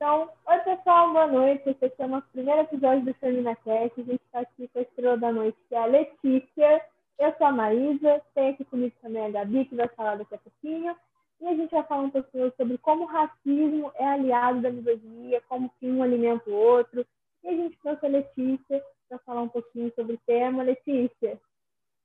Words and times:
Então, 0.00 0.30
oi 0.46 0.58
pessoal, 0.60 1.12
boa 1.12 1.26
noite. 1.26 1.68
Esse 1.68 1.86
aqui 1.86 2.00
é 2.00 2.04
o 2.04 2.08
nosso 2.08 2.28
primeiro 2.28 2.60
episódio 2.60 3.04
do 3.04 3.14
FeminaCast. 3.14 4.00
A 4.00 4.04
gente 4.04 4.22
está 4.26 4.40
aqui 4.42 4.68
com 4.68 4.78
a 4.78 4.82
estrela 4.82 5.18
da 5.18 5.32
noite, 5.32 5.58
que 5.68 5.74
é 5.74 5.78
a 5.78 5.86
Letícia. 5.86 6.82
Eu 7.18 7.34
sou 7.36 7.48
a 7.48 7.50
Maísa, 7.50 8.22
tem 8.32 8.50
aqui 8.50 8.64
comigo 8.66 8.94
também 9.02 9.26
a 9.26 9.30
Gabi, 9.30 9.64
que 9.64 9.74
vai 9.74 9.88
falar 9.88 10.14
daqui 10.14 10.36
a 10.36 10.38
pouquinho. 10.38 10.96
E 11.40 11.48
a 11.48 11.54
gente 11.56 11.72
vai 11.72 11.82
falar 11.82 12.02
um 12.02 12.10
pouquinho 12.10 12.52
sobre 12.56 12.78
como 12.78 13.02
o 13.02 13.06
racismo 13.06 13.90
é 13.96 14.06
aliado 14.06 14.60
da 14.60 14.70
misoginia, 14.70 15.42
como 15.48 15.68
que 15.80 15.90
um 15.90 16.00
alimenta 16.00 16.48
o 16.48 16.54
outro. 16.54 17.04
E 17.42 17.48
a 17.48 17.52
gente 17.56 17.76
trouxe 17.80 18.06
a 18.06 18.08
Letícia 18.08 18.84
para 19.08 19.18
falar 19.26 19.42
um 19.42 19.48
pouquinho 19.48 19.92
sobre 19.96 20.14
o 20.14 20.20
tema. 20.24 20.62
Letícia, 20.62 21.40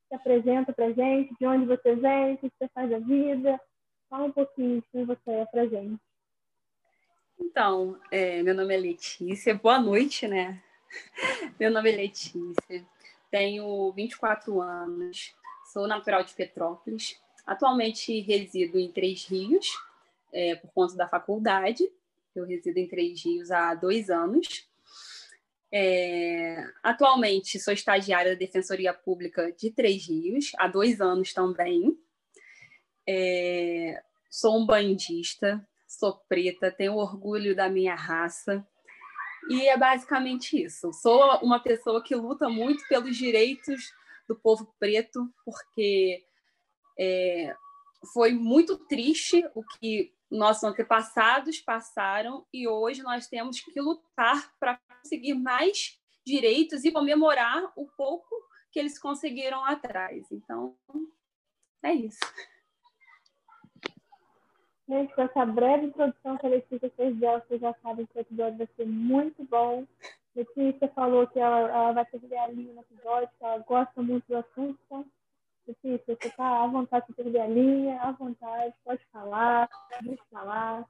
se 0.08 0.16
apresenta 0.16 0.74
para 0.74 0.92
gente, 0.94 1.36
de 1.40 1.46
onde 1.46 1.68
você 1.68 1.94
vem, 1.94 2.34
o 2.34 2.38
que 2.40 2.52
você 2.58 2.68
faz 2.70 2.90
da 2.90 2.98
vida. 2.98 3.62
Fala 4.10 4.24
um 4.24 4.32
pouquinho 4.32 4.82
de 4.82 4.88
quem 4.92 5.06
você 5.06 5.30
é 5.30 5.46
para 5.46 5.68
gente. 5.68 6.02
Então, 7.46 8.00
é, 8.10 8.42
meu 8.42 8.56
nome 8.56 8.74
é 8.74 8.78
Letícia. 8.78 9.54
Boa 9.54 9.78
noite, 9.78 10.28
né? 10.28 10.64
Meu 11.60 11.70
nome 11.70 11.92
é 11.92 11.96
Letícia. 11.98 12.88
Tenho 13.30 13.92
24 13.92 14.62
anos. 14.62 15.36
Sou 15.72 15.86
natural 15.86 16.24
de 16.24 16.34
Petrópolis. 16.34 17.20
Atualmente 17.46 18.22
resido 18.22 18.80
em 18.80 18.92
Três 18.92 19.26
Rios, 19.26 19.68
é, 20.32 20.56
por 20.56 20.72
conta 20.72 20.96
da 20.96 21.08
faculdade. 21.08 21.84
Eu 22.34 22.46
resido 22.46 22.80
em 22.80 22.88
Três 22.88 23.24
Rios 23.24 23.52
há 23.52 23.76
dois 23.76 24.10
anos. 24.10 24.66
É, 25.70 26.66
atualmente 26.82 27.60
sou 27.60 27.74
estagiária 27.74 28.32
da 28.32 28.40
Defensoria 28.40 28.94
Pública 28.94 29.52
de 29.52 29.70
Três 29.70 30.08
Rios, 30.08 30.52
há 30.58 30.68
dois 30.68 31.02
anos 31.02 31.34
também. 31.34 31.98
É, 33.08 34.02
sou 34.30 34.58
um 34.58 34.66
bandista, 34.66 35.68
sou 36.04 36.22
preta, 36.28 36.70
tenho 36.70 36.96
orgulho 36.96 37.56
da 37.56 37.70
minha 37.70 37.96
raça. 37.96 38.68
E 39.50 39.70
é 39.70 39.78
basicamente 39.78 40.62
isso. 40.62 40.92
Sou 40.92 41.38
uma 41.38 41.62
pessoa 41.62 42.04
que 42.04 42.14
luta 42.14 42.50
muito 42.50 42.86
pelos 42.90 43.16
direitos 43.16 43.94
do 44.28 44.36
povo 44.36 44.76
preto, 44.78 45.34
porque 45.46 46.26
é, 47.00 47.56
foi 48.14 48.34
muito 48.34 48.78
triste 48.86 49.50
o 49.56 49.64
que 49.64 50.14
nossos 50.30 50.66
antepassados 50.66 51.62
passaram 51.62 52.46
e 52.52 52.68
hoje 52.68 53.02
nós 53.02 53.28
temos 53.28 53.62
que 53.62 53.80
lutar 53.80 54.54
para 54.60 54.78
conseguir 55.02 55.36
mais 55.36 55.98
direitos 56.26 56.84
e 56.84 56.92
comemorar 56.92 57.72
o 57.78 57.88
pouco 57.96 58.30
que 58.74 58.80
eles 58.80 59.00
conseguiram 59.00 59.64
atrás. 59.64 60.30
Então, 60.32 60.76
é 61.82 61.94
isso. 61.94 62.20
Gente, 64.88 65.16
com 65.16 65.22
essa 65.22 65.46
breve 65.46 65.86
introdução 65.86 66.38
que 66.38 66.46
a 66.46 66.50
Letícia 66.50 66.92
fez 66.98 67.16
dela, 67.18 67.44
vocês 67.48 67.62
já 67.62 67.74
sabem 67.82 68.06
que 68.06 68.18
o 68.18 68.22
episódio 68.22 68.58
vai 68.58 68.68
ser 68.76 68.86
muito 68.86 69.44
bom. 69.46 69.86
Letícia 70.36 70.90
falou 70.90 71.26
que 71.28 71.40
ela, 71.40 71.70
ela 71.70 71.92
vai 71.94 72.06
perder 72.06 72.38
a 72.38 72.48
linha 72.48 72.74
no 72.74 72.82
episódio, 72.82 73.30
que 73.38 73.46
ela 73.46 73.60
gosta 73.60 74.02
muito 74.02 74.26
do 74.28 74.38
assunto. 74.38 74.78
Então, 74.86 75.06
Letícia, 75.66 76.16
você 76.16 76.28
está 76.28 76.64
à 76.64 76.68
vontade 76.68 77.08
de 77.08 77.14
perder 77.14 77.40
a 77.40 77.48
linha, 77.48 78.02
à 78.02 78.12
vontade, 78.12 78.74
pode 78.84 79.06
falar, 79.12 79.70
pode 79.90 80.20
falar. 80.30 80.86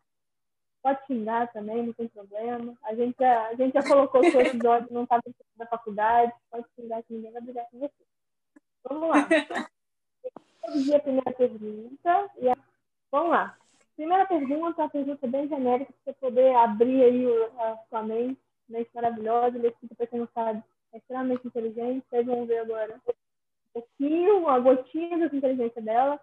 Pode 0.81 1.05
xingar 1.05 1.49
também, 1.53 1.81
não 1.81 1.93
tem 1.93 2.09
problema. 2.09 2.77
A 2.83 2.93
gente 2.93 3.15
já, 3.17 3.47
a 3.47 3.55
gente 3.55 3.73
já 3.73 3.87
colocou 3.87 4.19
que 4.19 4.35
o 4.35 4.41
episódio 4.41 4.89
não 4.91 5.05
dentro 5.05 5.33
da 5.55 5.65
faculdade, 5.65 6.33
pode 6.51 6.65
xingar 6.75 7.01
que 7.03 7.13
ninguém 7.13 7.31
vai 7.31 7.41
brigar 7.41 7.65
com 7.71 7.79
você. 7.79 7.93
Vamos 8.83 9.09
lá. 9.09 9.27
Eu 10.65 10.95
a 10.95 10.99
primeira 10.99 11.31
pergunta. 11.31 12.31
E 12.37 12.49
a... 12.49 12.57
Vamos 13.09 13.31
lá. 13.31 13.57
Primeira 13.95 14.25
pergunta, 14.25 14.81
uma 14.81 14.89
pergunta 14.89 15.27
bem 15.27 15.47
genérica, 15.47 15.93
para 16.03 16.13
você 16.13 16.19
poder 16.19 16.55
abrir 16.55 17.03
aí 17.03 17.25
a 17.59 17.77
sua 17.89 18.01
mente, 18.01 18.39
mente 18.67 18.89
maravilhosa, 18.93 19.57
Letícia, 19.57 19.95
para 19.95 20.07
quem 20.07 20.19
não 20.19 20.27
sabe, 20.33 20.63
é 20.93 20.97
extremamente 20.97 21.47
inteligente, 21.47 22.05
vocês 22.09 22.25
vão 22.25 22.45
ver 22.45 22.59
agora 22.59 22.95
um 22.95 23.81
pouquinho, 23.81 24.39
uma 24.39 24.59
gotinha 24.59 25.17
da 25.17 25.25
inteligência 25.25 25.81
dela. 25.81 26.19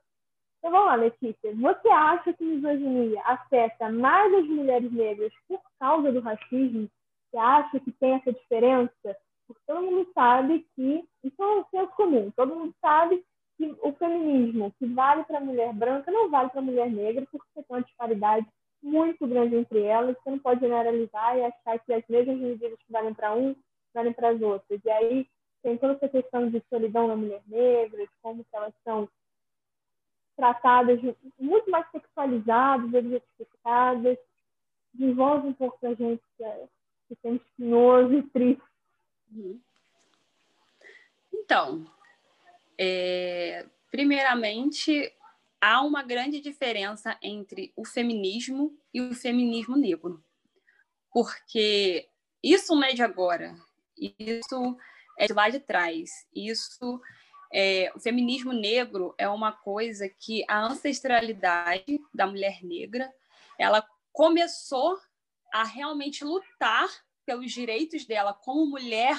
Então 0.58 0.72
vamos 0.72 0.86
lá, 0.86 0.94
Letícia. 0.96 1.54
Você 1.54 1.88
acha 1.88 2.32
que 2.32 2.44
misoginia 2.44 3.22
afeta 3.24 3.90
mais 3.90 4.34
as 4.34 4.46
mulheres 4.46 4.92
negras 4.92 5.32
por 5.48 5.60
causa 5.78 6.12
do 6.12 6.20
racismo? 6.20 6.88
Você 7.30 7.38
acha 7.38 7.80
que 7.80 7.92
tem 7.92 8.14
essa 8.14 8.32
diferença? 8.32 9.16
Porque 9.46 9.62
todo 9.66 9.82
mundo 9.82 10.08
sabe 10.12 10.66
que, 10.74 11.04
isso 11.24 11.42
é 11.42 11.46
um 11.46 11.64
senso 11.70 11.92
comum, 11.96 12.30
todo 12.32 12.54
mundo 12.54 12.74
sabe 12.80 13.24
que 13.60 13.76
o 13.82 13.92
feminismo 13.92 14.72
que 14.78 14.86
vale 14.86 15.22
para 15.24 15.36
a 15.36 15.42
mulher 15.42 15.74
branca 15.74 16.10
não 16.10 16.30
vale 16.30 16.48
para 16.48 16.60
a 16.60 16.64
mulher 16.64 16.90
negra, 16.90 17.26
porque 17.30 17.46
tem 17.54 17.64
uma 17.68 17.82
disparidade 17.82 18.46
muito 18.82 19.26
grande 19.26 19.54
entre 19.54 19.82
elas. 19.82 20.16
Você 20.16 20.30
não 20.30 20.38
pode 20.38 20.60
generalizar 20.60 21.36
e 21.36 21.44
achar 21.44 21.78
que 21.80 21.92
as 21.92 22.02
mesmas 22.08 22.38
medidas 22.38 22.78
que 22.78 22.90
valem 22.90 23.12
para 23.12 23.34
um 23.34 23.54
valem 23.92 24.14
para 24.14 24.30
as 24.30 24.40
outras. 24.40 24.80
E 24.82 24.90
aí 24.90 25.26
tem 25.62 25.76
toda 25.76 25.92
essa 25.92 26.08
questão 26.08 26.48
de 26.48 26.62
solidão 26.70 27.06
na 27.06 27.16
mulher 27.16 27.42
negra, 27.46 28.02
de 28.02 28.10
como 28.22 28.46
elas 28.50 28.72
são 28.82 29.06
tratadas 30.36 30.98
muito 31.38 31.70
mais 31.70 31.86
sexualizadas, 31.90 32.94
objetificadas. 32.94 34.16
Desenvolve 34.94 35.48
um 35.48 35.52
pouco 35.52 35.86
a 35.86 35.92
gente 35.92 36.22
que, 36.38 36.44
é, 36.44 36.66
que 37.08 37.28
espinhoso 37.28 38.14
e 38.14 38.22
triste. 38.22 38.62
Uhum. 39.30 39.60
Então, 41.34 41.86
é, 42.82 43.66
primeiramente, 43.90 45.12
há 45.60 45.82
uma 45.82 46.02
grande 46.02 46.40
diferença 46.40 47.18
entre 47.22 47.74
o 47.76 47.84
feminismo 47.84 48.74
e 48.94 49.02
o 49.02 49.14
feminismo 49.14 49.76
negro. 49.76 50.24
Porque 51.12 52.08
isso 52.42 52.74
não 52.74 52.84
é 52.84 52.94
de 52.94 53.02
agora, 53.02 53.54
isso 54.18 54.78
é 55.18 55.26
de 55.26 55.34
lá 55.34 55.50
de 55.50 55.60
trás. 55.60 56.26
Isso, 56.34 57.02
é, 57.52 57.92
o 57.94 58.00
feminismo 58.00 58.54
negro 58.54 59.14
é 59.18 59.28
uma 59.28 59.52
coisa 59.52 60.08
que 60.08 60.42
a 60.48 60.64
ancestralidade 60.64 62.00
da 62.14 62.26
mulher 62.26 62.64
negra, 62.64 63.12
ela 63.58 63.86
começou 64.10 64.98
a 65.52 65.64
realmente 65.64 66.24
lutar 66.24 66.88
pelos 67.26 67.52
direitos 67.52 68.06
dela 68.06 68.32
como 68.32 68.70
mulher 68.70 69.18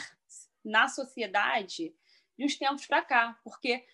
na 0.66 0.88
sociedade 0.88 1.94
de 2.42 2.46
uns 2.46 2.58
tempos 2.58 2.88
para 2.88 3.04
cá, 3.04 3.40
porque 3.44 3.86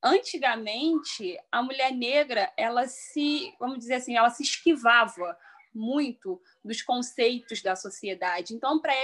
antigamente 0.00 1.36
a 1.50 1.60
mulher 1.60 1.92
negra 1.92 2.52
ela 2.56 2.86
se, 2.86 3.52
vamos 3.58 3.80
dizer 3.80 3.94
assim, 3.94 4.16
ela 4.16 4.30
se 4.30 4.44
esquivava 4.44 5.36
muito 5.74 6.40
dos 6.64 6.80
conceitos 6.80 7.60
da 7.60 7.74
sociedade. 7.74 8.54
Então, 8.54 8.80
para 8.80 8.94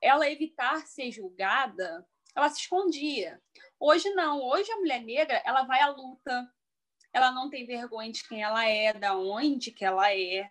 ela 0.00 0.30
evitar 0.30 0.86
ser 0.86 1.10
julgada, 1.12 2.06
ela 2.34 2.48
se 2.48 2.60
escondia. 2.60 3.40
Hoje 3.78 4.08
não, 4.14 4.42
hoje 4.42 4.72
a 4.72 4.76
mulher 4.76 5.02
negra, 5.02 5.42
ela 5.44 5.64
vai 5.64 5.80
à 5.80 5.90
luta. 5.90 6.50
Ela 7.12 7.30
não 7.30 7.50
tem 7.50 7.66
vergonha 7.66 8.10
de 8.10 8.26
quem 8.26 8.42
ela 8.42 8.66
é, 8.66 8.94
da 8.94 9.14
onde 9.16 9.72
que 9.72 9.84
ela 9.84 10.10
é, 10.14 10.48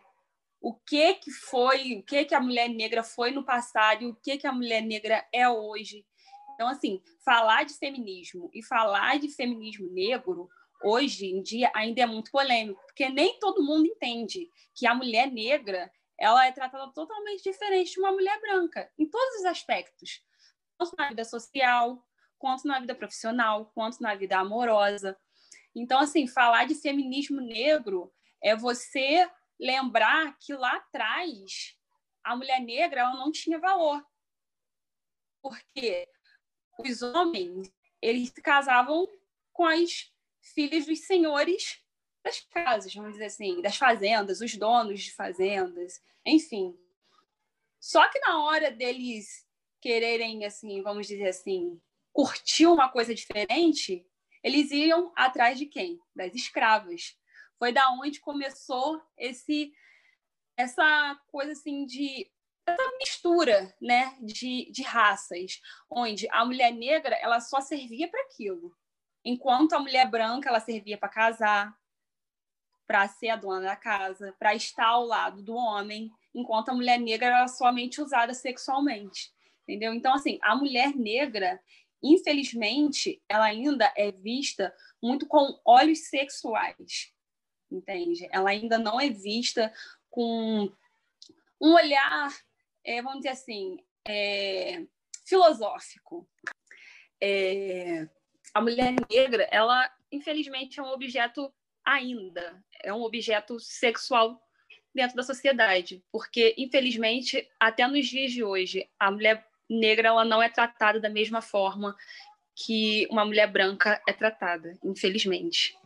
o 0.61 0.75
que 0.75 1.15
que 1.15 1.31
foi, 1.31 1.95
o 1.95 2.03
que 2.03 2.25
que 2.25 2.35
a 2.35 2.41
mulher 2.41 2.67
negra 2.69 3.01
foi 3.01 3.31
no 3.31 3.43
passado 3.43 4.03
e 4.03 4.07
o 4.07 4.15
que 4.15 4.37
que 4.37 4.45
a 4.45 4.51
mulher 4.51 4.81
negra 4.81 5.25
é 5.33 5.49
hoje. 5.49 6.05
Então, 6.59 6.67
assim, 6.67 7.01
falar 7.23 7.63
de 7.63 7.73
feminismo 7.73 8.51
e 8.53 8.61
falar 8.61 9.17
de 9.17 9.29
feminismo 9.29 9.89
negro 9.93 10.49
hoje 10.83 11.25
em 11.27 11.41
dia 11.41 11.71
ainda 11.73 12.01
é 12.01 12.05
muito 12.05 12.29
polêmico, 12.31 12.81
porque 12.85 13.07
nem 13.07 13.39
todo 13.39 13.63
mundo 13.63 13.85
entende 13.85 14.51
que 14.75 14.85
a 14.85 14.93
mulher 14.93 15.31
negra 15.31 15.89
ela 16.19 16.45
é 16.45 16.51
tratada 16.51 16.91
totalmente 16.91 17.43
diferente 17.43 17.93
de 17.93 17.99
uma 18.01 18.11
mulher 18.11 18.37
branca, 18.41 18.91
em 18.99 19.09
todos 19.09 19.39
os 19.39 19.45
aspectos, 19.45 20.21
tanto 20.77 20.93
na 20.97 21.07
vida 21.07 21.23
social, 21.23 22.05
quanto 22.37 22.67
na 22.67 22.81
vida 22.81 22.93
profissional, 22.93 23.71
quanto 23.73 24.03
na 24.03 24.13
vida 24.13 24.37
amorosa. 24.37 25.17
Então, 25.73 25.97
assim, 25.97 26.27
falar 26.27 26.67
de 26.67 26.75
feminismo 26.75 27.39
negro 27.39 28.13
é 28.43 28.53
você 28.53 29.31
lembrar 29.57 30.37
que 30.37 30.53
lá 30.53 30.75
atrás 30.75 31.77
a 32.21 32.35
mulher 32.35 32.59
negra 32.59 32.99
ela 32.99 33.13
não 33.13 33.31
tinha 33.31 33.57
valor. 33.57 34.05
Porque 35.41 36.05
os 36.79 37.01
homens 37.01 37.71
eles 38.01 38.29
se 38.29 38.41
casavam 38.41 39.07
com 39.51 39.65
as 39.65 40.11
filhas 40.41 40.85
dos 40.85 40.99
senhores 40.99 41.81
das 42.23 42.41
casas, 42.41 42.93
vamos 42.93 43.13
dizer 43.13 43.25
assim, 43.25 43.61
das 43.61 43.77
fazendas, 43.77 44.41
os 44.41 44.55
donos 44.55 45.01
de 45.01 45.13
fazendas, 45.13 46.01
enfim. 46.25 46.77
Só 47.79 48.07
que 48.09 48.19
na 48.19 48.43
hora 48.43 48.71
deles 48.71 49.47
quererem, 49.81 50.45
assim, 50.45 50.81
vamos 50.81 51.07
dizer 51.07 51.29
assim, 51.29 51.79
curtir 52.11 52.67
uma 52.67 52.89
coisa 52.89 53.15
diferente, 53.15 54.05
eles 54.43 54.71
iam 54.71 55.11
atrás 55.15 55.57
de 55.57 55.65
quem? 55.65 55.99
Das 56.15 56.33
escravas. 56.35 57.17
Foi 57.57 57.71
da 57.71 57.89
onde 57.91 58.19
começou 58.19 59.01
esse 59.17 59.73
essa 60.57 61.17
coisa 61.27 61.53
assim 61.53 61.85
de 61.85 62.29
essa 62.73 62.97
mistura 62.97 63.75
né, 63.81 64.15
de, 64.21 64.71
de 64.71 64.81
raças, 64.83 65.61
onde 65.89 66.27
a 66.31 66.45
mulher 66.45 66.71
negra 66.71 67.15
ela 67.15 67.39
só 67.39 67.61
servia 67.61 68.07
para 68.07 68.21
aquilo, 68.21 68.75
enquanto 69.23 69.73
a 69.73 69.79
mulher 69.79 70.09
branca 70.09 70.49
ela 70.49 70.59
servia 70.59 70.97
para 70.97 71.09
casar, 71.09 71.77
para 72.87 73.07
ser 73.07 73.29
a 73.29 73.35
dona 73.35 73.61
da 73.61 73.75
casa, 73.75 74.35
para 74.39 74.55
estar 74.55 74.87
ao 74.87 75.05
lado 75.05 75.43
do 75.43 75.55
homem. 75.55 76.11
enquanto 76.33 76.69
a 76.69 76.73
mulher 76.73 76.99
negra 76.99 77.27
era 77.27 77.47
somente 77.47 78.01
usada 78.01 78.33
sexualmente, 78.33 79.31
entendeu? 79.63 79.93
Então, 79.93 80.13
assim, 80.13 80.39
a 80.41 80.55
mulher 80.55 80.95
negra, 80.95 81.61
infelizmente, 82.01 83.21
ela 83.29 83.45
ainda 83.45 83.91
é 83.95 84.11
vista 84.11 84.73
muito 85.01 85.27
com 85.27 85.59
olhos 85.65 86.07
sexuais, 86.07 87.13
entende? 87.71 88.27
Ela 88.31 88.49
ainda 88.49 88.77
não 88.79 88.99
é 88.99 89.09
vista 89.09 89.71
com 90.09 90.71
um 91.61 91.73
olhar, 91.73 92.33
é, 92.83 93.01
vamos 93.01 93.19
dizer 93.19 93.29
assim, 93.29 93.77
é, 94.07 94.83
filosófico. 95.25 96.27
É, 97.21 98.07
a 98.53 98.61
mulher 98.61 98.93
negra, 99.09 99.47
ela 99.51 99.91
infelizmente 100.11 100.79
é 100.79 100.83
um 100.83 100.91
objeto 100.91 101.53
ainda, 101.85 102.63
é 102.83 102.93
um 102.93 103.01
objeto 103.01 103.59
sexual 103.59 104.41
dentro 104.93 105.15
da 105.15 105.23
sociedade, 105.23 106.03
porque 106.11 106.55
infelizmente 106.57 107.47
até 107.59 107.87
nos 107.87 108.07
dias 108.07 108.31
de 108.31 108.43
hoje 108.43 108.89
a 108.99 109.11
mulher 109.11 109.45
negra 109.69 110.07
ela 110.07 110.25
não 110.25 110.41
é 110.41 110.49
tratada 110.49 110.99
da 110.99 111.09
mesma 111.09 111.41
forma 111.41 111.95
que 112.55 113.07
uma 113.09 113.23
mulher 113.23 113.47
branca 113.47 114.01
é 114.07 114.11
tratada, 114.11 114.77
infelizmente. 114.83 115.77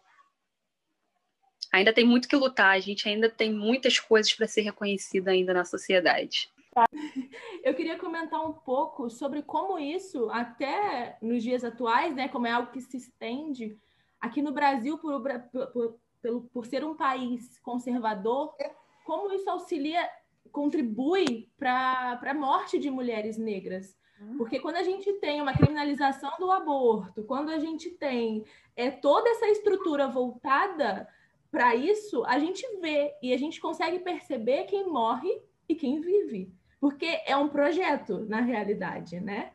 Ainda 1.71 1.93
tem 1.93 2.05
muito 2.05 2.27
que 2.27 2.35
lutar, 2.35 2.75
a 2.75 2.79
gente 2.79 3.07
ainda 3.07 3.29
tem 3.29 3.51
muitas 3.51 3.99
coisas 3.99 4.33
para 4.33 4.47
ser 4.47 4.61
reconhecida 4.61 5.31
ainda 5.31 5.53
na 5.53 5.65
sociedade. 5.65 6.52
Eu 7.63 7.73
queria 7.73 7.97
comentar 7.97 8.43
um 8.45 8.53
pouco 8.53 9.09
sobre 9.09 9.41
como 9.41 9.79
isso, 9.79 10.29
até 10.29 11.17
nos 11.21 11.43
dias 11.43 11.63
atuais, 11.63 12.15
né, 12.15 12.27
como 12.27 12.47
é 12.47 12.51
algo 12.51 12.71
que 12.71 12.81
se 12.81 12.97
estende 12.97 13.77
aqui 14.19 14.41
no 14.41 14.51
Brasil, 14.51 14.97
por, 14.97 15.21
por, 15.21 15.99
por, 16.21 16.41
por 16.53 16.65
ser 16.65 16.83
um 16.83 16.95
país 16.95 17.59
conservador, 17.59 18.55
como 19.05 19.31
isso 19.33 19.49
auxilia, 19.49 20.09
contribui 20.51 21.49
para 21.57 22.19
a 22.21 22.33
morte 22.33 22.79
de 22.79 22.89
mulheres 22.89 23.37
negras. 23.37 23.95
Hum. 24.21 24.37
Porque 24.37 24.59
quando 24.59 24.77
a 24.77 24.83
gente 24.83 25.11
tem 25.13 25.41
uma 25.41 25.53
criminalização 25.53 26.31
do 26.39 26.51
aborto, 26.51 27.23
quando 27.23 27.49
a 27.49 27.59
gente 27.59 27.89
tem 27.89 28.45
é, 28.75 28.89
toda 28.89 29.29
essa 29.29 29.47
estrutura 29.47 30.07
voltada 30.07 31.07
para 31.51 31.75
isso, 31.75 32.23
a 32.25 32.39
gente 32.39 32.65
vê 32.79 33.13
e 33.21 33.33
a 33.33 33.37
gente 33.37 33.59
consegue 33.59 33.99
perceber 33.99 34.63
quem 34.63 34.87
morre 34.87 35.41
e 35.67 35.75
quem 35.75 36.01
vive. 36.01 36.51
Porque 36.83 37.21
é 37.25 37.37
um 37.37 37.47
projeto, 37.47 38.25
na 38.25 38.41
realidade, 38.41 39.17
né? 39.21 39.53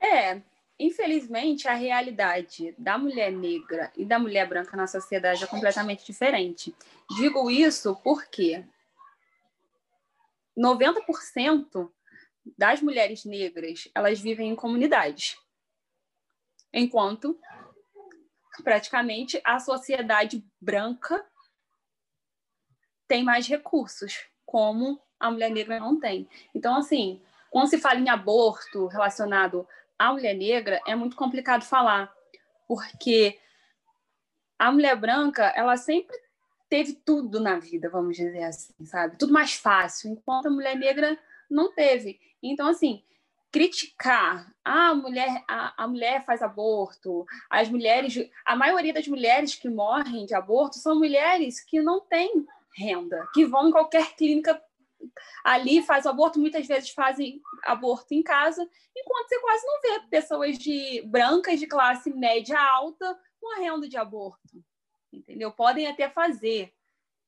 É, 0.00 0.42
infelizmente, 0.76 1.68
a 1.68 1.74
realidade 1.74 2.74
da 2.76 2.98
mulher 2.98 3.30
negra 3.30 3.92
e 3.96 4.04
da 4.04 4.18
mulher 4.18 4.48
branca 4.48 4.76
na 4.76 4.88
sociedade 4.88 5.44
é 5.44 5.46
completamente 5.46 6.04
diferente. 6.04 6.74
Digo 7.16 7.48
isso 7.48 7.94
porque 8.02 8.64
90% 10.58 11.88
das 12.58 12.82
mulheres 12.82 13.24
negras, 13.24 13.88
elas 13.94 14.18
vivem 14.18 14.50
em 14.50 14.56
comunidades. 14.56 15.38
Enquanto 16.72 17.38
praticamente 18.64 19.40
a 19.44 19.60
sociedade 19.60 20.44
branca 20.60 21.24
tem 23.06 23.22
mais 23.22 23.46
recursos, 23.46 24.26
como 24.48 24.98
a 25.20 25.30
mulher 25.30 25.50
negra 25.50 25.78
não 25.78 26.00
tem. 26.00 26.26
Então, 26.54 26.74
assim, 26.74 27.20
quando 27.50 27.68
se 27.68 27.76
fala 27.76 28.00
em 28.00 28.08
aborto 28.08 28.86
relacionado 28.86 29.68
à 29.98 30.10
mulher 30.10 30.34
negra, 30.34 30.80
é 30.86 30.94
muito 30.94 31.14
complicado 31.14 31.64
falar, 31.64 32.10
porque 32.66 33.38
a 34.58 34.72
mulher 34.72 34.96
branca, 34.96 35.52
ela 35.54 35.76
sempre 35.76 36.16
teve 36.66 36.94
tudo 36.94 37.40
na 37.40 37.58
vida, 37.58 37.90
vamos 37.90 38.16
dizer 38.16 38.42
assim, 38.42 38.72
sabe? 38.86 39.18
Tudo 39.18 39.34
mais 39.34 39.52
fácil, 39.52 40.12
enquanto 40.12 40.46
a 40.46 40.50
mulher 40.50 40.76
negra 40.76 41.18
não 41.50 41.70
teve. 41.74 42.18
Então, 42.42 42.68
assim, 42.68 43.04
criticar 43.52 44.50
ah, 44.64 44.88
a 44.88 44.94
mulher 44.94 45.44
a, 45.46 45.84
a, 45.84 45.88
mulher 45.88 46.24
faz 46.24 46.42
aborto 46.42 47.24
as 47.48 47.66
mulheres 47.70 48.14
a 48.44 48.54
maioria 48.54 48.92
das 48.92 49.08
mulheres 49.08 49.54
que 49.54 49.70
morrem 49.70 50.26
de 50.26 50.34
aborto 50.34 50.76
são 50.76 50.98
mulheres 50.98 51.58
que 51.58 51.80
não 51.80 51.98
têm 51.98 52.46
renda 52.76 53.26
que 53.32 53.44
vão 53.44 53.68
em 53.68 53.72
qualquer 53.72 54.14
clínica 54.16 54.60
ali 55.44 55.82
faz 55.82 56.06
aborto 56.06 56.38
muitas 56.38 56.66
vezes 56.66 56.90
fazem 56.90 57.40
aborto 57.64 58.12
em 58.12 58.22
casa 58.22 58.68
enquanto 58.96 59.28
você 59.28 59.40
quase 59.40 59.66
não 59.66 59.80
vê 59.80 60.00
pessoas 60.08 60.58
de 60.58 61.02
brancas 61.06 61.58
de 61.60 61.66
classe 61.66 62.10
média 62.10 62.58
alta 62.60 63.18
com 63.40 63.60
renda 63.60 63.88
de 63.88 63.96
aborto 63.96 64.62
entendeu 65.12 65.52
podem 65.52 65.86
até 65.86 66.08
fazer 66.08 66.72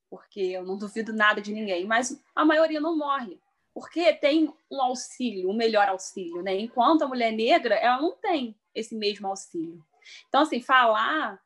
porque 0.09 0.41
eu 0.41 0.65
não 0.65 0.77
duvido 0.77 1.13
nada 1.13 1.41
de 1.41 1.53
ninguém 1.53 1.85
mas 1.85 2.21
a 2.35 2.43
maioria 2.43 2.79
não 2.79 2.97
morre 2.97 3.39
porque 3.73 4.13
tem 4.13 4.53
um 4.69 4.81
auxílio, 4.81 5.49
um 5.49 5.53
melhor 5.53 5.87
auxílio, 5.87 6.41
né? 6.41 6.57
Enquanto 6.59 7.03
a 7.03 7.07
mulher 7.07 7.31
negra, 7.31 7.75
ela 7.75 8.01
não 8.01 8.11
tem 8.11 8.55
esse 8.75 8.95
mesmo 8.95 9.27
auxílio. 9.27 9.83
Então, 10.27 10.41
assim, 10.41 10.61
falar 10.61 11.39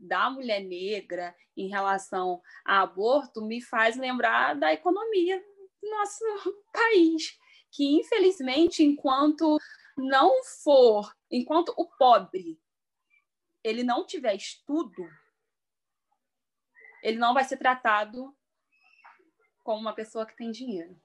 da 0.00 0.30
mulher 0.30 0.60
negra 0.62 1.34
em 1.56 1.68
relação 1.68 2.40
a 2.64 2.80
aborto 2.80 3.44
me 3.44 3.60
faz 3.60 3.96
lembrar 3.96 4.54
da 4.54 4.72
economia 4.72 5.38
do 5.82 5.90
nosso 5.90 6.24
país, 6.72 7.38
que 7.70 7.84
infelizmente, 7.84 8.82
enquanto 8.82 9.58
não 9.96 10.42
for, 10.42 11.14
enquanto 11.30 11.74
o 11.76 11.86
pobre 11.86 12.58
ele 13.62 13.82
não 13.82 14.06
tiver 14.06 14.34
estudo, 14.34 15.06
ele 17.02 17.18
não 17.18 17.34
vai 17.34 17.44
ser 17.44 17.56
tratado 17.56 18.34
como 19.62 19.80
uma 19.80 19.92
pessoa 19.92 20.26
que 20.26 20.36
tem 20.36 20.50
dinheiro. 20.50 20.98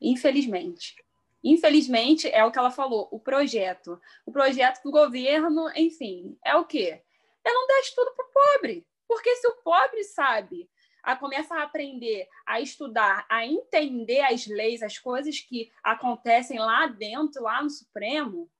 Infelizmente. 0.00 0.96
Infelizmente, 1.44 2.28
é 2.28 2.44
o 2.44 2.52
que 2.52 2.58
ela 2.58 2.70
falou, 2.70 3.08
o 3.10 3.18
projeto. 3.18 4.00
O 4.24 4.32
projeto 4.32 4.82
do 4.82 4.92
governo, 4.92 5.68
enfim, 5.74 6.38
é 6.44 6.54
o 6.54 6.64
quê? 6.64 7.02
É 7.44 7.52
não 7.52 7.66
dar 7.66 7.80
estudo 7.80 8.12
para 8.14 8.26
o 8.26 8.30
pobre. 8.32 8.86
Porque 9.06 9.36
se 9.36 9.46
o 9.46 9.56
pobre 9.56 10.04
sabe, 10.04 10.70
a, 11.02 11.16
começa 11.16 11.54
a 11.54 11.62
aprender, 11.64 12.28
a 12.46 12.60
estudar, 12.60 13.26
a 13.28 13.44
entender 13.46 14.20
as 14.20 14.46
leis, 14.46 14.82
as 14.82 14.98
coisas 14.98 15.40
que 15.40 15.70
acontecem 15.82 16.58
lá 16.58 16.86
dentro, 16.86 17.42
lá 17.42 17.62
no 17.62 17.70
Supremo, 17.70 18.50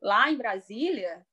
lá 0.00 0.30
em 0.30 0.36
Brasília, 0.36 1.26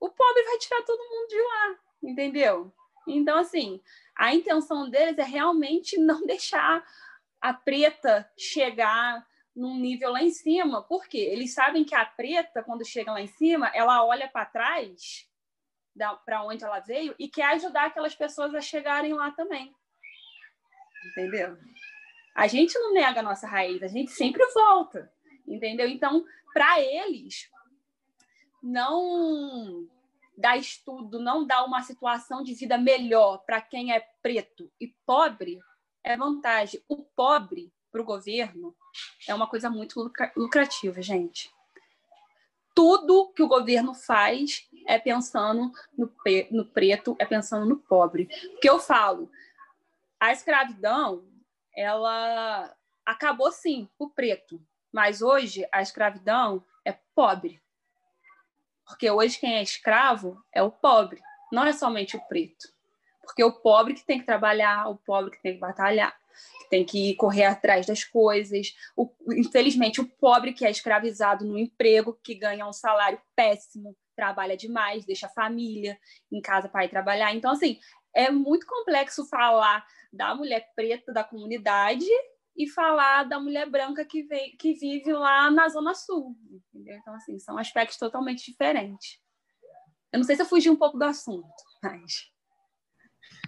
o 0.00 0.08
pobre 0.08 0.42
vai 0.42 0.58
tirar 0.58 0.82
todo 0.82 1.08
mundo 1.08 1.28
de 1.28 1.40
lá, 1.40 1.78
entendeu? 2.02 2.72
Então, 3.06 3.38
assim, 3.38 3.80
a 4.14 4.34
intenção 4.34 4.90
deles 4.90 5.18
é 5.18 5.22
realmente 5.22 5.96
não 5.96 6.24
deixar 6.26 6.84
a 7.40 7.54
preta 7.54 8.30
chegar 8.36 9.26
num 9.54 9.76
nível 9.76 10.12
lá 10.12 10.22
em 10.22 10.30
cima, 10.30 10.82
porque 10.82 11.18
eles 11.18 11.52
sabem 11.52 11.84
que 11.84 11.94
a 11.94 12.04
preta, 12.04 12.62
quando 12.62 12.86
chega 12.86 13.12
lá 13.12 13.20
em 13.20 13.26
cima, 13.26 13.68
ela 13.74 14.04
olha 14.04 14.28
para 14.28 14.44
trás, 14.44 15.28
para 16.24 16.42
onde 16.44 16.64
ela 16.64 16.80
veio, 16.80 17.14
e 17.18 17.28
quer 17.28 17.46
ajudar 17.54 17.86
aquelas 17.86 18.14
pessoas 18.14 18.54
a 18.54 18.60
chegarem 18.60 19.12
lá 19.12 19.30
também. 19.30 19.74
Entendeu? 21.10 21.56
A 22.34 22.46
gente 22.46 22.78
não 22.78 22.92
nega 22.92 23.20
a 23.20 23.22
nossa 23.22 23.46
raiz, 23.46 23.82
a 23.82 23.88
gente 23.88 24.10
sempre 24.10 24.44
volta. 24.52 25.12
Entendeu? 25.46 25.88
Então, 25.88 26.24
para 26.52 26.80
eles, 26.80 27.50
não 28.62 29.88
dar 30.36 30.56
estudo, 30.56 31.18
não 31.18 31.44
dar 31.44 31.64
uma 31.64 31.82
situação 31.82 32.42
de 32.42 32.54
vida 32.54 32.78
melhor 32.78 33.38
para 33.38 33.60
quem 33.60 33.92
é 33.92 34.00
preto 34.22 34.70
e 34.80 34.88
pobre, 35.04 35.58
é 36.04 36.16
vantagem. 36.16 36.82
O 36.88 37.02
pobre, 37.02 37.72
para 37.90 38.00
o 38.00 38.04
governo, 38.04 38.74
é 39.26 39.34
uma 39.34 39.48
coisa 39.48 39.68
muito 39.68 40.12
lucrativa, 40.36 41.02
gente. 41.02 41.50
Tudo 42.78 43.32
que 43.34 43.42
o 43.42 43.48
governo 43.48 43.92
faz 43.92 44.68
é 44.86 45.00
pensando 45.00 45.72
no, 45.96 46.12
no 46.52 46.64
preto, 46.64 47.16
é 47.18 47.26
pensando 47.26 47.66
no 47.66 47.76
pobre. 47.76 48.28
Porque 48.52 48.70
eu 48.70 48.78
falo, 48.78 49.28
a 50.20 50.30
escravidão, 50.30 51.24
ela 51.74 52.72
acabou 53.04 53.50
sim 53.50 53.88
o 53.98 54.08
preto, 54.08 54.64
mas 54.92 55.22
hoje 55.22 55.66
a 55.72 55.82
escravidão 55.82 56.64
é 56.84 56.92
pobre. 57.16 57.60
Porque 58.86 59.10
hoje 59.10 59.40
quem 59.40 59.56
é 59.56 59.62
escravo 59.62 60.40
é 60.54 60.62
o 60.62 60.70
pobre, 60.70 61.20
não 61.50 61.64
é 61.64 61.72
somente 61.72 62.16
o 62.16 62.20
preto. 62.28 62.68
Porque 63.22 63.42
o 63.42 63.54
pobre 63.54 63.94
que 63.94 64.06
tem 64.06 64.20
que 64.20 64.24
trabalhar, 64.24 64.88
o 64.88 64.96
pobre 64.98 65.32
que 65.32 65.42
tem 65.42 65.54
que 65.54 65.58
batalhar, 65.58 66.16
tem 66.70 66.84
que 66.84 67.14
correr 67.14 67.44
atrás 67.44 67.86
das 67.86 68.04
coisas. 68.04 68.74
O, 68.96 69.10
infelizmente, 69.32 70.00
o 70.00 70.06
pobre 70.06 70.52
que 70.52 70.64
é 70.64 70.70
escravizado 70.70 71.44
no 71.44 71.58
emprego, 71.58 72.18
que 72.22 72.34
ganha 72.34 72.66
um 72.66 72.72
salário 72.72 73.20
péssimo, 73.34 73.96
trabalha 74.14 74.56
demais, 74.56 75.06
deixa 75.06 75.26
a 75.26 75.30
família 75.30 75.98
em 76.30 76.40
casa 76.40 76.68
para 76.68 76.84
ir 76.84 76.88
trabalhar. 76.88 77.34
Então, 77.34 77.52
assim, 77.52 77.78
é 78.14 78.30
muito 78.30 78.66
complexo 78.66 79.26
falar 79.28 79.86
da 80.12 80.34
mulher 80.34 80.72
preta 80.74 81.12
da 81.12 81.22
comunidade 81.22 82.06
e 82.56 82.68
falar 82.68 83.22
da 83.22 83.38
mulher 83.38 83.70
branca 83.70 84.04
que, 84.04 84.24
vem, 84.24 84.56
que 84.56 84.74
vive 84.74 85.12
lá 85.12 85.50
na 85.50 85.68
Zona 85.68 85.94
Sul. 85.94 86.36
Entendeu? 86.74 86.96
Então, 86.96 87.14
assim, 87.14 87.38
são 87.38 87.56
aspectos 87.56 87.96
totalmente 87.96 88.50
diferentes. 88.50 89.20
Eu 90.12 90.18
não 90.18 90.24
sei 90.24 90.34
se 90.34 90.42
eu 90.42 90.46
fugi 90.46 90.68
um 90.68 90.76
pouco 90.76 90.98
do 90.98 91.04
assunto, 91.04 91.48
mas. 91.82 92.32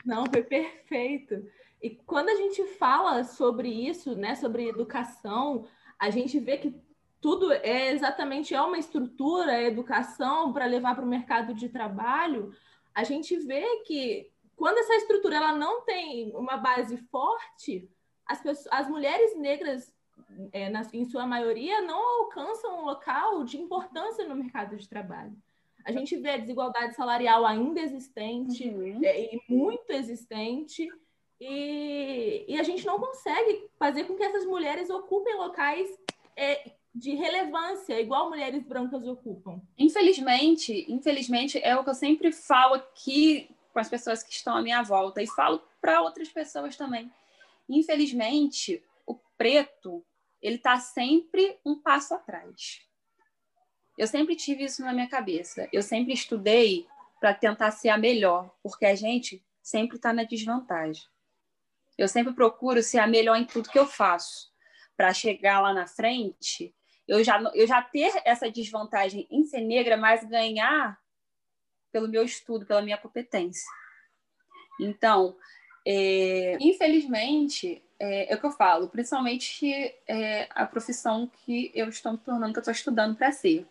Não, 0.04 0.24
foi 0.26 0.42
perfeito. 0.44 1.42
E 1.82 1.90
quando 1.90 2.28
a 2.28 2.34
gente 2.34 2.64
fala 2.74 3.24
sobre 3.24 3.68
isso, 3.68 4.14
né, 4.14 4.34
sobre 4.34 4.68
educação, 4.68 5.66
a 5.98 6.10
gente 6.10 6.38
vê 6.38 6.58
que 6.58 6.74
tudo 7.20 7.52
é 7.52 7.92
exatamente 7.92 8.54
é 8.54 8.60
uma 8.60 8.78
estrutura, 8.78 9.52
é 9.52 9.66
educação 9.66 10.52
para 10.52 10.64
levar 10.64 10.94
para 10.94 11.04
o 11.04 11.08
mercado 11.08 11.54
de 11.54 11.68
trabalho. 11.68 12.54
A 12.94 13.04
gente 13.04 13.36
vê 13.36 13.82
que 13.86 14.30
quando 14.56 14.78
essa 14.78 14.94
estrutura 14.94 15.36
ela 15.36 15.54
não 15.54 15.82
tem 15.82 16.34
uma 16.34 16.56
base 16.56 16.96
forte, 16.96 17.90
as, 18.26 18.40
pessoas, 18.40 18.68
as 18.70 18.88
mulheres 18.88 19.36
negras, 19.38 19.94
é, 20.52 20.68
na, 20.68 20.86
em 20.92 21.04
sua 21.04 21.26
maioria, 21.26 21.80
não 21.82 22.22
alcançam 22.22 22.80
um 22.80 22.84
local 22.84 23.44
de 23.44 23.58
importância 23.58 24.26
no 24.26 24.34
mercado 24.34 24.76
de 24.76 24.88
trabalho. 24.88 25.36
A 25.84 25.92
gente 25.92 26.16
vê 26.16 26.30
a 26.30 26.36
desigualdade 26.36 26.94
salarial 26.94 27.46
ainda 27.46 27.80
existente, 27.80 28.68
uhum. 28.68 29.00
é, 29.02 29.34
e 29.34 29.42
muito 29.48 29.90
existente, 29.90 30.88
e, 31.40 32.44
e, 32.48 32.60
a 32.60 32.62
gente 32.62 32.84
não 32.84 33.00
consegue 33.00 33.70
fazer 33.78 34.04
com 34.04 34.14
que 34.14 34.22
essas 34.22 34.44
mulheres 34.44 34.90
ocupem 34.90 35.36
locais 35.36 35.88
é, 36.36 36.72
de 36.94 37.14
relevância, 37.14 37.98
igual 37.98 38.28
mulheres 38.28 38.62
brancas 38.62 39.06
ocupam. 39.06 39.60
Infelizmente, 39.78 40.84
infelizmente, 40.88 41.58
é 41.62 41.74
o 41.76 41.82
que 41.82 41.90
eu 41.90 41.94
sempre 41.94 42.30
falo 42.30 42.74
aqui 42.74 43.48
com 43.72 43.78
as 43.78 43.88
pessoas 43.88 44.22
que 44.22 44.32
estão 44.32 44.56
à 44.56 44.62
minha 44.62 44.82
volta 44.82 45.22
e 45.22 45.26
falo 45.26 45.62
para 45.80 46.02
outras 46.02 46.28
pessoas 46.28 46.76
também. 46.76 47.10
Infelizmente, 47.68 48.82
o 49.06 49.14
preto 49.38 50.04
ele 50.42 50.56
está 50.56 50.78
sempre 50.78 51.58
um 51.64 51.76
passo 51.80 52.14
atrás. 52.14 52.80
Eu 53.96 54.06
sempre 54.06 54.34
tive 54.34 54.64
isso 54.64 54.82
na 54.82 54.92
minha 54.92 55.08
cabeça. 55.08 55.68
Eu 55.72 55.82
sempre 55.82 56.12
estudei 56.12 56.86
para 57.20 57.34
tentar 57.34 57.70
ser 57.70 57.90
a 57.90 57.98
melhor, 57.98 58.50
porque 58.62 58.86
a 58.86 58.94
gente 58.94 59.42
sempre 59.62 59.96
está 59.96 60.12
na 60.12 60.24
desvantagem. 60.24 61.04
Eu 62.00 62.08
sempre 62.08 62.32
procuro 62.32 62.82
ser 62.82 62.98
a 62.98 63.06
melhor 63.06 63.36
em 63.36 63.44
tudo 63.44 63.68
que 63.68 63.78
eu 63.78 63.86
faço, 63.86 64.50
para 64.96 65.12
chegar 65.12 65.60
lá 65.60 65.74
na 65.74 65.86
frente, 65.86 66.74
eu 67.06 67.22
já, 67.22 67.38
eu 67.54 67.66
já 67.66 67.82
ter 67.82 68.12
essa 68.24 68.50
desvantagem 68.50 69.26
em 69.30 69.44
ser 69.44 69.60
negra, 69.60 69.96
mas 69.96 70.24
ganhar 70.24 70.98
pelo 71.92 72.08
meu 72.08 72.24
estudo, 72.24 72.64
pela 72.64 72.80
minha 72.80 72.96
competência. 72.96 73.68
Então, 74.80 75.36
é, 75.86 76.56
infelizmente, 76.60 77.82
é, 77.98 78.32
é, 78.32 78.34
o 78.34 78.40
que 78.40 78.46
eu 78.46 78.52
falo, 78.52 78.88
principalmente 78.88 79.70
é, 80.06 80.48
a 80.50 80.64
profissão 80.64 81.30
que 81.44 81.70
eu 81.74 81.88
estou 81.88 82.12
me 82.12 82.18
tornando, 82.18 82.52
que 82.52 82.58
eu 82.58 82.62
estou 82.62 82.72
estudando 82.72 83.16
para 83.16 83.32
ser. 83.32 83.66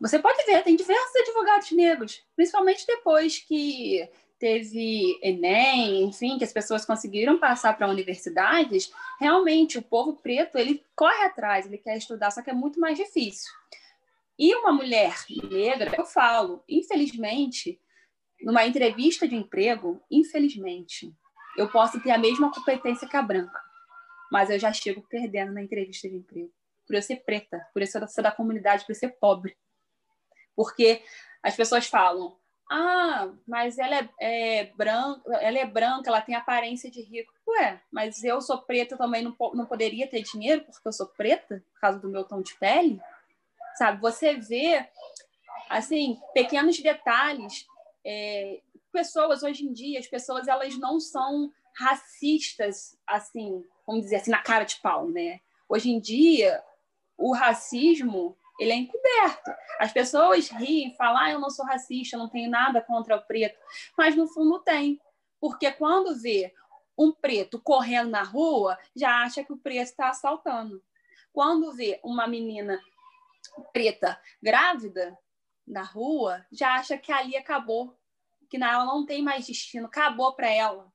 Você 0.00 0.18
pode 0.18 0.42
ver, 0.46 0.64
tem 0.64 0.74
diversos 0.74 1.16
advogados 1.16 1.70
negros, 1.72 2.24
principalmente 2.34 2.86
depois 2.86 3.38
que 3.38 4.08
teve 4.42 5.20
Enem, 5.22 6.02
enfim, 6.02 6.36
que 6.36 6.42
as 6.42 6.52
pessoas 6.52 6.84
conseguiram 6.84 7.38
passar 7.38 7.78
para 7.78 7.88
universidades, 7.88 8.92
realmente 9.20 9.78
o 9.78 9.82
povo 9.82 10.16
preto, 10.16 10.58
ele 10.58 10.84
corre 10.96 11.22
atrás, 11.26 11.64
ele 11.64 11.78
quer 11.78 11.96
estudar, 11.96 12.32
só 12.32 12.42
que 12.42 12.50
é 12.50 12.52
muito 12.52 12.80
mais 12.80 12.98
difícil. 12.98 13.52
E 14.36 14.52
uma 14.56 14.72
mulher 14.72 15.14
negra, 15.48 15.92
eu 15.96 16.04
falo, 16.04 16.64
infelizmente, 16.68 17.80
numa 18.40 18.66
entrevista 18.66 19.28
de 19.28 19.36
emprego, 19.36 20.02
infelizmente, 20.10 21.14
eu 21.56 21.70
posso 21.70 22.02
ter 22.02 22.10
a 22.10 22.18
mesma 22.18 22.50
competência 22.50 23.08
que 23.08 23.16
a 23.16 23.22
branca, 23.22 23.62
mas 24.32 24.50
eu 24.50 24.58
já 24.58 24.72
chego 24.72 25.06
perdendo 25.08 25.52
na 25.52 25.62
entrevista 25.62 26.08
de 26.08 26.16
emprego. 26.16 26.52
Por 26.84 26.96
eu 26.96 27.02
ser 27.02 27.22
preta, 27.24 27.64
por 27.72 27.80
eu 27.80 27.86
ser 27.86 28.22
da 28.22 28.32
comunidade, 28.32 28.84
por 28.84 28.90
eu 28.90 28.96
ser 28.96 29.10
pobre. 29.20 29.56
Porque 30.56 31.00
as 31.44 31.54
pessoas 31.54 31.86
falam, 31.86 32.36
ah, 32.72 33.32
mas 33.46 33.78
ela 33.78 33.96
é, 33.96 34.08
é, 34.20 34.64
branca, 34.76 35.22
ela 35.34 35.58
é 35.58 35.66
branca, 35.66 36.08
ela 36.08 36.20
tem 36.20 36.34
aparência 36.34 36.90
de 36.90 37.02
rico. 37.02 37.32
Ué, 37.48 37.80
mas 37.90 38.22
eu 38.24 38.40
sou 38.40 38.62
preta 38.62 38.96
também 38.96 39.22
não, 39.22 39.36
não 39.54 39.66
poderia 39.66 40.06
ter 40.06 40.22
dinheiro 40.22 40.64
porque 40.64 40.88
eu 40.88 40.92
sou 40.92 41.06
preta, 41.06 41.62
por 41.74 41.80
causa 41.80 41.98
do 41.98 42.08
meu 42.08 42.24
tom 42.24 42.40
de 42.40 42.54
pele? 42.54 43.00
sabe? 43.74 44.00
Você 44.00 44.34
vê, 44.34 44.86
assim, 45.68 46.18
pequenos 46.34 46.78
detalhes. 46.78 47.66
É, 48.04 48.60
pessoas, 48.92 49.42
hoje 49.42 49.64
em 49.64 49.72
dia, 49.72 49.98
as 49.98 50.06
pessoas, 50.06 50.48
elas 50.48 50.76
não 50.78 51.00
são 51.00 51.50
racistas, 51.74 52.98
assim, 53.06 53.64
vamos 53.86 54.02
dizer 54.02 54.16
assim, 54.16 54.30
na 54.30 54.42
cara 54.42 54.64
de 54.64 54.76
pau, 54.76 55.08
né? 55.08 55.40
Hoje 55.68 55.90
em 55.90 55.98
dia, 55.98 56.62
o 57.16 57.32
racismo, 57.32 58.36
ele 58.58 58.72
é 58.72 58.76
encoberto. 58.76 59.50
As 59.78 59.92
pessoas 59.92 60.48
riem, 60.48 60.94
falam, 60.94 61.22
ah, 61.22 61.30
eu 61.30 61.38
não 61.38 61.50
sou 61.50 61.64
racista, 61.64 62.16
não 62.16 62.28
tenho 62.28 62.50
nada 62.50 62.80
contra 62.80 63.16
o 63.16 63.22
preto, 63.22 63.58
mas 63.96 64.14
no 64.14 64.26
fundo 64.26 64.58
tem. 64.60 65.00
Porque 65.40 65.70
quando 65.72 66.14
vê 66.20 66.52
um 66.96 67.12
preto 67.12 67.60
correndo 67.60 68.10
na 68.10 68.22
rua, 68.22 68.78
já 68.94 69.22
acha 69.22 69.42
que 69.42 69.52
o 69.52 69.58
preto 69.58 69.88
está 69.88 70.08
assaltando. 70.10 70.82
Quando 71.32 71.72
vê 71.72 71.98
uma 72.04 72.26
menina 72.26 72.80
preta 73.72 74.20
grávida 74.42 75.18
na 75.66 75.82
rua 75.82 76.44
já 76.50 76.74
acha 76.74 76.96
que 76.98 77.12
ali 77.12 77.36
acabou, 77.36 77.98
que 78.48 78.56
ela 78.56 78.84
não 78.84 79.06
tem 79.06 79.22
mais 79.22 79.46
destino, 79.46 79.86
acabou 79.86 80.34
para 80.34 80.50
ela. 80.50 80.92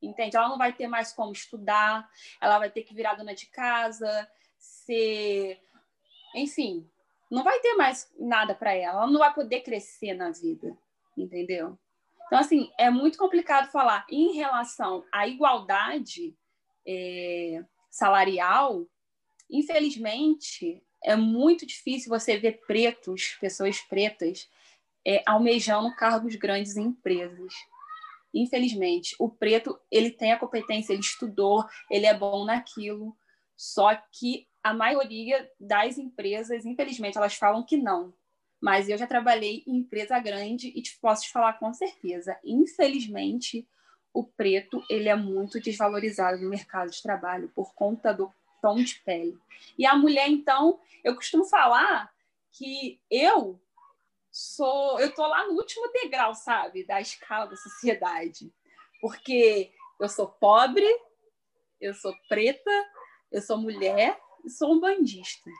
Entende? 0.00 0.36
Ela 0.36 0.48
não 0.48 0.56
vai 0.56 0.72
ter 0.72 0.88
mais 0.88 1.12
como 1.12 1.32
estudar, 1.32 2.08
ela 2.40 2.58
vai 2.58 2.70
ter 2.70 2.82
que 2.82 2.94
virar 2.94 3.14
dona 3.14 3.34
de 3.34 3.46
casa, 3.46 4.28
ser. 4.58 5.60
Enfim, 6.34 6.88
não 7.30 7.44
vai 7.44 7.60
ter 7.60 7.74
mais 7.74 8.10
nada 8.18 8.54
para 8.54 8.72
ela, 8.74 9.02
ela 9.02 9.10
não 9.10 9.18
vai 9.18 9.32
poder 9.32 9.60
crescer 9.60 10.14
na 10.14 10.30
vida, 10.30 10.76
entendeu? 11.16 11.78
Então, 12.26 12.38
assim, 12.38 12.70
é 12.78 12.90
muito 12.90 13.18
complicado 13.18 13.70
falar 13.70 14.06
em 14.08 14.34
relação 14.34 15.04
à 15.10 15.26
igualdade 15.26 16.36
é, 16.86 17.64
salarial. 17.90 18.86
Infelizmente, 19.50 20.82
é 21.02 21.16
muito 21.16 21.66
difícil 21.66 22.08
você 22.08 22.36
ver 22.36 22.60
pretos, 22.66 23.36
pessoas 23.40 23.80
pretas, 23.80 24.48
é, 25.04 25.22
almejando 25.26 25.94
cargos 25.96 26.36
grandes 26.36 26.76
em 26.76 26.86
empresas. 26.86 27.52
Infelizmente, 28.32 29.16
o 29.18 29.28
preto 29.28 29.78
ele 29.90 30.10
tem 30.10 30.32
a 30.32 30.38
competência, 30.38 30.92
ele 30.92 31.00
estudou, 31.00 31.64
ele 31.90 32.06
é 32.06 32.14
bom 32.14 32.44
naquilo, 32.44 33.16
só 33.56 33.94
que 34.12 34.46
a 34.62 34.74
maioria 34.74 35.50
das 35.58 35.98
empresas, 35.98 36.64
infelizmente, 36.64 37.16
elas 37.16 37.34
falam 37.34 37.62
que 37.64 37.76
não. 37.76 38.12
Mas 38.60 38.88
eu 38.88 38.98
já 38.98 39.06
trabalhei 39.06 39.64
em 39.66 39.78
empresa 39.78 40.18
grande 40.18 40.68
e 40.68 40.82
te 40.82 40.98
posso 41.00 41.22
te 41.22 41.32
falar 41.32 41.54
com 41.54 41.72
certeza, 41.72 42.38
infelizmente, 42.44 43.66
o 44.12 44.24
preto 44.24 44.84
ele 44.90 45.08
é 45.08 45.14
muito 45.14 45.60
desvalorizado 45.60 46.42
no 46.42 46.50
mercado 46.50 46.90
de 46.90 47.02
trabalho 47.02 47.50
por 47.54 47.74
conta 47.74 48.12
do 48.12 48.30
tom 48.60 48.76
de 48.82 48.96
pele. 48.96 49.38
E 49.78 49.86
a 49.86 49.96
mulher, 49.96 50.28
então, 50.28 50.78
eu 51.02 51.14
costumo 51.14 51.44
falar 51.44 52.12
que 52.52 53.00
eu 53.10 53.58
sou, 54.30 55.00
eu 55.00 55.14
tô 55.14 55.26
lá 55.26 55.46
no 55.46 55.54
último 55.54 55.90
degrau, 55.92 56.34
sabe, 56.34 56.84
da 56.84 57.00
escala 57.00 57.46
da 57.46 57.56
sociedade. 57.56 58.52
Porque 59.00 59.72
eu 59.98 60.08
sou 60.08 60.28
pobre, 60.28 60.86
eu 61.80 61.94
sou 61.94 62.14
preta, 62.28 62.70
eu 63.32 63.40
sou 63.40 63.56
mulher 63.56 64.20
sou 64.48 64.74
um 64.74 64.80
bandista. 64.80 65.50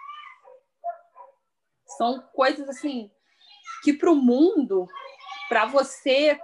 São 1.97 2.21
coisas 2.35 2.69
assim 2.69 3.11
que 3.83 3.93
para 3.93 4.11
o 4.11 4.17
mundo, 4.17 4.87
para 5.49 5.67
você, 5.67 6.39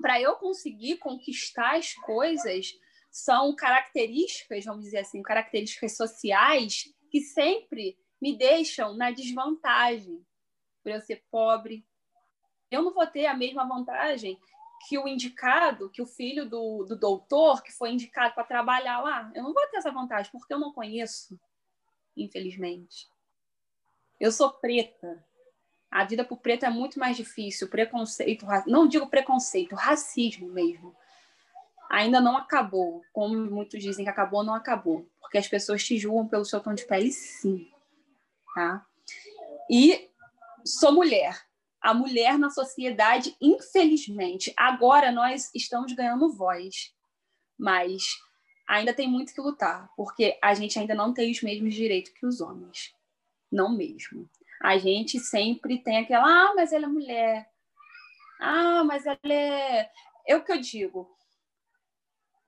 para 0.00 0.20
eu 0.20 0.36
conseguir 0.36 0.98
conquistar 0.98 1.76
as 1.76 1.94
coisas, 1.94 2.72
são 3.10 3.54
características, 3.54 4.64
vamos 4.64 4.84
dizer 4.84 4.98
assim, 4.98 5.22
características 5.22 5.96
sociais 5.96 6.92
que 7.10 7.20
sempre 7.20 7.96
me 8.20 8.36
deixam 8.36 8.96
na 8.96 9.10
desvantagem 9.10 10.24
por 10.82 10.90
eu 10.90 11.00
ser 11.00 11.24
pobre. 11.30 11.86
Eu 12.70 12.82
não 12.82 12.92
vou 12.92 13.06
ter 13.06 13.26
a 13.26 13.36
mesma 13.36 13.64
vantagem 13.66 14.38
que 14.88 14.98
o 14.98 15.06
indicado, 15.06 15.90
que 15.90 16.02
o 16.02 16.06
filho 16.06 16.48
do, 16.48 16.84
do 16.84 16.98
doutor 16.98 17.62
que 17.62 17.72
foi 17.72 17.92
indicado 17.92 18.34
para 18.34 18.44
trabalhar 18.44 19.00
lá. 19.00 19.30
Eu 19.34 19.42
não 19.42 19.52
vou 19.54 19.66
ter 19.68 19.78
essa 19.78 19.92
vantagem 19.92 20.30
porque 20.32 20.52
eu 20.52 20.58
não 20.58 20.72
conheço, 20.72 21.38
infelizmente. 22.16 23.08
Eu 24.20 24.30
sou 24.32 24.50
preta. 24.50 25.24
A 25.90 26.04
vida 26.04 26.24
por 26.24 26.38
preto 26.38 26.64
é 26.64 26.70
muito 26.70 26.98
mais 26.98 27.16
difícil. 27.16 27.68
Preconceito, 27.68 28.46
não 28.66 28.86
digo 28.86 29.06
preconceito, 29.08 29.74
racismo 29.74 30.48
mesmo 30.48 30.94
ainda 31.88 32.20
não 32.20 32.36
acabou. 32.36 33.04
Como 33.12 33.34
muitos 33.34 33.82
dizem 33.82 34.04
que 34.04 34.10
acabou, 34.10 34.42
não 34.42 34.54
acabou. 34.54 35.08
Porque 35.20 35.38
as 35.38 35.48
pessoas 35.48 35.84
te 35.84 35.96
julgam 35.96 36.26
pelo 36.26 36.44
seu 36.44 36.60
tom 36.60 36.74
de 36.74 36.84
pele, 36.86 37.12
sim. 37.12 37.70
Tá? 38.54 38.84
E 39.70 40.10
sou 40.64 40.92
mulher. 40.92 41.44
A 41.80 41.92
mulher 41.92 42.38
na 42.38 42.50
sociedade, 42.50 43.36
infelizmente, 43.40 44.52
agora 44.56 45.12
nós 45.12 45.50
estamos 45.54 45.92
ganhando 45.92 46.32
voz. 46.32 46.94
Mas 47.58 48.18
ainda 48.66 48.94
tem 48.94 49.08
muito 49.08 49.34
que 49.34 49.40
lutar, 49.40 49.90
porque 49.96 50.38
a 50.42 50.54
gente 50.54 50.78
ainda 50.78 50.94
não 50.94 51.12
tem 51.12 51.30
os 51.30 51.42
mesmos 51.42 51.74
direitos 51.74 52.12
que 52.12 52.26
os 52.26 52.40
homens. 52.40 52.94
Não 53.50 53.70
mesmo. 53.70 54.28
A 54.62 54.78
gente 54.78 55.18
sempre 55.20 55.78
tem 55.78 55.98
aquela, 55.98 56.26
ah, 56.26 56.54
mas 56.54 56.72
ela 56.72 56.86
é 56.86 56.88
mulher. 56.88 57.50
Ah, 58.40 58.82
mas 58.84 59.06
ela 59.06 59.18
é. 59.24 59.90
É 60.26 60.34
o 60.36 60.42
que 60.42 60.52
eu 60.52 60.58
digo 60.58 61.14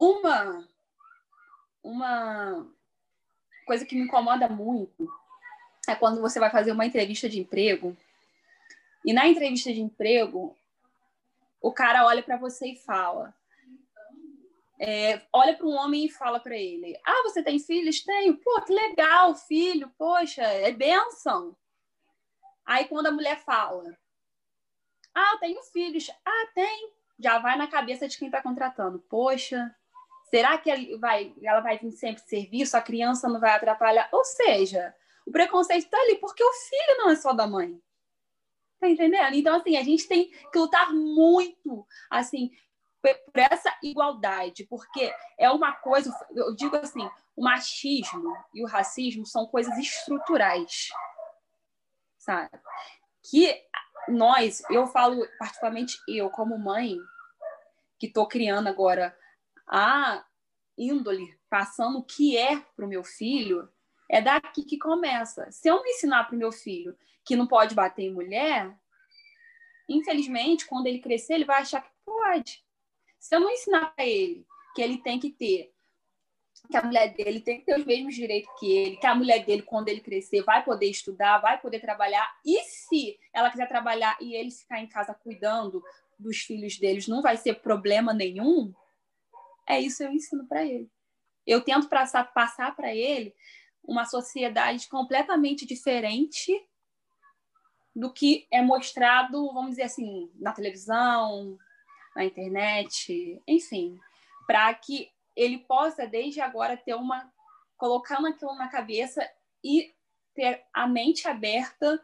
Uma, 0.00 0.66
uma 1.82 2.66
coisa 3.66 3.84
que 3.84 3.94
me 3.94 4.02
incomoda 4.02 4.48
muito 4.48 5.06
é 5.86 5.94
quando 5.94 6.20
você 6.20 6.40
vai 6.40 6.50
fazer 6.50 6.72
uma 6.72 6.86
entrevista 6.86 7.28
de 7.28 7.40
emprego 7.40 7.96
e 9.04 9.12
na 9.12 9.28
entrevista 9.28 9.72
de 9.72 9.80
emprego 9.80 10.56
o 11.60 11.72
cara 11.72 12.06
olha 12.06 12.22
para 12.22 12.36
você 12.36 12.72
e 12.72 12.76
fala, 12.76 13.34
é, 14.78 15.22
olha 15.32 15.56
para 15.56 15.66
um 15.66 15.74
homem 15.74 16.04
e 16.04 16.10
fala 16.10 16.38
para 16.38 16.56
ele: 16.56 16.98
Ah, 17.04 17.22
você 17.24 17.42
tem 17.42 17.58
filhos? 17.58 18.02
Tenho. 18.02 18.36
Pô, 18.38 18.60
que 18.62 18.72
legal, 18.72 19.34
filho. 19.34 19.90
Poxa, 19.96 20.42
é 20.42 20.70
benção. 20.72 21.56
Aí 22.64 22.84
quando 22.86 23.06
a 23.06 23.12
mulher 23.12 23.42
fala: 23.42 23.96
Ah, 25.14 25.32
eu 25.34 25.38
tenho 25.38 25.62
filhos. 25.64 26.10
Ah, 26.24 26.48
tem. 26.54 26.92
Já 27.18 27.38
vai 27.38 27.56
na 27.56 27.66
cabeça 27.66 28.06
de 28.06 28.18
quem 28.18 28.28
está 28.28 28.42
contratando. 28.42 28.98
Poxa, 29.08 29.74
será 30.30 30.58
que 30.58 30.70
ela 30.70 30.98
vai, 30.98 31.34
ela 31.42 31.60
vai 31.60 31.78
vir 31.78 31.92
sempre 31.92 32.22
serviço? 32.22 32.76
A 32.76 32.82
criança 32.82 33.28
não 33.28 33.40
vai 33.40 33.52
atrapalhar? 33.52 34.08
Ou 34.12 34.24
seja, 34.24 34.94
o 35.26 35.32
preconceito 35.32 35.84
está 35.84 35.98
ali 35.98 36.16
porque 36.16 36.44
o 36.44 36.52
filho 36.52 36.98
não 36.98 37.10
é 37.10 37.16
só 37.16 37.32
da 37.32 37.46
mãe. 37.46 37.80
Tá 38.78 38.90
entendendo? 38.90 39.34
Então, 39.34 39.56
assim, 39.56 39.76
a 39.78 39.82
gente 39.82 40.06
tem 40.06 40.30
que 40.30 40.58
lutar 40.58 40.92
muito, 40.92 41.86
assim, 42.10 42.50
por 43.14 43.40
essa 43.40 43.76
igualdade, 43.82 44.64
porque 44.64 45.12
é 45.38 45.50
uma 45.50 45.72
coisa, 45.72 46.12
eu 46.34 46.54
digo 46.54 46.76
assim, 46.76 47.08
o 47.36 47.44
machismo 47.44 48.36
e 48.54 48.62
o 48.62 48.66
racismo 48.66 49.26
são 49.26 49.46
coisas 49.46 49.76
estruturais, 49.78 50.88
sabe? 52.18 52.50
Que 53.30 53.62
nós, 54.08 54.62
eu 54.70 54.86
falo 54.86 55.26
particularmente 55.38 55.98
eu, 56.08 56.30
como 56.30 56.58
mãe, 56.58 56.96
que 57.98 58.06
estou 58.06 58.26
criando 58.26 58.68
agora 58.68 59.16
a 59.66 60.24
índole, 60.76 61.38
passando 61.48 61.98
o 61.98 62.04
que 62.04 62.36
é 62.36 62.58
para 62.58 62.84
o 62.84 62.88
meu 62.88 63.02
filho, 63.02 63.68
é 64.10 64.20
daqui 64.20 64.62
que 64.62 64.78
começa. 64.78 65.50
Se 65.50 65.68
eu 65.68 65.76
não 65.76 65.86
ensinar 65.86 66.24
para 66.24 66.36
o 66.36 66.38
meu 66.38 66.52
filho 66.52 66.96
que 67.24 67.36
não 67.36 67.46
pode 67.46 67.74
bater 67.74 68.02
em 68.02 68.14
mulher, 68.14 68.72
infelizmente, 69.88 70.66
quando 70.66 70.86
ele 70.86 71.00
crescer, 71.00 71.34
ele 71.34 71.44
vai 71.44 71.62
achar 71.62 71.82
que 71.82 71.90
pode. 72.04 72.64
Se 73.26 73.34
eu 73.34 73.40
não 73.40 73.50
ensinar 73.50 73.86
para 73.86 74.06
ele 74.06 74.46
que 74.72 74.80
ele 74.80 74.98
tem 74.98 75.18
que 75.18 75.32
ter, 75.32 75.74
que 76.70 76.76
a 76.76 76.82
mulher 76.84 77.12
dele 77.12 77.40
tem 77.40 77.58
que 77.58 77.66
ter 77.66 77.76
os 77.76 77.84
mesmos 77.84 78.14
direitos 78.14 78.48
que 78.56 78.70
ele, 78.70 78.96
que 78.98 79.06
a 79.06 79.16
mulher 79.16 79.44
dele, 79.44 79.62
quando 79.62 79.88
ele 79.88 80.00
crescer, 80.00 80.44
vai 80.44 80.64
poder 80.64 80.86
estudar, 80.86 81.38
vai 81.38 81.60
poder 81.60 81.80
trabalhar, 81.80 82.38
e 82.44 82.62
se 82.62 83.18
ela 83.32 83.50
quiser 83.50 83.66
trabalhar 83.66 84.16
e 84.20 84.32
ele 84.32 84.52
ficar 84.52 84.80
em 84.80 84.86
casa 84.86 85.12
cuidando 85.12 85.82
dos 86.16 86.36
filhos 86.38 86.78
deles, 86.78 87.08
não 87.08 87.20
vai 87.20 87.36
ser 87.36 87.54
problema 87.54 88.14
nenhum, 88.14 88.72
é 89.66 89.80
isso 89.80 89.98
que 89.98 90.04
eu 90.04 90.12
ensino 90.12 90.46
para 90.46 90.64
ele. 90.64 90.88
Eu 91.44 91.60
tento 91.62 91.88
passar, 91.88 92.76
para 92.76 92.94
ele 92.94 93.34
uma 93.82 94.04
sociedade 94.04 94.88
completamente 94.88 95.66
diferente 95.66 96.64
do 97.92 98.12
que 98.12 98.46
é 98.52 98.62
mostrado, 98.62 99.52
vamos 99.52 99.70
dizer 99.70 99.82
assim, 99.82 100.30
na 100.36 100.52
televisão, 100.52 101.58
na 102.16 102.24
internet, 102.24 103.40
enfim, 103.46 104.00
para 104.46 104.72
que 104.74 105.12
ele 105.36 105.58
possa 105.58 106.06
desde 106.06 106.40
agora 106.40 106.76
ter 106.76 106.94
uma 106.94 107.30
colocando 107.76 108.26
aquilo 108.26 108.54
na 108.54 108.68
cabeça 108.68 109.28
e 109.62 109.94
ter 110.34 110.64
a 110.72 110.86
mente 110.86 111.28
aberta 111.28 112.02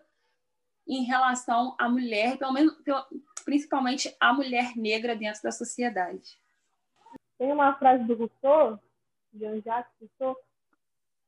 em 0.86 1.02
relação 1.02 1.74
à 1.78 1.88
mulher, 1.88 2.36
pelo 2.36 2.52
menos 2.52 2.76
principalmente 3.44 4.14
a 4.20 4.34
mulher 4.34 4.76
negra 4.76 5.16
dentro 5.16 5.42
da 5.42 5.50
sociedade. 5.50 6.38
Tem 7.38 7.50
uma 7.50 7.74
frase 7.78 8.04
do 8.04 8.14
Rousseau, 8.14 8.78
Jean-Jacques 9.32 9.92
Rousseau, 9.98 10.38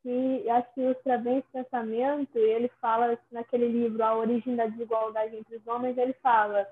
que 0.03 0.51
acho 0.51 0.75
que 0.75 0.81
ilustra 0.83 1.17
bem 1.17 1.39
esse 1.39 1.49
pensamento, 1.51 2.39
e 2.39 2.43
ele 2.43 2.69
fala 2.81 3.19
naquele 3.31 3.69
livro 3.69 4.05
A 4.05 4.15
Origem 4.15 4.55
da 4.55 4.67
Desigualdade 4.67 5.37
entre 5.37 5.57
os 5.57 5.67
Homens, 5.67 5.97
ele 5.97 6.13
fala 6.15 6.69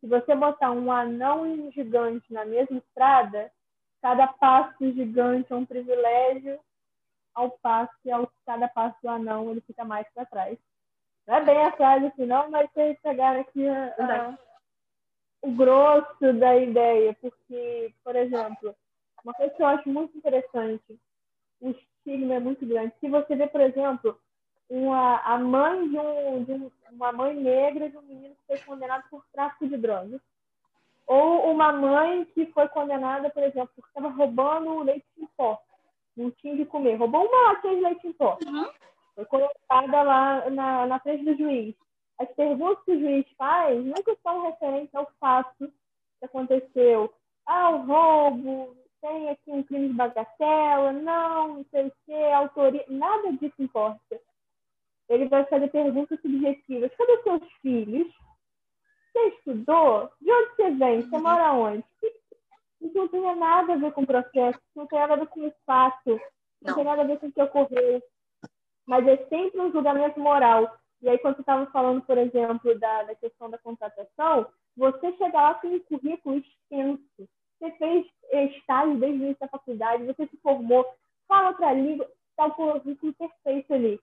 se 0.00 0.06
você 0.06 0.34
botar 0.34 0.70
um 0.70 0.90
anão 0.92 1.46
e 1.46 1.60
um 1.60 1.72
gigante 1.72 2.32
na 2.32 2.44
mesma 2.44 2.78
estrada, 2.78 3.50
cada 4.02 4.26
passo 4.26 4.74
do 4.78 4.92
gigante 4.92 5.52
é 5.52 5.56
um 5.56 5.64
privilégio, 5.64 6.58
ao 7.34 7.50
passo 7.50 7.92
que 8.02 8.10
ao 8.10 8.30
cada 8.44 8.68
passo 8.68 8.96
do 9.02 9.08
anão 9.08 9.50
ele 9.50 9.60
fica 9.60 9.84
mais 9.84 10.06
para 10.14 10.24
trás. 10.26 10.58
Não 11.26 11.36
é 11.36 11.44
bem 11.44 11.58
a 11.58 11.72
frase 11.72 12.12
não, 12.18 12.50
mas 12.50 12.70
vocês 12.70 12.98
pegaram 13.02 13.40
aqui 13.40 13.68
a, 13.68 13.94
a, 13.98 14.38
o 15.42 15.50
grosso 15.52 16.32
da 16.38 16.56
ideia, 16.56 17.16
porque, 17.20 17.92
por 18.02 18.14
exemplo, 18.16 18.74
uma 19.24 19.34
coisa 19.34 19.52
que 19.52 19.62
eu 19.62 19.66
acho 19.66 19.88
muito 19.88 20.16
interessante, 20.16 20.98
o 21.60 21.70
estigma 21.70 22.34
é 22.34 22.40
muito 22.40 22.64
grande. 22.64 22.94
Se 23.00 23.08
você 23.08 23.34
vê, 23.34 23.46
por 23.48 23.60
exemplo, 23.60 24.18
uma, 24.68 25.18
a 25.20 25.38
mãe 25.38 25.88
de, 25.88 25.98
um, 25.98 26.44
de 26.44 26.52
um, 26.52 26.70
uma 26.92 27.12
mãe 27.12 27.34
negra 27.34 27.88
de 27.88 27.96
um 27.96 28.02
menino 28.02 28.34
que 28.34 28.46
foi 28.46 28.58
condenado 28.66 29.04
por 29.10 29.24
tráfico 29.32 29.68
de 29.68 29.76
drogas. 29.76 30.20
Ou 31.06 31.52
uma 31.52 31.72
mãe 31.72 32.24
que 32.26 32.46
foi 32.46 32.68
condenada, 32.68 33.30
por 33.30 33.42
exemplo, 33.42 33.70
porque 33.76 33.88
estava 33.88 34.08
roubando 34.08 34.82
leite 34.82 35.06
em 35.16 35.26
pó. 35.36 35.60
Não 36.16 36.30
tinha 36.32 36.56
de 36.56 36.64
comer. 36.64 36.96
Roubou 36.96 37.26
uma 37.26 37.52
latinha 37.52 37.76
de 37.76 37.80
leite 37.80 38.06
em 38.08 38.12
pó. 38.12 38.38
Uhum. 38.44 38.68
Foi 39.14 39.24
colocada 39.26 40.02
lá 40.02 40.50
na, 40.50 40.86
na 40.86 40.98
frente 40.98 41.24
do 41.24 41.36
juiz. 41.36 41.74
As 42.18 42.28
perguntas 42.30 42.82
que 42.84 42.92
o 42.92 43.00
juiz 43.00 43.26
faz 43.36 43.84
nunca 43.84 44.16
são 44.22 44.42
referentes 44.42 44.94
ao 44.94 45.08
fato 45.20 45.72
que 46.18 46.24
aconteceu. 46.24 47.12
Ah, 47.46 47.70
o 47.70 47.86
roubo, 47.86 48.76
tem 49.00 49.28
aqui 49.28 49.50
um 49.50 49.62
crime 49.62 49.88
de 49.88 49.94
bagatela, 49.94 50.92
não, 50.92 51.58
não 51.58 51.64
sei 51.70 51.86
o 51.86 51.92
que, 52.04 52.32
autoria, 52.32 52.84
nada 52.88 53.32
disso 53.34 53.54
importa 53.60 54.20
ele 55.08 55.28
vai 55.28 55.44
fazer 55.46 55.68
perguntas 55.68 56.20
subjetivas. 56.20 56.94
Cadê 56.96 57.22
seus 57.22 57.52
filhos? 57.62 58.12
Você 59.12 59.28
estudou? 59.28 60.10
De 60.20 60.30
onde 60.30 60.50
você 60.50 60.70
vem? 60.72 61.02
Você 61.02 61.18
mora 61.18 61.52
onde? 61.52 61.84
Isso 62.80 62.94
não 62.94 63.08
tem 63.08 63.36
nada 63.36 63.72
a 63.72 63.76
ver 63.76 63.92
com 63.92 64.02
o 64.02 64.06
processo, 64.06 64.60
não 64.74 64.86
tem 64.86 64.98
nada 64.98 65.14
a 65.14 65.16
ver 65.16 65.26
com 65.28 65.46
o 65.46 65.52
fato, 65.64 65.98
não, 66.06 66.20
não 66.62 66.74
tem 66.74 66.84
nada 66.84 67.02
a 67.02 67.06
ver 67.06 67.18
com 67.18 67.26
o 67.26 67.32
que 67.32 67.42
ocorreu. 67.42 68.02
Mas 68.86 69.06
é 69.06 69.16
sempre 69.28 69.60
um 69.60 69.72
julgamento 69.72 70.20
moral. 70.20 70.76
E 71.02 71.08
aí, 71.08 71.18
quando 71.18 71.36
você 71.36 71.42
estava 71.42 71.66
falando, 71.66 72.02
por 72.02 72.16
exemplo, 72.18 72.78
da, 72.78 73.04
da 73.04 73.14
questão 73.14 73.50
da 73.50 73.58
contratação, 73.58 74.46
você 74.76 75.12
chega 75.16 75.40
lá 75.40 75.54
com 75.54 75.68
um 75.68 75.80
currículo 75.80 76.38
extenso. 76.38 77.28
Você 77.58 77.70
fez 77.72 78.06
estágio 78.32 78.98
desde 78.98 79.18
o 79.18 79.24
início 79.24 79.40
da 79.40 79.48
faculdade, 79.48 80.04
você 80.04 80.26
se 80.26 80.36
formou, 80.38 80.86
fala 81.26 81.48
outra 81.48 81.72
língua, 81.72 82.06
está 82.30 82.46
o 82.46 82.54
currículo 82.54 83.14
perfeito 83.14 83.72
ali. 83.72 84.00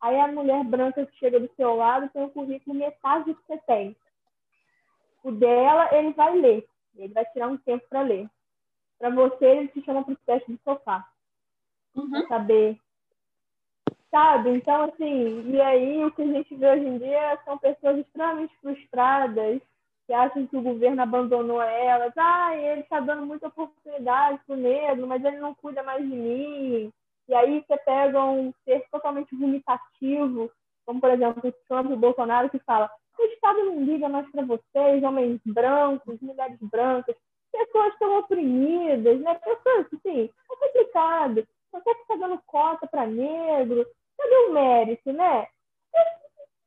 Aí 0.00 0.18
a 0.20 0.28
mulher 0.28 0.62
branca 0.64 1.06
que 1.06 1.16
chega 1.16 1.40
do 1.40 1.50
seu 1.56 1.74
lado 1.74 2.10
tem 2.10 2.24
o 2.24 2.30
currículo 2.30 2.76
metade 2.76 3.24
do 3.24 3.34
que 3.34 3.46
você 3.46 3.58
tem. 3.66 3.96
O 5.24 5.32
dela, 5.32 5.88
ele 5.94 6.12
vai 6.12 6.36
ler. 6.36 6.68
Ele 6.96 7.12
vai 7.12 7.24
tirar 7.26 7.48
um 7.48 7.56
tempo 7.56 7.86
para 7.88 8.02
ler. 8.02 8.28
Para 8.98 9.10
você, 9.10 9.44
ele 9.44 9.68
te 9.68 9.82
chama 9.82 10.04
para 10.04 10.14
o 10.14 10.18
teste 10.26 10.52
do 10.52 10.58
sofá. 10.62 11.06
Uhum. 11.94 12.10
Pra 12.10 12.28
saber. 12.28 12.78
Sabe? 14.10 14.50
Então, 14.50 14.84
assim, 14.84 15.50
e 15.50 15.60
aí 15.60 16.04
o 16.04 16.12
que 16.12 16.22
a 16.22 16.26
gente 16.26 16.54
vê 16.54 16.70
hoje 16.70 16.86
em 16.86 16.98
dia 16.98 17.38
são 17.44 17.58
pessoas 17.58 17.98
extremamente 17.98 18.56
frustradas 18.60 19.60
que 20.06 20.12
acham 20.12 20.46
que 20.46 20.56
o 20.56 20.62
governo 20.62 21.02
abandonou 21.02 21.60
elas. 21.60 22.12
Ah, 22.16 22.54
ele 22.54 22.82
está 22.82 23.00
dando 23.00 23.26
muita 23.26 23.48
oportunidade 23.48 24.40
para 24.46 24.54
o 24.54 24.58
negro, 24.58 25.06
mas 25.06 25.24
ele 25.24 25.38
não 25.38 25.54
cuida 25.54 25.82
mais 25.82 26.02
de 26.02 26.14
mim 26.14 26.92
e 27.28 27.34
aí 27.34 27.64
você 27.66 27.76
pega 27.78 28.24
um 28.24 28.52
ser 28.64 28.84
totalmente 28.90 29.34
limitativo, 29.34 30.50
como 30.84 31.00
por 31.00 31.10
exemplo 31.10 31.48
o 31.48 31.52
Trump 31.68 31.90
e 31.90 31.94
o 31.94 31.98
Bolsonaro, 31.98 32.50
que 32.50 32.58
fala: 32.60 32.90
o 33.18 33.24
Estado 33.24 33.64
não 33.64 33.82
liga 33.82 34.08
mais 34.08 34.30
para 34.30 34.44
vocês, 34.44 35.02
homens 35.02 35.40
brancos, 35.44 36.20
mulheres 36.20 36.58
brancas, 36.60 37.16
pessoas 37.50 37.92
estão 37.92 38.18
oprimidas, 38.18 39.20
né? 39.20 39.34
Pessoas 39.34 39.86
assim, 39.92 40.24
é 40.24 40.56
complicado. 40.56 41.46
Você 41.72 41.94
que 41.94 42.00
está 42.02 42.16
dando 42.16 42.40
cota 42.46 42.86
para 42.86 43.06
negro, 43.06 43.86
cadê 44.16 44.36
o 44.36 44.52
mérito, 44.52 45.12
né? 45.12 45.46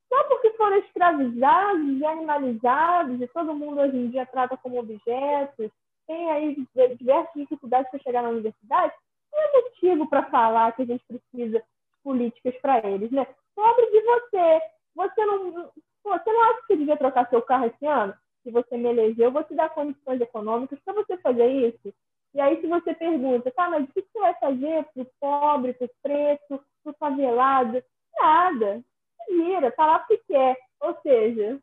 Só 0.09 0.23
porque 0.23 0.51
foram 0.51 0.77
escravizados 0.77 1.99
e 1.99 2.05
animalizados, 2.05 3.21
e 3.21 3.27
todo 3.27 3.53
mundo 3.53 3.79
hoje 3.79 3.95
em 3.95 4.09
dia 4.09 4.25
trata 4.25 4.57
como 4.57 4.79
objetos, 4.79 5.71
tem 6.07 6.31
aí 6.31 6.67
diversas 6.97 7.33
dificuldades 7.35 7.89
para 7.91 7.99
chegar 7.99 8.23
na 8.23 8.29
universidade, 8.29 8.93
é 9.39 9.61
motivo 9.61 10.09
para 10.09 10.29
falar 10.29 10.71
que 10.73 10.83
a 10.83 10.85
gente 10.85 11.03
precisa 11.05 11.59
de 11.59 11.65
políticas 12.03 12.55
para 12.61 12.79
eles, 12.87 13.11
né? 13.11 13.25
Pobre 13.55 13.85
de 13.91 14.01
você. 14.01 14.61
Você 14.95 15.25
não, 15.25 15.71
você 16.03 16.33
não 16.33 16.43
acha 16.43 16.61
que 16.61 16.67
você 16.67 16.77
devia 16.77 16.97
trocar 16.97 17.29
seu 17.29 17.41
carro 17.41 17.65
esse 17.65 17.85
ano? 17.85 18.13
Se 18.43 18.51
você 18.51 18.77
me 18.77 18.89
elegeu, 18.89 19.25
eu 19.25 19.31
vou 19.31 19.43
te 19.43 19.53
dar 19.53 19.69
condições 19.69 20.21
econômicas 20.21 20.79
para 20.79 20.93
você 20.93 21.17
fazer 21.17 21.47
isso. 21.47 21.93
E 22.33 22.39
aí, 22.39 22.61
se 22.61 22.67
você 22.67 22.93
pergunta, 22.93 23.51
tá, 23.51 23.69
mas 23.69 23.83
o 23.83 23.93
que 23.93 24.01
você 24.01 24.19
vai 24.19 24.33
fazer 24.35 24.85
para 24.93 25.03
o 25.03 25.11
pobre, 25.19 25.73
para 25.73 25.85
o 25.85 25.91
preto, 26.01 26.63
para 26.83 26.91
o 26.91 26.95
favelado? 26.97 27.83
Nada. 28.19 28.83
Se 29.25 29.33
vira, 29.33 29.71
tá 29.71 29.85
lá 29.85 29.99
porque 29.99 30.17
quer. 30.27 30.57
Ou 30.79 30.95
seja, 31.01 31.59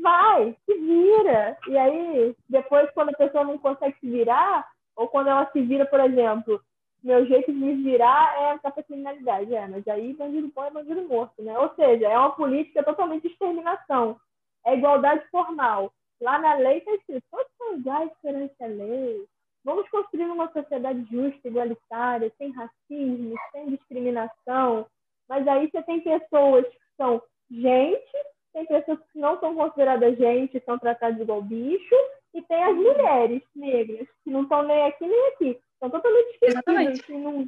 vai, 0.00 0.56
se 0.64 0.74
vira. 0.74 1.58
E 1.68 1.76
aí, 1.76 2.36
depois, 2.48 2.90
quando 2.92 3.10
a 3.10 3.16
pessoa 3.16 3.44
não 3.44 3.58
consegue 3.58 3.98
se 3.98 4.08
virar, 4.08 4.66
ou 4.96 5.08
quando 5.08 5.28
ela 5.28 5.50
se 5.50 5.60
vira, 5.60 5.86
por 5.86 6.00
exemplo, 6.00 6.60
meu 7.02 7.26
jeito 7.26 7.52
de 7.52 7.58
me 7.58 7.74
virar 7.82 8.34
é 8.40 8.60
a 8.62 8.82
criminalidade, 8.82 9.54
é, 9.54 9.66
mas 9.66 9.86
aí 9.88 10.14
bandido 10.14 10.50
bom 10.54 10.64
é 10.64 10.70
bandido 10.70 11.02
morto, 11.02 11.42
né? 11.42 11.58
Ou 11.58 11.74
seja, 11.74 12.08
é 12.08 12.18
uma 12.18 12.34
política 12.34 12.82
totalmente 12.82 13.22
de 13.22 13.28
exterminação. 13.28 14.18
É 14.64 14.74
igualdade 14.74 15.22
formal. 15.30 15.92
Lá 16.20 16.38
na 16.38 16.54
lei 16.54 16.78
está 16.78 16.92
escrito, 16.94 17.24
todos 17.30 17.52
são 17.58 17.76
iguais 17.76 18.10
perante 18.22 18.54
a 18.62 18.66
lei. 18.66 19.26
Vamos 19.62 19.88
construir 19.90 20.24
uma 20.24 20.50
sociedade 20.52 21.04
justa, 21.10 21.48
igualitária, 21.48 22.32
sem 22.38 22.50
racismo, 22.52 23.34
sem 23.52 23.70
discriminação. 23.70 24.86
Mas 25.28 25.46
aí 25.46 25.70
você 25.70 25.82
tem 25.82 26.00
pessoas 26.00 26.66
que 26.66 26.78
são 26.96 27.22
gente, 27.50 28.12
tem 28.52 28.64
pessoas 28.66 28.98
que 29.12 29.18
não 29.18 29.38
são 29.40 29.54
consideradas 29.54 30.16
gente, 30.16 30.62
são 30.64 30.78
tratadas 30.78 31.20
igual 31.20 31.42
bicho, 31.42 31.94
e 32.34 32.42
tem 32.42 32.64
as 32.64 32.74
mulheres 32.74 33.42
negras, 33.54 34.08
que 34.24 34.30
não 34.30 34.42
estão 34.42 34.62
nem 34.64 34.82
aqui 34.86 35.06
nem 35.06 35.28
aqui. 35.28 35.60
São 35.78 35.88
totalmente 35.88 36.30
esquecidas. 36.32 37.00
Assim, 37.00 37.18
não... 37.18 37.46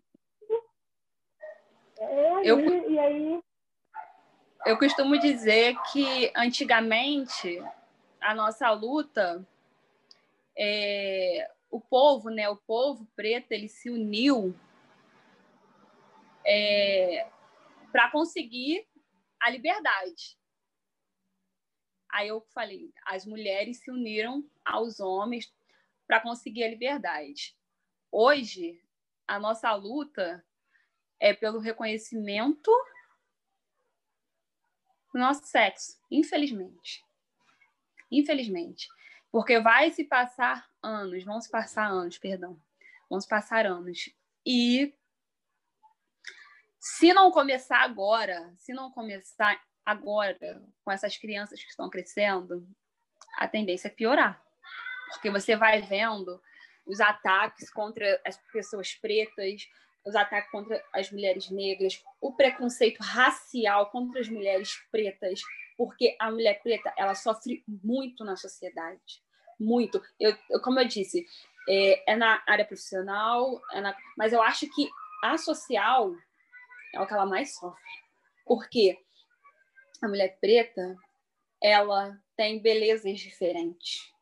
é, 1.99 2.35
aí, 2.37 2.47
eu, 2.47 2.91
e 2.91 2.99
aí... 2.99 3.41
eu 4.65 4.79
costumo 4.79 5.19
dizer 5.19 5.77
que 5.93 6.33
antigamente 6.37 7.61
a 8.21 8.35
nossa 8.35 8.71
luta 8.71 9.47
é, 10.57 11.51
o 11.71 11.81
povo, 11.81 12.31
né, 12.31 12.49
o 12.49 12.57
povo 12.57 13.07
preto, 13.17 13.53
ele 13.53 13.69
se 13.69 13.91
uniu 13.91 14.55
é, 16.45 17.27
para 17.91 18.11
conseguir 18.11 18.87
a 19.41 19.51
liberdade. 19.51 20.39
Aí 22.17 22.29
eu 22.29 22.41
falei, 22.55 22.95
as 23.05 23.27
mulheres 23.27 23.77
se 23.81 23.91
uniram 23.91 24.43
aos 24.65 25.01
homens 25.01 25.53
para 26.07 26.19
conseguir 26.19 26.65
a 26.65 26.69
liberdade. 26.71 27.55
Hoje, 28.11 28.83
a 29.29 29.39
nossa 29.39 29.71
luta 29.75 30.43
é 31.21 31.35
pelo 31.35 31.59
reconhecimento 31.59 32.71
do 35.13 35.21
nosso 35.21 35.45
sexo, 35.45 36.01
infelizmente. 36.11 37.05
Infelizmente. 38.11 38.89
Porque 39.31 39.61
vai 39.61 39.91
se 39.91 40.03
passar 40.03 40.67
anos, 40.83 41.23
vão 41.23 41.39
se 41.39 41.51
passar 41.51 41.87
anos, 41.87 42.17
perdão. 42.17 42.59
Vão 43.11 43.21
se 43.21 43.29
passar 43.29 43.67
anos. 43.67 44.09
E 44.47 44.95
se 46.79 47.13
não 47.13 47.31
começar 47.31 47.83
agora, 47.83 48.55
se 48.57 48.73
não 48.73 48.91
começar 48.91 49.63
agora 49.87 50.37
com 50.85 50.91
essas 50.91 51.17
crianças 51.17 51.63
que 51.63 51.71
estão 51.71 51.89
crescendo, 51.89 52.67
a 53.39 53.47
tendência 53.47 53.87
é 53.87 53.91
piorar. 53.91 54.43
Porque 55.13 55.31
você 55.31 55.55
vai 55.55 55.81
vendo 55.81 56.43
os 56.85 57.01
ataques 57.01 57.71
contra 57.71 58.21
as 58.27 58.37
pessoas 58.53 58.95
pretas, 58.95 59.69
os 60.05 60.15
ataques 60.15 60.51
contra 60.51 60.83
as 60.93 61.11
mulheres 61.11 61.51
negras, 61.51 62.03
o 62.21 62.35
preconceito 62.35 62.99
racial 63.01 63.91
contra 63.91 64.21
as 64.21 64.29
mulheres 64.29 64.77
pretas, 64.91 65.41
porque 65.77 66.17
a 66.21 66.31
mulher 66.31 66.61
preta 66.63 66.93
ela 66.97 67.15
sofre 67.15 67.65
muito 67.67 68.25
na 68.25 68.37
sociedade, 68.37 69.23
muito. 69.59 70.03
Eu, 70.19 70.37
eu 70.51 70.61
como 70.61 70.81
eu 70.81 70.87
disse, 70.87 71.25
é, 71.69 72.13
é 72.13 72.17
na 72.17 72.43
área 72.47 72.65
profissional, 72.65 73.61
é 73.73 73.81
na, 73.81 73.97
mas 74.17 74.33
eu 74.33 74.43
acho 74.43 74.67
que 74.75 74.89
a 75.23 75.37
social 75.37 76.13
é 76.95 77.01
o 77.01 77.07
que 77.07 77.13
ela 77.13 77.27
mais 77.27 77.55
sofre, 77.55 77.83
porque 78.45 78.97
a 80.03 80.09
mulher 80.09 80.39
preta 80.41 80.97
ela 81.61 82.21
tem 82.37 82.61
belezas 82.61 83.19
diferentes. 83.19 84.13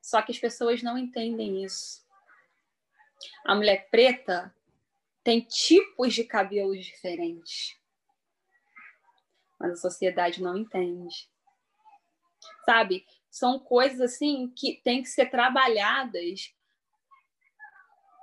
Só 0.00 0.22
que 0.22 0.32
as 0.32 0.38
pessoas 0.38 0.82
não 0.82 0.96
entendem 0.96 1.64
isso. 1.64 2.04
A 3.44 3.54
mulher 3.54 3.88
preta 3.90 4.54
tem 5.22 5.40
tipos 5.40 6.14
de 6.14 6.24
cabelos 6.24 6.84
diferentes 6.84 7.76
mas 9.64 9.72
a 9.72 9.76
sociedade 9.76 10.42
não 10.42 10.58
entende. 10.58 11.28
Sabe? 12.66 13.06
São 13.30 13.58
coisas 13.58 14.00
assim 14.00 14.52
que 14.54 14.80
têm 14.84 15.02
que 15.02 15.08
ser 15.08 15.30
trabalhadas 15.30 16.54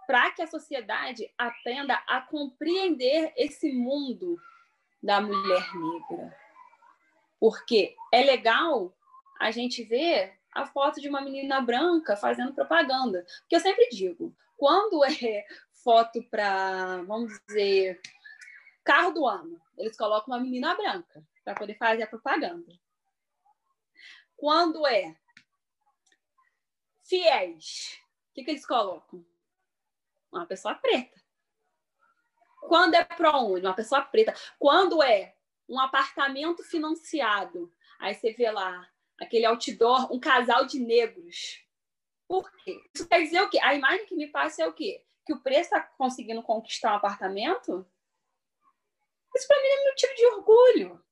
para 0.05 0.31
que 0.31 0.41
a 0.41 0.47
sociedade 0.47 1.31
aprenda 1.37 1.95
a 2.07 2.21
compreender 2.21 3.33
esse 3.35 3.71
mundo 3.71 4.39
da 5.01 5.21
mulher 5.21 5.75
negra. 5.75 6.37
Porque 7.39 7.95
é 8.11 8.23
legal 8.23 8.93
a 9.39 9.49
gente 9.51 9.83
ver 9.83 10.39
a 10.53 10.65
foto 10.65 11.01
de 11.01 11.09
uma 11.09 11.21
menina 11.21 11.61
branca 11.61 12.15
fazendo 12.15 12.53
propaganda. 12.53 13.25
Porque 13.41 13.55
eu 13.55 13.59
sempre 13.59 13.89
digo, 13.89 14.35
quando 14.57 15.03
é 15.05 15.45
foto 15.83 16.21
para, 16.23 17.01
vamos 17.03 17.39
dizer, 17.47 17.99
carro 18.83 19.11
do 19.11 19.27
ano, 19.27 19.59
eles 19.77 19.97
colocam 19.97 20.33
uma 20.33 20.39
menina 20.39 20.75
branca 20.75 21.23
para 21.43 21.55
poder 21.55 21.75
fazer 21.75 22.03
a 22.03 22.07
propaganda. 22.07 22.71
Quando 24.35 24.85
é 24.87 25.15
fiéis, 27.03 27.99
o 28.29 28.33
que, 28.33 28.43
que 28.43 28.51
eles 28.51 28.65
colocam? 28.65 29.25
Uma 30.31 30.45
pessoa 30.45 30.75
preta. 30.75 31.20
Quando 32.61 32.93
é 32.93 33.03
ProUni, 33.03 33.61
uma 33.61 33.73
pessoa 33.73 34.01
preta. 34.01 34.33
Quando 34.57 35.01
é 35.03 35.35
um 35.67 35.79
apartamento 35.79 36.63
financiado, 36.63 37.73
aí 37.99 38.13
você 38.13 38.31
vê 38.31 38.49
lá 38.51 38.87
aquele 39.19 39.45
outdoor, 39.45 40.11
um 40.13 40.19
casal 40.19 40.65
de 40.65 40.79
negros. 40.79 41.63
Por 42.27 42.49
quê? 42.57 42.79
Isso 42.93 43.07
quer 43.07 43.21
dizer 43.21 43.41
o 43.41 43.49
quê? 43.49 43.59
A 43.61 43.75
imagem 43.75 44.05
que 44.05 44.15
me 44.15 44.27
passa 44.27 44.63
é 44.63 44.67
o 44.67 44.73
quê? 44.73 45.03
Que 45.25 45.33
o 45.33 45.39
preço 45.39 45.75
está 45.75 45.81
conseguindo 45.81 46.41
conquistar 46.41 46.93
um 46.93 46.95
apartamento? 46.95 47.85
Isso 49.35 49.47
para 49.47 49.61
mim 49.61 49.67
é 49.67 49.89
motivo 49.89 50.15
de 50.15 50.25
orgulho. 50.27 51.05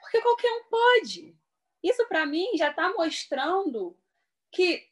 Porque 0.00 0.20
qualquer 0.20 0.52
um 0.52 0.64
pode. 0.68 1.36
Isso, 1.82 2.06
para 2.08 2.24
mim, 2.24 2.56
já 2.56 2.70
está 2.70 2.92
mostrando 2.92 3.98
que 4.50 4.88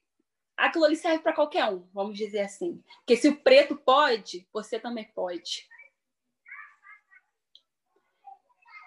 aquilo 0.57 0.85
ali 0.85 0.97
serve 0.97 1.21
para 1.21 1.33
qualquer 1.33 1.65
um, 1.67 1.89
vamos 1.93 2.17
dizer 2.19 2.41
assim. 2.41 2.83
Porque 2.99 3.17
se 3.17 3.29
o 3.29 3.41
preto 3.41 3.77
pode, 3.77 4.47
você 4.53 4.79
também 4.79 5.11
pode. 5.13 5.69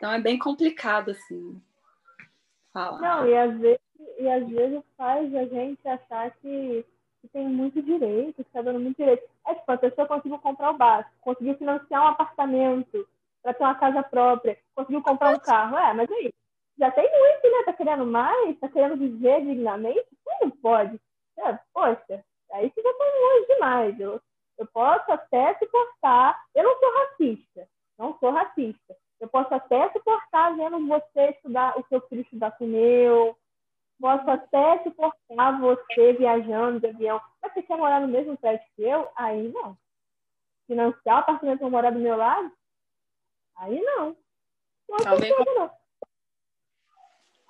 Então 0.05 0.13
é 0.13 0.21
bem 0.21 0.37
complicado, 0.37 1.09
assim, 1.09 1.59
falar. 2.71 3.01
Não, 3.01 3.27
e 3.27 3.35
às 3.35 3.57
vezes, 3.57 3.79
e 4.19 4.29
às 4.29 4.47
vezes 4.47 4.83
faz 4.95 5.33
a 5.33 5.45
gente 5.45 5.87
achar 5.87 6.29
que, 6.29 6.85
que 7.21 7.27
tem 7.29 7.49
muito 7.49 7.81
direito, 7.81 8.35
que 8.35 8.41
está 8.43 8.61
dando 8.61 8.79
muito 8.79 8.97
direito. 8.97 9.23
É 9.47 9.55
tipo, 9.55 9.71
a 9.71 9.77
pessoa 9.77 10.07
conseguiu 10.07 10.37
comprar 10.37 10.69
o 10.69 10.77
básico, 10.77 11.11
conseguiu 11.21 11.57
financiar 11.57 12.03
um 12.03 12.09
apartamento, 12.09 13.07
para 13.41 13.55
ter 13.55 13.63
uma 13.63 13.73
casa 13.73 14.03
própria, 14.03 14.59
conseguiu 14.75 15.01
comprar 15.01 15.33
um 15.33 15.39
carro. 15.39 15.75
É, 15.75 15.91
mas 15.95 16.11
aí, 16.11 16.31
já 16.77 16.91
tem 16.91 17.09
muito, 17.11 17.57
né? 17.57 17.63
Tá 17.65 17.73
querendo 17.73 18.05
mais? 18.05 18.59
Tá 18.59 18.69
querendo 18.69 18.97
viver 18.97 19.41
dignamente? 19.43 20.05
Não 20.39 20.51
pode. 20.51 21.01
É, 21.39 21.57
poxa, 21.73 22.23
aí 22.51 22.69
você 22.69 22.79
já 22.79 22.93
tá 22.93 23.05
longe 23.05 23.47
demais. 23.47 23.99
Eu, 23.99 24.21
eu 24.59 24.67
posso 24.67 25.11
até 25.11 25.55
suportar. 25.55 26.39
Eu 26.53 26.63
não 26.63 26.79
sou 26.79 26.93
racista. 26.93 27.67
Não 27.97 28.15
sou 28.19 28.29
racista. 28.29 28.95
Eu 29.19 29.27
posso 29.29 29.53
até 29.53 29.91
suportar 29.91 30.55
vendo 30.55 30.87
você 30.87 31.29
estudar, 31.31 31.77
o 31.79 31.85
seu 31.87 32.01
filho 32.07 32.21
estudar 32.21 32.51
com 32.51 32.65
o 32.65 32.67
meu. 32.67 33.37
Posso 33.99 34.29
até 34.29 34.83
suportar 34.83 35.59
você 35.59 36.13
viajando 36.13 36.79
de 36.81 36.87
avião. 36.87 37.21
Mas 37.41 37.53
você 37.53 37.63
quer 37.63 37.77
morar 37.77 38.01
no 38.01 38.07
mesmo 38.07 38.37
prédio 38.37 38.65
que 38.75 38.83
eu? 38.83 39.09
Aí 39.15 39.49
não. 39.49 39.77
Financiar 40.67 41.17
o 41.17 41.19
apartamento 41.19 41.59
para 41.59 41.69
morar 41.69 41.91
do 41.91 41.99
meu 41.99 42.17
lado? 42.17 42.51
Aí 43.55 43.81
não. 43.81 44.17
Não 44.89 45.13
é 45.13 45.19
bem... 45.19 45.45
não. 45.55 45.71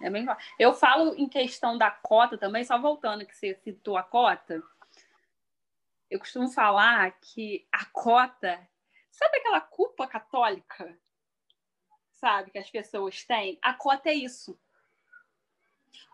É 0.02 0.10
bem... 0.10 0.26
Eu 0.60 0.74
falo 0.74 1.16
em 1.16 1.28
questão 1.28 1.78
da 1.78 1.90
cota 1.90 2.38
também, 2.38 2.64
só 2.64 2.78
voltando 2.78 3.26
que 3.26 3.36
você 3.36 3.56
citou 3.56 3.98
a 3.98 4.04
cota. 4.04 4.62
Eu 6.10 6.20
costumo 6.20 6.48
falar 6.50 7.12
que 7.20 7.68
a 7.72 7.86
cota, 7.86 8.70
sabe 9.10 9.38
aquela 9.38 9.62
culpa 9.62 10.08
católica? 10.08 10.96
Sabe, 12.16 12.52
que 12.52 12.58
as 12.58 12.70
pessoas 12.70 13.24
têm? 13.24 13.60
A 13.62 13.74
cota 13.74 14.10
é 14.10 14.14
isso. 14.14 14.58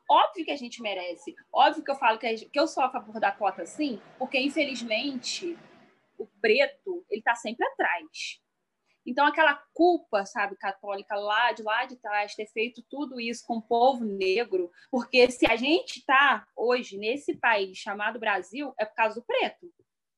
Óbvio 0.09 0.43
que 0.43 0.51
a 0.51 0.57
gente 0.57 0.81
merece. 0.81 1.35
Óbvio 1.53 1.83
que 1.83 1.91
eu 1.91 1.95
falo 1.95 2.19
que, 2.19 2.49
que 2.49 2.59
eu 2.59 2.67
sou 2.67 2.83
a 2.83 2.89
favor 2.89 3.19
da 3.19 3.31
cota, 3.31 3.65
sim, 3.65 4.01
porque 4.17 4.37
infelizmente 4.37 5.57
o 6.17 6.27
preto 6.41 7.05
ele 7.09 7.19
está 7.19 7.33
sempre 7.35 7.65
atrás. 7.65 8.41
Então, 9.05 9.25
aquela 9.25 9.55
culpa, 9.73 10.25
sabe, 10.25 10.55
católica 10.55 11.15
lá 11.15 11.51
de 11.53 11.63
lá 11.63 11.85
de 11.85 11.95
trás, 11.95 12.35
ter 12.35 12.45
feito 12.47 12.83
tudo 12.83 13.19
isso 13.19 13.45
com 13.47 13.57
o 13.57 13.61
povo 13.61 14.05
negro, 14.05 14.69
porque 14.91 15.31
se 15.31 15.49
a 15.49 15.55
gente 15.55 15.99
está 15.99 16.45
hoje 16.55 16.97
nesse 16.97 17.35
país 17.35 17.77
chamado 17.77 18.19
Brasil, 18.19 18.73
é 18.77 18.85
por 18.85 18.95
causa 18.95 19.15
do 19.19 19.25
preto, 19.25 19.73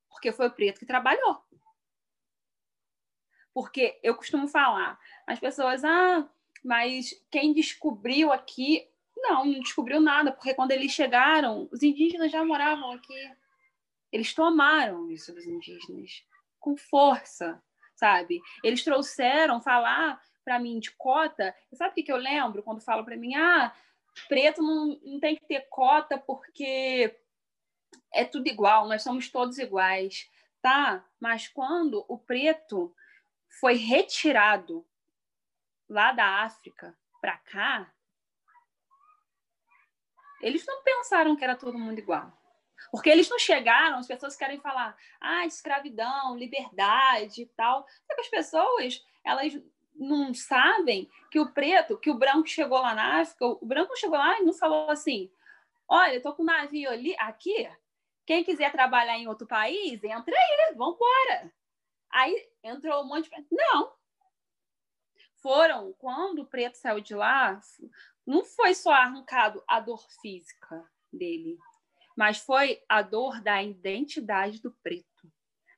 porque 0.09 0.31
foi 0.31 0.47
o 0.47 0.51
preto 0.51 0.79
que 0.79 0.85
trabalhou. 0.85 1.37
Porque 3.53 3.99
eu 4.01 4.15
costumo 4.15 4.47
falar, 4.47 4.99
as 5.27 5.39
pessoas, 5.39 5.83
ah, 5.83 6.27
Mas 6.63 7.13
quem 7.29 7.53
descobriu 7.53 8.31
aqui, 8.31 8.87
não, 9.17 9.45
não 9.45 9.59
descobriu 9.59 9.99
nada, 9.99 10.31
porque 10.31 10.53
quando 10.53 10.71
eles 10.71 10.91
chegaram, 10.91 11.67
os 11.71 11.83
indígenas 11.83 12.31
já 12.31 12.43
moravam 12.43 12.91
aqui. 12.91 13.31
Eles 14.11 14.33
tomaram 14.33 15.11
isso 15.11 15.33
dos 15.33 15.45
indígenas 15.45 16.23
com 16.59 16.77
força, 16.77 17.61
sabe? 17.95 18.41
Eles 18.63 18.83
trouxeram 18.83 19.61
falar 19.61 20.21
para 20.43 20.59
mim 20.59 20.79
de 20.79 20.91
cota. 20.91 21.55
Sabe 21.73 21.91
o 21.91 21.93
que, 21.95 22.03
que 22.03 22.11
eu 22.11 22.17
lembro 22.17 22.63
quando 22.63 22.81
falam 22.81 23.03
para 23.03 23.17
mim? 23.17 23.35
Ah, 23.35 23.73
preto 24.27 24.61
não, 24.61 24.99
não 25.03 25.19
tem 25.19 25.35
que 25.35 25.45
ter 25.45 25.67
cota 25.69 26.17
porque 26.17 27.15
é 28.13 28.23
tudo 28.23 28.47
igual, 28.47 28.87
nós 28.87 29.01
somos 29.01 29.29
todos 29.29 29.57
iguais, 29.57 30.29
tá? 30.61 31.03
Mas 31.19 31.47
quando 31.47 32.05
o 32.07 32.17
preto 32.17 32.93
foi 33.59 33.75
retirado 33.75 34.85
lá 35.89 36.11
da 36.11 36.43
África 36.43 36.97
para 37.21 37.37
cá, 37.37 37.93
eles 40.41 40.65
não 40.65 40.83
pensaram 40.83 41.35
que 41.35 41.43
era 41.43 41.55
todo 41.55 41.79
mundo 41.79 41.97
igual. 41.97 42.31
Porque 42.91 43.09
eles 43.09 43.29
não 43.29 43.39
chegaram, 43.39 43.97
as 43.97 44.07
pessoas 44.07 44.35
querem 44.35 44.59
falar, 44.59 44.97
ah, 45.21 45.45
escravidão, 45.45 46.35
liberdade 46.35 47.43
e 47.43 47.45
tal. 47.45 47.87
Só 48.05 48.15
que 48.15 48.21
as 48.21 48.27
pessoas, 48.27 49.05
elas 49.23 49.53
não 49.95 50.33
sabem 50.33 51.09
que 51.31 51.39
o 51.39 51.51
preto, 51.53 51.97
que 51.97 52.11
o 52.11 52.17
branco 52.17 52.47
chegou 52.47 52.79
lá 52.79 52.93
na 52.93 53.21
África, 53.21 53.45
o 53.45 53.65
branco 53.65 53.95
chegou 53.95 54.17
lá 54.17 54.37
e 54.39 54.43
não 54.43 54.53
falou 54.53 54.89
assim: 54.89 55.31
olha, 55.87 56.17
estou 56.17 56.33
com 56.33 56.43
um 56.43 56.47
navio 56.47 56.89
ali, 56.89 57.15
aqui, 57.17 57.69
quem 58.25 58.43
quiser 58.43 58.71
trabalhar 58.71 59.17
em 59.17 59.27
outro 59.27 59.47
país, 59.47 60.03
entra 60.03 60.35
aí, 60.35 60.73
vamos 60.75 60.95
embora. 60.95 61.53
Aí 62.13 62.47
entrou 62.63 63.03
um 63.03 63.07
monte 63.07 63.29
de. 63.29 63.45
Não. 63.51 63.91
Foram, 65.41 65.91
quando 65.93 66.43
o 66.43 66.45
preto 66.45 66.75
saiu 66.75 67.01
de 67.01 67.15
lá, 67.15 67.59
não 68.25 68.45
foi 68.45 68.73
só 68.73 68.91
arrancado 68.91 69.61
a 69.67 69.79
dor 69.79 70.05
física 70.21 70.89
dele, 71.11 71.57
mas 72.15 72.37
foi 72.37 72.81
a 72.87 73.01
dor 73.01 73.41
da 73.41 73.61
identidade 73.61 74.61
do 74.61 74.71
preto. 74.71 75.03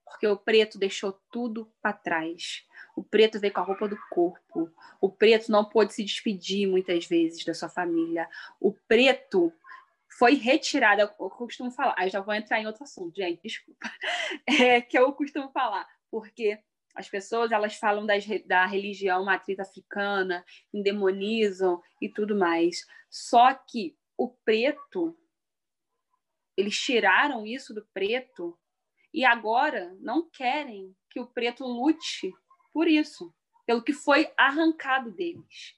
Porque 0.04 0.28
o 0.28 0.38
preto 0.38 0.78
deixou 0.78 1.20
tudo 1.32 1.72
para 1.82 1.94
trás. 1.94 2.64
O 2.96 3.04
preto 3.04 3.40
veio 3.40 3.52
com 3.52 3.62
a 3.62 3.64
roupa 3.64 3.88
do 3.88 3.98
corpo. 4.12 4.72
O 5.02 5.10
preto 5.10 5.52
não 5.52 5.66
pôde 5.66 5.94
se 5.94 6.04
despedir 6.04 6.68
muitas 6.68 7.08
vezes 7.08 7.44
da 7.44 7.56
sua 7.56 7.70
família. 7.70 8.30
O 8.60 8.72
preto 8.72 9.52
foi 10.18 10.36
retirado, 10.36 11.02
eu 11.02 11.10
costumo 11.10 11.72
falar, 11.72 11.96
aí 11.98 12.10
já 12.10 12.22
vou 12.22 12.34
entrar 12.34 12.60
em 12.60 12.68
outro 12.68 12.84
assunto, 12.84 13.16
gente, 13.16 13.42
desculpa, 13.44 13.80
é, 14.48 14.80
que 14.80 14.98
eu 14.98 15.12
costumo 15.12 15.50
falar, 15.52 15.86
porque 16.10 16.60
as 16.96 17.10
pessoas 17.10 17.52
elas 17.52 17.76
falam 17.76 18.06
das, 18.06 18.26
da 18.46 18.66
religião 18.66 19.26
matriz 19.26 19.60
africana, 19.60 20.46
endemonizam 20.74 21.82
e 22.02 22.08
tudo 22.08 22.38
mais. 22.38 22.86
Só 23.10 23.54
que 23.54 23.98
o 24.18 24.30
preto, 24.30 25.18
eles 26.56 26.78
tiraram 26.78 27.46
isso 27.46 27.74
do 27.74 27.86
preto 27.94 28.58
e 29.14 29.26
agora 29.26 29.96
não 30.00 30.30
querem 30.30 30.96
que 31.10 31.20
o 31.20 31.28
preto 31.28 31.66
lute 31.66 32.32
por 32.74 32.88
isso, 32.88 33.34
pelo 33.66 33.84
que 33.84 33.94
foi 33.94 34.32
arrancado 34.38 35.12
deles. 35.12 35.76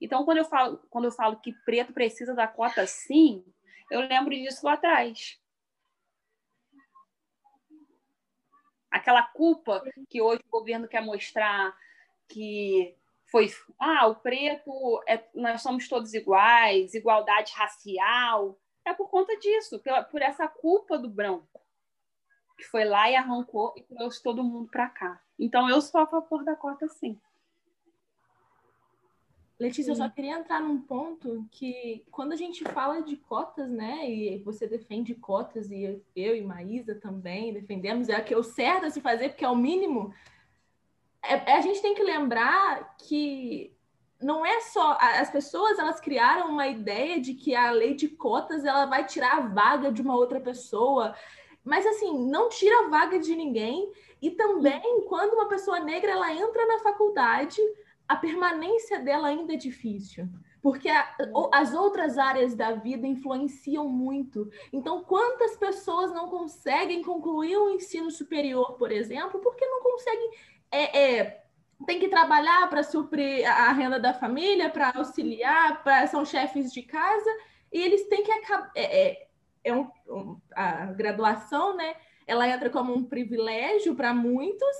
Então, 0.00 0.24
quando 0.24 0.38
eu 0.38 0.44
falo, 0.44 0.78
quando 0.90 1.04
eu 1.04 1.12
falo 1.12 1.40
que 1.40 1.52
preto 1.64 1.92
precisa 1.92 2.34
da 2.34 2.48
cota 2.48 2.84
sim, 2.86 3.44
eu 3.90 4.00
lembro 4.00 4.34
disso 4.34 4.66
lá 4.66 4.72
atrás. 4.74 5.40
Aquela 8.92 9.22
culpa 9.22 9.82
que 10.08 10.20
hoje 10.20 10.42
o 10.46 10.50
governo 10.50 10.86
quer 10.86 11.00
mostrar 11.00 11.74
que 12.28 12.94
foi 13.30 13.50
ah, 13.78 14.06
o 14.06 14.16
preto, 14.16 15.02
é, 15.08 15.24
nós 15.34 15.62
somos 15.62 15.88
todos 15.88 16.12
iguais, 16.12 16.94
igualdade 16.94 17.52
racial. 17.54 18.58
É 18.84 18.92
por 18.92 19.08
conta 19.08 19.36
disso, 19.38 19.78
pela, 19.80 20.04
por 20.04 20.20
essa 20.20 20.46
culpa 20.46 20.98
do 20.98 21.08
branco, 21.08 21.60
que 22.58 22.64
foi 22.64 22.84
lá 22.84 23.10
e 23.10 23.16
arrancou 23.16 23.72
e 23.76 23.82
trouxe 23.82 24.22
todo 24.22 24.44
mundo 24.44 24.68
para 24.70 24.88
cá. 24.88 25.22
Então, 25.38 25.68
eu 25.70 25.80
sou 25.80 26.00
a 26.00 26.06
favor 26.06 26.44
da 26.44 26.54
cota, 26.54 26.86
sim. 26.88 27.18
Letícia, 29.62 29.92
eu 29.92 29.96
só 29.96 30.08
queria 30.08 30.38
entrar 30.38 30.60
num 30.60 30.80
ponto 30.80 31.46
que 31.52 32.04
quando 32.10 32.32
a 32.32 32.36
gente 32.36 32.64
fala 32.64 33.00
de 33.00 33.16
cotas, 33.16 33.70
né, 33.70 34.10
e 34.10 34.38
você 34.38 34.66
defende 34.66 35.14
cotas 35.14 35.70
e 35.70 36.02
eu 36.16 36.36
e 36.36 36.42
Maísa 36.42 36.96
também 36.96 37.52
defendemos, 37.52 38.08
é 38.08 38.20
que 38.20 38.34
é 38.34 38.36
o 38.36 38.42
certo 38.42 38.86
a 38.86 38.90
se 38.90 39.00
fazer 39.00 39.28
porque 39.28 39.44
é 39.44 39.48
o 39.48 39.54
mínimo. 39.54 40.12
É, 41.22 41.52
a 41.52 41.60
gente 41.60 41.80
tem 41.80 41.94
que 41.94 42.02
lembrar 42.02 42.96
que 42.96 43.72
não 44.20 44.44
é 44.44 44.60
só 44.62 44.98
as 45.00 45.30
pessoas 45.30 45.78
elas 45.78 46.00
criaram 46.00 46.50
uma 46.50 46.66
ideia 46.66 47.20
de 47.20 47.32
que 47.34 47.54
a 47.54 47.70
lei 47.70 47.94
de 47.94 48.08
cotas 48.08 48.64
ela 48.64 48.86
vai 48.86 49.06
tirar 49.06 49.36
a 49.36 49.46
vaga 49.46 49.92
de 49.92 50.02
uma 50.02 50.16
outra 50.16 50.40
pessoa, 50.40 51.14
mas 51.64 51.86
assim 51.86 52.28
não 52.28 52.48
tira 52.48 52.84
a 52.84 52.88
vaga 52.88 53.16
de 53.20 53.36
ninguém 53.36 53.92
e 54.20 54.30
também, 54.32 55.04
quando 55.08 55.34
uma 55.34 55.48
pessoa 55.48 55.78
negra 55.78 56.10
ela 56.10 56.32
entra 56.32 56.66
na 56.66 56.80
faculdade, 56.80 57.60
a 58.08 58.16
permanência 58.16 59.00
dela 59.00 59.28
ainda 59.28 59.54
é 59.54 59.56
difícil. 59.56 60.28
Porque 60.60 60.88
a, 60.88 61.16
as 61.52 61.74
outras 61.74 62.16
áreas 62.16 62.54
da 62.54 62.72
vida 62.72 63.06
influenciam 63.06 63.88
muito. 63.88 64.48
Então, 64.72 65.02
quantas 65.02 65.56
pessoas 65.56 66.12
não 66.12 66.28
conseguem 66.28 67.02
concluir 67.02 67.56
o 67.56 67.70
ensino 67.70 68.10
superior, 68.10 68.74
por 68.74 68.92
exemplo, 68.92 69.40
porque 69.40 69.66
não 69.66 69.82
conseguem. 69.82 70.30
É, 70.70 71.00
é, 71.00 71.44
tem 71.84 71.98
que 71.98 72.08
trabalhar 72.08 72.70
para 72.70 72.84
suprir 72.84 73.44
a 73.44 73.72
renda 73.72 73.98
da 73.98 74.14
família, 74.14 74.70
para 74.70 74.92
auxiliar, 74.94 75.82
pra, 75.82 76.06
são 76.06 76.24
chefes 76.24 76.72
de 76.72 76.82
casa, 76.82 77.30
e 77.72 77.80
eles 77.80 78.08
têm 78.08 78.22
que 78.22 78.30
acabar. 78.30 78.70
É, 78.76 79.08
é, 79.08 79.28
é 79.64 79.74
um, 79.74 79.90
um, 80.08 80.40
a 80.54 80.86
graduação, 80.86 81.76
né? 81.76 81.96
ela 82.26 82.48
entra 82.48 82.70
como 82.70 82.94
um 82.94 83.04
privilégio 83.04 83.94
para 83.94 84.14
muitos, 84.14 84.76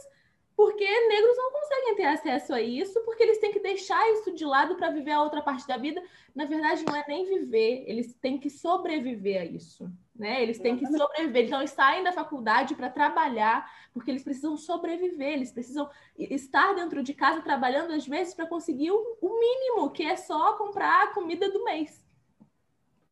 porque 0.57 0.85
negros 1.09 1.37
não 1.37 1.53
conseguem 1.53 1.97
ter 1.97 2.05
acesso 2.05 2.55
a 2.55 2.61
isso, 2.61 3.01
porque 3.05 3.23
eles 3.23 3.39
têm 3.39 3.53
que 3.53 3.61
deixar 3.61 4.11
isso 4.13 4.33
de 4.33 4.45
lado 4.45 4.77
para 4.77 4.91
viver 4.91 5.13
a 5.13 5.23
outra 5.23 5.41
parte 5.41 5.67
da 5.67 5.77
vida. 5.77 6.03
Na 6.35 6.45
verdade, 6.45 6.85
não 6.87 6.95
é 6.95 7.05
nem 7.09 7.25
viver, 7.25 7.85
eles 7.87 8.15
têm 8.15 8.39
que 8.39 8.51
sobreviver 8.51 9.41
a 9.41 9.45
isso. 9.45 9.91
Né? 10.15 10.43
Eles 10.43 10.59
têm 10.59 10.77
que 10.77 10.87
sobreviver. 10.87 11.47
Então, 11.47 11.61
eles 11.61 11.71
saem 11.71 12.05
da 12.05 12.13
faculdade 12.13 12.75
para 12.75 12.91
trabalhar, 12.91 13.69
porque 13.95 14.11
eles 14.11 14.23
precisam 14.23 14.57
sobreviver, 14.57 15.33
eles 15.33 15.51
precisam 15.51 15.89
estar 16.19 16.75
dentro 16.75 17.03
de 17.03 17.15
casa 17.15 17.41
trabalhando, 17.41 17.93
às 17.93 18.07
vezes, 18.07 18.35
para 18.35 18.47
conseguir 18.47 18.91
o, 18.91 19.19
o 19.21 19.41
mínimo, 19.41 19.91
que 19.91 20.05
é 20.05 20.17
só 20.17 20.53
comprar 20.55 21.05
a 21.05 21.15
comida 21.15 21.51
do 21.51 21.65
mês. 21.65 22.05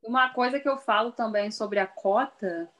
Uma 0.02 0.30
coisa 0.30 0.60
que 0.60 0.68
eu 0.68 0.76
falo 0.76 1.12
também 1.12 1.50
sobre 1.50 1.78
a 1.78 1.86
cota 1.86 2.70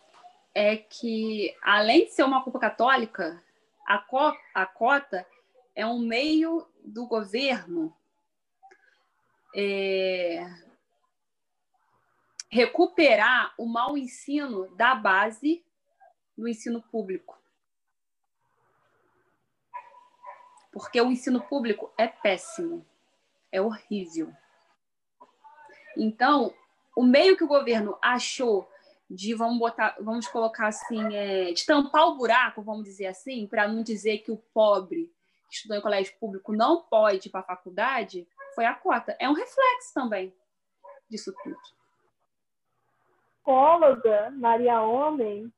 é 0.55 0.77
que, 0.77 1.55
além 1.63 2.05
de 2.05 2.13
ser 2.13 2.25
uma 2.25 2.43
culpa 2.43 2.59
católica, 2.59 3.43
a, 3.91 3.99
co 3.99 4.33
a 4.55 4.67
cota 4.67 5.27
é 5.75 5.85
um 5.85 5.99
meio 5.99 6.65
do 6.85 7.09
governo 7.09 7.93
é, 9.53 10.47
recuperar 12.49 13.53
o 13.59 13.67
mau 13.67 13.99
ensino 13.99 14.73
da 14.77 14.95
base 14.95 15.65
do 16.39 16.47
ensino 16.47 16.81
público. 16.81 17.37
Porque 20.71 21.01
o 21.01 21.11
ensino 21.11 21.41
público 21.41 21.93
é 21.99 22.07
péssimo, 22.07 22.87
é 23.51 23.61
horrível. 23.61 24.33
Então, 25.97 26.55
o 26.95 27.03
meio 27.03 27.37
que 27.37 27.43
o 27.43 27.49
governo 27.49 27.99
achou 28.01 28.70
de 29.11 29.35
vamos 29.35 29.59
botar, 29.59 29.97
vamos 30.01 30.29
colocar 30.29 30.69
assim, 30.69 31.15
é, 31.15 31.53
de 31.53 31.67
tampar 31.67 32.07
o 32.07 32.15
buraco, 32.15 32.63
vamos 32.63 32.85
dizer 32.85 33.07
assim, 33.07 33.45
para 33.49 33.67
não 33.67 33.83
dizer 33.83 34.19
que 34.19 34.31
o 34.31 34.37
pobre 34.37 35.13
que 35.49 35.57
estudou 35.57 35.77
em 35.77 35.81
colégio 35.81 36.17
público 36.21 36.53
não 36.53 36.83
pode 36.83 37.27
ir 37.27 37.31
para 37.31 37.41
a 37.41 37.45
faculdade, 37.45 38.29
foi 38.55 38.65
a 38.65 38.73
cota. 38.73 39.17
É 39.19 39.29
um 39.29 39.33
reflexo 39.33 39.93
também 39.93 40.33
disso 41.09 41.35
tudo. 41.43 41.59
Psicóloga 43.35 44.31
Maria 44.31 44.81
Homem, 44.81 45.53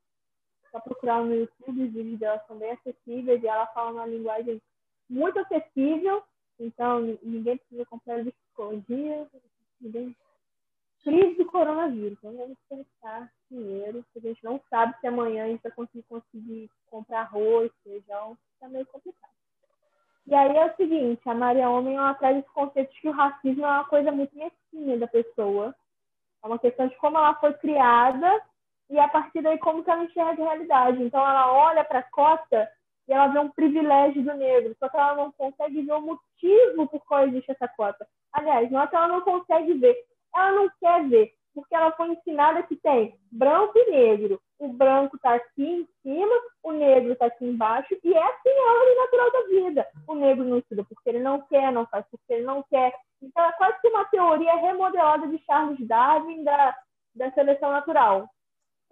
para 0.70 0.80
procurar 0.80 1.22
no 1.22 1.34
YouTube, 1.34 1.84
os 1.84 1.92
vídeos 1.92 2.18
dela 2.18 2.42
são 2.48 2.56
bem 2.56 2.70
acessíveis 2.70 3.42
e 3.42 3.46
ela 3.46 3.66
fala 3.66 3.90
uma 3.90 4.06
linguagem 4.06 4.62
muito 5.10 5.38
acessível, 5.40 6.22
então 6.58 7.18
ninguém 7.22 7.58
precisa 7.58 7.84
comprar 7.84 8.24
psicologia, 8.24 9.28
ninguém 9.78 10.16
crise 11.02 11.36
do 11.36 11.46
coronavírus. 11.46 12.18
Então 12.18 12.36
vamos 12.36 12.58
pensar 12.68 13.30
dinheiro, 13.50 14.04
porque 14.04 14.26
a 14.26 14.30
gente 14.30 14.44
não 14.44 14.60
sabe 14.70 14.94
se 15.00 15.06
amanhã 15.06 15.44
a 15.44 15.48
gente 15.48 15.62
vai 15.62 15.72
conseguir, 15.72 16.04
conseguir 16.04 16.70
comprar 16.90 17.20
arroz, 17.20 17.70
feijão, 17.82 18.36
está 18.54 18.68
meio 18.68 18.86
complicado. 18.86 19.32
E 20.26 20.34
aí 20.34 20.56
é 20.56 20.66
o 20.66 20.76
seguinte, 20.76 21.28
a 21.28 21.34
Maria 21.34 21.68
Homem 21.68 21.96
ela 21.96 22.14
traz 22.14 22.38
esse 22.38 22.48
conceito 22.50 22.92
de 22.94 23.00
que 23.00 23.08
o 23.08 23.12
racismo 23.12 23.64
é 23.64 23.68
uma 23.68 23.84
coisa 23.84 24.12
muito 24.12 24.36
mesquinha 24.36 24.96
da 24.96 25.08
pessoa. 25.08 25.74
É 26.42 26.46
uma 26.46 26.58
questão 26.58 26.86
de 26.86 26.96
como 26.96 27.18
ela 27.18 27.34
foi 27.34 27.52
criada 27.54 28.42
e 28.88 28.98
a 28.98 29.08
partir 29.08 29.42
daí 29.42 29.58
como 29.58 29.82
que 29.82 29.90
ela 29.90 30.04
enxerga 30.04 30.42
a 30.42 30.46
realidade. 30.46 31.02
Então 31.02 31.20
ela 31.20 31.52
olha 31.52 31.84
para 31.84 32.00
a 32.00 32.10
cota 32.10 32.68
e 33.08 33.12
ela 33.12 33.28
vê 33.28 33.38
um 33.40 33.50
privilégio 33.50 34.22
do 34.22 34.34
negro, 34.34 34.76
só 34.78 34.88
que 34.88 34.96
ela 34.96 35.16
não 35.16 35.32
consegue 35.32 35.82
ver 35.82 35.92
o 35.92 36.00
motivo 36.00 36.86
por 36.88 37.04
qual 37.04 37.26
existe 37.26 37.50
essa 37.50 37.66
cota. 37.68 38.06
Aliás, 38.32 38.70
não 38.70 38.80
é 38.80 38.86
que 38.86 38.94
ela 38.94 39.08
não 39.08 39.20
consegue 39.22 39.74
ver, 39.74 39.96
ela 40.34 40.52
não 40.52 40.70
quer 40.80 41.08
ver, 41.08 41.32
porque 41.54 41.74
ela 41.74 41.92
foi 41.92 42.08
ensinada 42.08 42.62
que 42.62 42.76
tem 42.76 43.14
branco 43.30 43.72
e 43.76 43.90
negro. 43.90 44.40
O 44.58 44.68
branco 44.68 45.16
está 45.16 45.34
aqui 45.34 45.64
em 45.64 45.88
cima, 46.02 46.34
o 46.62 46.72
negro 46.72 47.12
está 47.12 47.26
aqui 47.26 47.44
embaixo, 47.44 47.94
e 48.02 48.14
é 48.14 48.22
assim 48.22 48.50
a 48.50 48.72
ordem 48.72 48.96
natural 48.96 49.32
da 49.32 49.42
vida. 49.48 49.88
O 50.06 50.14
negro 50.14 50.44
não 50.44 50.58
estuda 50.58 50.84
porque 50.84 51.08
ele 51.08 51.18
não 51.18 51.40
quer, 51.42 51.72
não 51.72 51.86
faz 51.86 52.06
porque 52.10 52.32
ele 52.32 52.44
não 52.44 52.62
quer. 52.70 52.94
Então 53.20 53.44
é 53.44 53.52
quase 53.52 53.80
que 53.80 53.88
uma 53.88 54.04
teoria 54.06 54.54
remodelada 54.56 55.26
de 55.26 55.38
Charles 55.44 55.86
Darwin 55.86 56.44
da, 56.44 56.76
da 57.14 57.30
seleção 57.32 57.70
natural. 57.70 58.28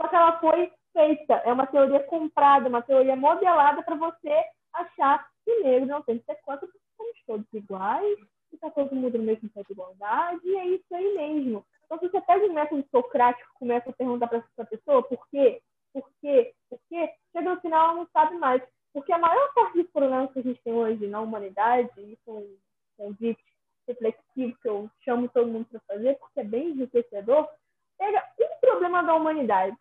Só 0.00 0.08
que 0.08 0.16
ela 0.16 0.38
foi 0.40 0.72
feita, 0.92 1.34
é 1.44 1.52
uma 1.52 1.66
teoria 1.66 2.00
comprada, 2.00 2.68
uma 2.68 2.82
teoria 2.82 3.16
modelada 3.16 3.82
para 3.82 3.94
você 3.96 4.44
achar 4.72 5.26
que 5.44 5.60
negro 5.60 5.86
não 5.86 6.02
tem 6.02 6.18
que 6.18 6.24
ser 6.24 6.36
contra 6.42 6.66
porque 6.66 6.78
somos 6.96 7.16
todos 7.26 7.46
iguais, 7.52 8.18
está 8.54 8.70
todo 8.70 8.94
mundo 8.94 9.18
no 9.18 9.24
mesmo 9.24 9.48
pé 9.50 9.62
de 9.62 9.72
igualdade, 9.72 10.40
e 10.44 10.56
é 10.56 10.66
isso 10.66 10.94
aí 10.94 11.14
mesmo. 11.14 11.64
Então, 11.84 11.98
se 11.98 12.08
você 12.08 12.20
pega 12.20 12.46
um 12.46 12.52
método 12.52 12.84
socrático 12.90 13.50
começa 13.54 13.90
a 13.90 13.92
perguntar 13.92 14.28
para 14.28 14.38
essa 14.38 14.64
pessoa 14.64 15.02
por 15.02 15.26
quê, 15.28 15.60
por 15.92 16.08
quê, 16.20 16.54
por 16.68 16.78
quê, 16.88 17.10
chega 17.32 17.54
no 17.54 17.60
final 17.60 17.90
ela 17.90 17.94
não 17.94 18.08
sabe 18.12 18.36
mais. 18.36 18.62
Porque 18.92 19.12
a 19.12 19.18
maior 19.18 19.52
parte 19.54 19.78
dos 19.78 19.90
problemas 19.90 20.32
que 20.32 20.40
a 20.40 20.42
gente 20.42 20.62
tem 20.62 20.72
hoje 20.72 21.06
na 21.06 21.20
humanidade, 21.20 21.90
isso 21.96 22.28
é 22.28 22.32
um 22.32 22.56
convite 22.96 23.44
reflexivo 23.86 24.56
que 24.60 24.68
eu 24.68 24.90
chamo 25.04 25.28
todo 25.28 25.50
mundo 25.50 25.66
para 25.70 25.80
fazer, 25.80 26.18
porque 26.18 26.40
é 26.40 26.44
bem 26.44 26.70
enriquecedor, 26.70 27.48
pega 27.98 28.24
um 28.40 28.60
problema 28.60 29.02
da 29.02 29.14
humanidade 29.14 29.76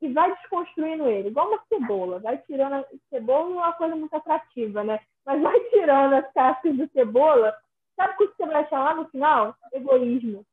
e 0.00 0.12
vai 0.12 0.34
desconstruindo 0.34 1.06
ele, 1.08 1.28
igual 1.28 1.48
uma 1.48 1.62
cebola. 1.68 2.18
Vai 2.20 2.38
tirando 2.38 2.74
a 2.74 2.84
cebola 3.10 3.50
não 3.50 3.60
é 3.62 3.66
uma 3.66 3.72
coisa 3.74 3.96
muito 3.96 4.14
atrativa, 4.14 4.82
né? 4.82 5.00
Mas 5.24 5.42
vai 5.42 5.60
tirando 5.70 6.14
as 6.14 6.32
cascas 6.32 6.76
de 6.76 6.88
cebola. 6.88 7.54
Sabe 8.00 8.14
o 8.14 8.16
que 8.16 8.26
você 8.34 8.46
vai 8.46 8.62
achar 8.62 8.82
lá 8.82 8.94
no 8.94 9.08
final? 9.10 9.54
Egoísmo 9.74 10.46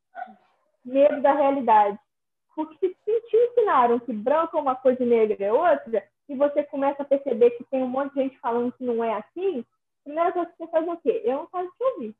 medo 0.84 1.22
da 1.22 1.34
realidade. 1.34 1.98
Porque 2.54 2.90
se 3.06 3.22
te 3.22 3.38
ensinaram 3.38 4.00
que 4.00 4.12
branco 4.12 4.58
é 4.58 4.62
uma 4.62 4.76
coisa 4.76 5.02
e 5.02 5.06
negra 5.06 5.46
é 5.46 5.54
outra, 5.54 6.04
e 6.28 6.36
você 6.36 6.64
começa 6.64 7.04
a 7.04 7.06
perceber 7.06 7.52
que 7.52 7.64
tem 7.66 7.84
um 7.84 7.88
monte 7.88 8.14
de 8.14 8.24
gente 8.24 8.40
falando 8.40 8.74
que 8.74 8.84
não 8.84 9.04
é 9.04 9.14
assim, 9.14 9.60
a 9.60 10.04
primeira 10.04 10.32
coisa 10.34 10.52
que 10.52 10.58
você 10.58 10.68
faz 10.68 10.88
é 10.88 10.92
o 10.92 10.98
quê? 10.98 11.22
Eu 11.24 11.38
não 11.38 11.48
quero 11.48 11.72
te 11.72 11.84
ouvir. 11.84 12.16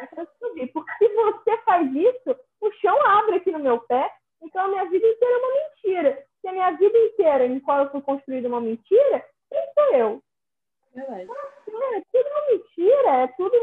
Eu 0.00 0.08
quero 0.08 0.26
te 0.26 0.44
ouvir. 0.44 0.66
Porque 0.68 0.92
se 0.98 1.08
você 1.08 1.58
faz 1.64 1.94
isso, 1.94 2.36
o 2.60 2.72
chão 2.72 3.06
abre 3.06 3.36
aqui 3.36 3.50
no 3.50 3.58
meu 3.58 3.80
pé, 3.80 4.12
então 4.42 4.64
a 4.64 4.68
minha 4.68 4.84
vida 4.84 5.06
inteira 5.06 5.34
é 5.34 5.38
uma 5.38 5.54
mentira. 5.54 6.26
Se 6.40 6.48
a 6.48 6.52
minha 6.52 6.70
vida 6.72 6.98
inteira 6.98 7.46
em 7.46 7.58
qual 7.60 7.84
eu 7.84 7.90
fui 7.90 8.02
construída 8.02 8.48
uma 8.48 8.60
mentira, 8.60 9.26
quem 9.48 9.60
sou 9.74 9.96
eu? 9.96 10.22
Verdade. 10.94 11.22
É, 11.22 11.96
é 11.96 12.02
tudo 12.12 12.28
uma 12.28 12.48
mentira, 12.50 13.10
é 13.22 13.26
tudo 13.28 13.56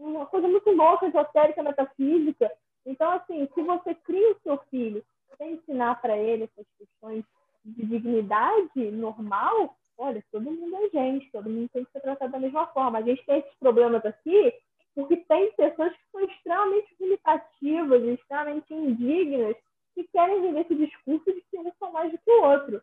uma 0.00 0.26
coisa 0.26 0.48
muito 0.48 0.70
louca, 0.70 1.06
esotérica, 1.06 1.62
metafísica. 1.62 2.50
Então, 2.86 3.10
assim, 3.12 3.48
se 3.54 3.62
você 3.62 3.94
cria 3.94 4.32
o 4.32 4.40
seu 4.42 4.58
filho 4.70 5.04
sem 5.36 5.52
ensinar 5.52 6.00
para 6.00 6.16
ele 6.16 6.44
essas 6.44 6.66
questões 6.78 7.24
de 7.64 7.86
dignidade 7.86 8.90
normal, 8.90 9.76
olha, 9.98 10.24
todo 10.32 10.50
mundo 10.50 10.76
é 10.76 10.88
gente, 10.90 11.30
todo 11.30 11.50
mundo 11.50 11.68
tem 11.72 11.84
que 11.84 11.92
ser 11.92 12.00
tratado 12.00 12.32
da 12.32 12.38
mesma 12.38 12.66
forma. 12.68 12.98
A 12.98 13.02
gente 13.02 13.24
tem 13.26 13.38
esses 13.38 13.54
problemas 13.58 14.04
aqui 14.04 14.52
porque 14.94 15.16
tem 15.16 15.52
pessoas 15.52 15.92
que 15.92 16.10
são 16.10 16.20
extremamente 16.24 16.96
limitativas, 16.98 18.02
extremamente 18.02 18.74
indignas, 18.74 19.56
que 19.94 20.04
querem 20.08 20.42
viver 20.42 20.60
esse 20.60 20.74
discurso 20.74 21.24
de 21.32 21.40
que 21.42 21.58
um 21.58 21.72
são 21.78 21.92
mais 21.92 22.10
do 22.10 22.18
que 22.18 22.30
o 22.30 22.42
outro. 22.42 22.82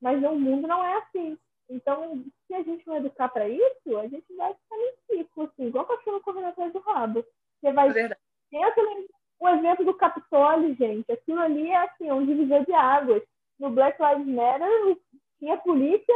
Mas 0.00 0.22
o 0.24 0.34
mundo 0.34 0.66
não 0.66 0.82
é 0.82 0.96
assim. 0.98 1.38
Então, 1.70 2.24
se 2.46 2.54
a 2.54 2.62
gente 2.62 2.86
não 2.86 2.96
educar 2.96 3.28
para 3.28 3.48
isso, 3.48 3.96
a 3.96 4.08
gente 4.08 4.34
vai 4.36 4.52
ficar 4.52 4.76
em 4.76 4.92
ciclo, 5.06 5.44
assim, 5.44 5.66
igual 5.66 5.86
cachorro 5.86 6.20
correndo 6.20 6.48
atrás 6.48 6.72
do 6.72 6.80
rabo. 6.80 7.24
Você 7.60 7.72
vai 7.72 7.88
é 7.90 8.16
Pensa 8.50 8.80
o 9.38 9.48
exemplo 9.48 9.84
do 9.84 9.94
Capitólio, 9.94 10.74
gente. 10.74 11.10
Aquilo 11.10 11.40
ali 11.40 11.70
é 11.70 11.76
assim, 11.76 12.10
um 12.10 12.26
divisor 12.26 12.64
de 12.64 12.74
águas. 12.74 13.22
No 13.58 13.70
Black 13.70 14.02
Lives 14.02 14.34
Matter 14.34 14.98
tinha 15.38 15.56
polícia 15.58 16.14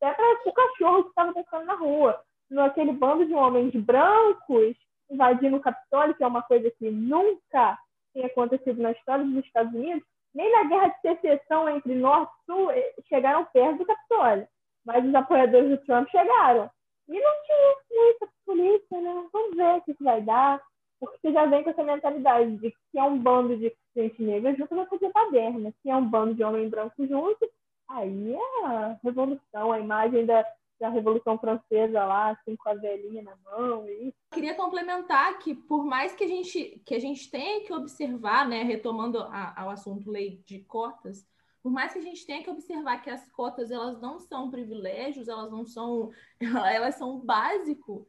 até 0.00 0.14
para 0.14 0.50
o 0.50 0.52
cachorro 0.52 1.02
que 1.04 1.08
estava 1.10 1.32
passando 1.34 1.66
na 1.66 1.74
rua. 1.74 2.20
No 2.50 2.62
aquele 2.62 2.92
bando 2.92 3.26
de 3.26 3.34
homens 3.34 3.74
brancos 3.74 4.76
invadindo 5.10 5.56
o 5.56 5.60
Capitólio, 5.60 6.14
que 6.14 6.24
é 6.24 6.26
uma 6.26 6.42
coisa 6.42 6.70
que 6.70 6.90
nunca 6.90 7.78
tinha 8.12 8.26
acontecido 8.26 8.80
na 8.80 8.92
história 8.92 9.24
dos 9.24 9.44
Estados 9.44 9.72
Unidos, 9.74 10.02
nem 10.34 10.50
na 10.50 10.64
guerra 10.64 10.88
de 10.88 11.00
secessão 11.00 11.68
entre 11.68 11.94
Norte 11.94 12.32
e 12.32 12.52
Sul 12.52 12.70
eh, 12.70 12.94
chegaram 13.08 13.44
perto 13.52 13.78
do 13.78 13.86
Capitólio. 13.86 14.48
Mas 14.84 15.04
os 15.04 15.14
apoiadores 15.14 15.70
do 15.70 15.84
Trump 15.84 16.08
chegaram. 16.08 16.70
E 17.08 17.20
não 17.20 17.32
tinha 17.44 17.76
muita 17.90 18.28
polícia, 18.44 19.00
né? 19.00 19.28
Vamos 19.32 19.56
ver 19.56 19.76
o 19.76 19.82
que 19.82 19.96
vai 20.02 20.20
dar. 20.22 20.62
Porque 21.00 21.18
você 21.20 21.32
já 21.32 21.46
vem 21.46 21.64
com 21.64 21.70
essa 21.70 21.82
mentalidade 21.82 22.56
de 22.58 22.70
que 22.70 22.76
se 22.90 22.98
é 22.98 23.02
um 23.02 23.18
bando 23.18 23.56
de 23.56 23.74
gente 23.96 24.22
negra 24.22 24.54
junto, 24.54 24.74
vai 24.74 24.86
fazer 24.86 25.12
baderna. 25.12 25.72
Se 25.82 25.90
é 25.90 25.96
um 25.96 26.08
bando 26.08 26.34
de 26.34 26.44
homem 26.44 26.68
branco 26.68 27.06
junto, 27.06 27.50
aí 27.88 28.34
é 28.34 28.66
a 28.66 28.98
revolução, 29.02 29.72
a 29.72 29.80
imagem 29.80 30.24
da, 30.24 30.46
da 30.80 30.88
Revolução 30.88 31.38
Francesa 31.38 32.04
lá, 32.04 32.30
assim, 32.30 32.56
com 32.56 32.68
a 32.68 32.74
velhinha 32.74 33.22
na 33.22 33.36
mão. 33.44 33.88
E... 33.88 34.12
Queria 34.32 34.54
complementar 34.54 35.38
que, 35.38 35.54
por 35.54 35.84
mais 35.84 36.14
que 36.14 36.24
a 36.24 36.28
gente, 36.28 36.82
que 36.84 36.94
a 36.94 36.98
gente 36.98 37.30
tenha 37.30 37.64
que 37.64 37.72
observar, 37.72 38.48
né, 38.48 38.62
retomando 38.62 39.18
a, 39.18 39.60
ao 39.62 39.70
assunto 39.70 40.10
lei 40.10 40.42
de 40.46 40.60
cotas, 40.60 41.26
por 41.62 41.70
mais 41.70 41.92
que 41.92 41.98
a 41.98 42.02
gente 42.02 42.26
tenha 42.26 42.42
que 42.42 42.50
observar 42.50 43.02
que 43.02 43.10
as 43.10 43.28
cotas 43.30 43.70
elas 43.70 44.00
não 44.00 44.18
são 44.18 44.50
privilégios, 44.50 45.28
elas 45.28 45.50
não 45.50 45.64
são, 45.64 46.10
elas 46.40 46.96
são 46.96 47.18
básico 47.18 48.06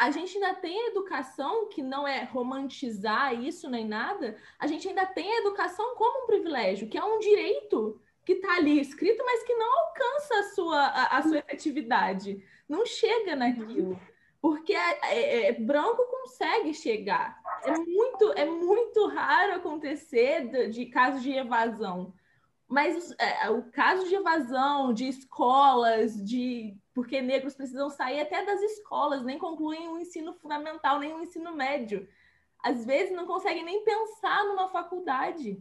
a 0.00 0.10
gente 0.10 0.34
ainda 0.38 0.54
tem 0.54 0.88
educação, 0.88 1.68
que 1.68 1.82
não 1.82 2.08
é 2.08 2.24
romantizar 2.24 3.38
isso 3.38 3.68
nem 3.68 3.86
nada, 3.86 4.34
a 4.58 4.66
gente 4.66 4.88
ainda 4.88 5.04
tem 5.04 5.30
a 5.30 5.40
educação 5.40 5.94
como 5.94 6.24
um 6.24 6.26
privilégio, 6.26 6.88
que 6.88 6.96
é 6.96 7.04
um 7.04 7.18
direito 7.18 8.00
que 8.24 8.32
está 8.32 8.56
ali 8.56 8.80
escrito, 8.80 9.22
mas 9.26 9.42
que 9.42 9.54
não 9.54 9.78
alcança 9.78 10.38
a 10.38 10.42
sua, 10.54 10.86
a, 10.86 11.18
a 11.18 11.22
sua 11.22 11.38
efetividade, 11.40 12.42
não 12.66 12.86
chega 12.86 13.36
naquilo. 13.36 14.00
Porque 14.40 14.72
é, 14.72 14.98
é, 15.02 15.46
é, 15.48 15.52
branco 15.52 16.02
consegue 16.10 16.72
chegar. 16.72 17.38
É 17.62 17.76
muito, 17.76 18.32
é 18.32 18.46
muito 18.46 19.06
raro 19.08 19.56
acontecer 19.56 20.48
de, 20.48 20.68
de 20.68 20.86
casos 20.86 21.22
de 21.22 21.32
evasão. 21.32 22.14
Mas 22.70 23.12
é, 23.18 23.50
o 23.50 23.64
caso 23.72 24.08
de 24.08 24.14
evasão 24.14 24.94
de 24.94 25.08
escolas, 25.08 26.14
de 26.24 26.78
porque 26.94 27.20
negros 27.20 27.56
precisam 27.56 27.90
sair 27.90 28.20
até 28.20 28.44
das 28.44 28.62
escolas, 28.62 29.24
nem 29.24 29.40
concluem 29.40 29.88
o 29.88 29.98
ensino 29.98 30.32
fundamental, 30.34 31.00
nem 31.00 31.12
o 31.12 31.20
ensino 31.20 31.52
médio. 31.52 32.08
Às 32.62 32.86
vezes 32.86 33.16
não 33.16 33.26
conseguem 33.26 33.64
nem 33.64 33.82
pensar 33.82 34.44
numa 34.44 34.68
faculdade. 34.68 35.60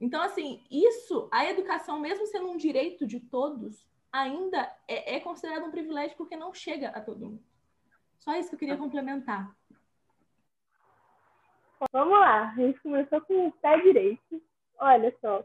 Então, 0.00 0.22
assim, 0.22 0.64
isso, 0.70 1.28
a 1.30 1.44
educação, 1.44 2.00
mesmo 2.00 2.26
sendo 2.26 2.48
um 2.48 2.56
direito 2.56 3.06
de 3.06 3.20
todos, 3.20 3.86
ainda 4.10 4.62
é, 4.88 5.16
é 5.16 5.20
considerado 5.20 5.66
um 5.66 5.70
privilégio 5.70 6.16
porque 6.16 6.36
não 6.36 6.54
chega 6.54 6.88
a 6.88 7.02
todo 7.02 7.26
mundo. 7.26 7.44
Só 8.16 8.34
isso 8.34 8.48
que 8.48 8.54
eu 8.54 8.60
queria 8.60 8.78
complementar. 8.78 9.54
Vamos 11.92 12.18
lá, 12.18 12.50
a 12.50 12.54
gente 12.54 12.80
começou 12.80 13.20
com 13.20 13.48
o 13.48 13.52
pé 13.52 13.78
direito. 13.82 14.42
Olha 14.78 15.14
só, 15.20 15.44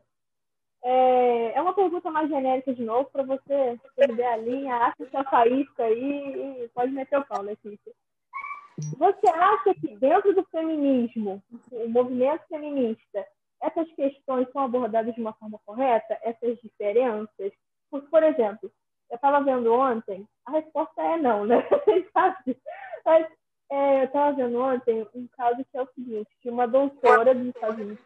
é, 0.84 1.54
é 1.54 1.62
uma 1.62 1.74
pergunta 1.74 2.10
mais 2.10 2.30
genérica 2.30 2.74
de 2.74 2.84
novo, 2.84 3.10
para 3.12 3.24
você 3.24 3.80
perder 3.96 4.26
a 4.26 4.38
linha, 4.38 4.76
acha 4.76 5.10
sua 5.10 5.24
faísca 5.26 5.84
aí 5.84 6.64
e 6.64 6.70
pode 6.70 6.92
meter 6.92 7.20
o 7.20 7.26
pau, 7.26 7.42
Letícia. 7.42 7.94
Você 8.98 9.28
acha 9.30 9.76
que 9.76 9.96
dentro 9.98 10.34
do 10.34 10.44
feminismo, 10.46 11.42
o 11.72 11.88
movimento 11.90 12.48
feminista, 12.48 13.28
essas 13.62 13.92
questões 13.94 14.50
são 14.52 14.64
abordadas 14.64 15.14
de 15.14 15.22
uma 15.22 15.34
forma 15.34 15.60
correta? 15.66 16.18
Essas 16.24 16.58
diferenças? 16.62 17.52
Porque, 17.92 18.08
por 18.08 18.24
exemplo, 18.24 18.72
eu 19.10 19.16
estava 19.16 19.44
vendo 19.44 19.72
ontem, 19.74 20.28
a 20.46 20.52
resposta 20.52 21.02
é 21.02 21.18
não, 21.18 21.46
né? 21.46 21.58
Mas 23.06 23.28
é, 23.70 24.02
eu 24.02 24.06
estava 24.06 24.36
vendo 24.36 24.60
ontem 24.60 25.08
um 25.14 25.28
caso 25.28 25.64
que 25.70 25.78
é 25.78 25.82
o 25.82 25.90
seguinte, 25.94 26.30
de 26.42 26.50
uma 26.50 26.68
doutora 26.68 27.36
dos 27.36 27.48
Estados 27.48 27.78
Unidos, 27.78 28.04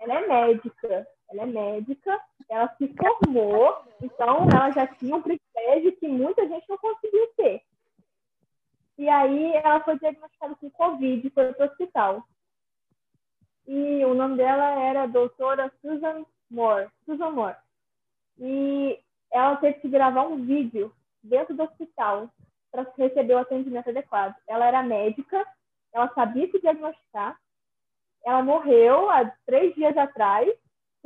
ela 0.00 0.14
é 0.14 0.26
médica, 0.26 1.06
ela 1.28 1.42
é 1.42 1.46
médica, 1.46 2.20
ela 2.48 2.68
se 2.76 2.94
formou, 2.94 3.76
então 4.00 4.48
ela 4.52 4.70
já 4.70 4.86
tinha 4.86 5.16
um 5.16 5.22
privilégio 5.22 5.96
que 5.96 6.06
muita 6.06 6.46
gente 6.46 6.68
não 6.68 6.78
conseguiu 6.78 7.26
ter. 7.36 7.62
E 8.98 9.08
aí 9.08 9.54
ela 9.56 9.80
foi 9.80 9.98
diagnosticada 9.98 10.54
com 10.54 10.70
Covid 10.70 11.26
e 11.26 11.30
foi 11.30 11.52
para 11.52 11.66
o 11.66 11.68
hospital. 11.68 12.24
E 13.66 14.04
o 14.04 14.14
nome 14.14 14.36
dela 14.36 14.80
era 14.80 15.06
doutora 15.06 15.72
Susan 15.82 16.24
Moore. 16.50 16.88
Susan 17.04 17.30
Moore. 17.30 17.56
E 18.38 18.98
ela 19.30 19.56
teve 19.56 19.80
que 19.80 19.88
gravar 19.88 20.22
um 20.22 20.44
vídeo 20.44 20.94
dentro 21.22 21.54
do 21.54 21.64
hospital 21.64 22.30
para 22.70 22.86
receber 22.96 23.34
o 23.34 23.38
atendimento 23.38 23.90
adequado. 23.90 24.34
Ela 24.46 24.66
era 24.66 24.82
médica, 24.82 25.44
ela 25.92 26.12
sabia 26.14 26.50
se 26.50 26.60
diagnosticar. 26.60 27.38
Ela 28.24 28.42
morreu 28.42 29.10
há 29.10 29.30
três 29.44 29.74
dias 29.74 29.96
atrás 29.96 30.48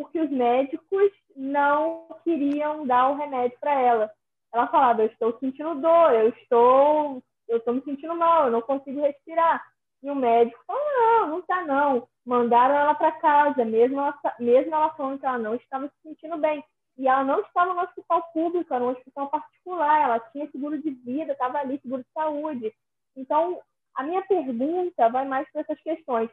porque 0.01 0.19
os 0.19 0.31
médicos 0.31 1.13
não 1.37 2.09
queriam 2.25 2.87
dar 2.87 3.11
o 3.11 3.17
remédio 3.17 3.59
para 3.61 3.79
ela. 3.79 4.11
ela 4.51 4.67
falava, 4.69 5.03
eu 5.03 5.09
estou 5.09 5.39
sentindo 5.39 5.75
dor, 5.75 6.15
eu 6.15 6.31
estou, 6.31 7.23
eu 7.47 7.59
estou 7.59 7.75
me 7.75 7.83
sentindo 7.83 8.17
mal, 8.17 8.47
eu 8.47 8.51
não 8.51 8.63
consigo 8.63 9.03
respirar. 9.03 9.63
E 10.03 10.11
o 10.11 10.15
médico 10.15 10.59
falou, 10.67 10.83
não, 10.97 11.29
não 11.29 11.39
está 11.41 11.67
não. 11.67 12.09
Mandaram 12.25 12.75
ela 12.75 12.95
para 12.95 13.13
casa, 13.13 13.63
mesmo 13.63 14.01
ela, 14.01 14.19
mesmo 14.39 14.75
ela 14.75 14.89
falando 14.95 15.21
que 15.21 15.27
ela 15.27 15.39
não 15.39 15.55
estava 15.55 15.87
se 15.87 15.95
sentindo 16.03 16.39
bem. 16.39 16.65
E 16.97 17.07
ela 17.07 17.23
não 17.23 17.41
estava 17.41 17.75
no 17.75 17.83
hospital 17.83 18.23
público, 18.33 18.73
era 18.73 18.83
um 18.83 18.91
hospital 18.93 19.29
particular, 19.29 20.01
ela 20.01 20.21
tinha 20.33 20.51
seguro 20.51 20.81
de 20.81 20.91
vida, 20.93 21.33
estava 21.33 21.59
ali, 21.59 21.79
seguro 21.83 22.03
de 22.03 22.11
saúde. 22.15 22.73
Então, 23.15 23.61
a 23.95 24.03
minha 24.03 24.23
pergunta 24.23 25.11
vai 25.11 25.27
mais 25.27 25.47
para 25.53 25.61
essas 25.61 25.81
questões. 25.83 26.31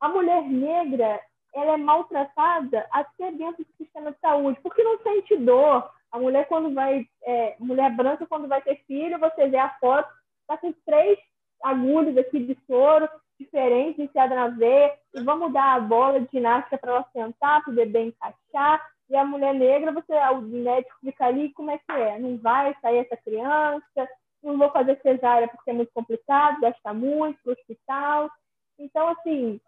A 0.00 0.08
mulher 0.08 0.42
negra, 0.42 1.20
ela 1.54 1.74
é 1.74 1.76
maltratada 1.76 2.86
até 2.90 3.32
dentro 3.32 3.64
do 3.64 3.76
sistema 3.76 4.12
de 4.12 4.18
saúde, 4.20 4.58
porque 4.62 4.82
não 4.82 4.98
sente 5.02 5.36
dor. 5.36 5.90
A 6.12 6.18
mulher 6.18 6.46
quando 6.48 6.72
vai, 6.74 7.06
é, 7.24 7.56
mulher 7.58 7.94
branca 7.94 8.26
quando 8.26 8.48
vai 8.48 8.60
ter 8.62 8.82
filho, 8.86 9.18
você 9.18 9.48
vê 9.48 9.58
a 9.58 9.70
foto, 9.80 10.08
está 10.42 10.56
com 10.56 10.72
três 10.84 11.18
agulhas 11.62 12.16
aqui 12.16 12.40
de 12.40 12.56
soro 12.66 13.08
diferentes 13.38 13.98
enfiadas 13.98 14.36
na 14.36 14.48
veia, 14.48 14.94
e 15.14 15.22
vamos 15.22 15.52
dar 15.52 15.74
a 15.76 15.80
bola 15.80 16.20
de 16.20 16.28
ginástica 16.30 16.76
para 16.76 16.92
ela 16.92 17.06
sentar, 17.12 17.62
para 17.62 17.72
o 17.72 17.74
bebê 17.74 18.02
encaixar. 18.02 18.86
E 19.08 19.16
a 19.16 19.24
mulher 19.24 19.54
negra, 19.54 19.90
você, 19.92 20.12
o 20.32 20.42
médico 20.42 20.94
fica 21.00 21.24
ali, 21.24 21.52
como 21.54 21.70
é 21.70 21.78
que 21.78 21.90
é? 21.90 22.18
Não 22.18 22.36
vai 22.36 22.76
sair 22.80 22.98
essa 22.98 23.16
criança, 23.16 24.08
não 24.42 24.58
vou 24.58 24.70
fazer 24.70 25.00
cesárea 25.02 25.48
porque 25.48 25.70
é 25.70 25.72
muito 25.72 25.90
complicado, 25.92 26.60
gasta 26.60 26.92
muito 26.92 27.42
para 27.42 27.50
o 27.50 27.52
hospital. 27.54 28.30
Então, 28.78 29.08
assim, 29.08 29.60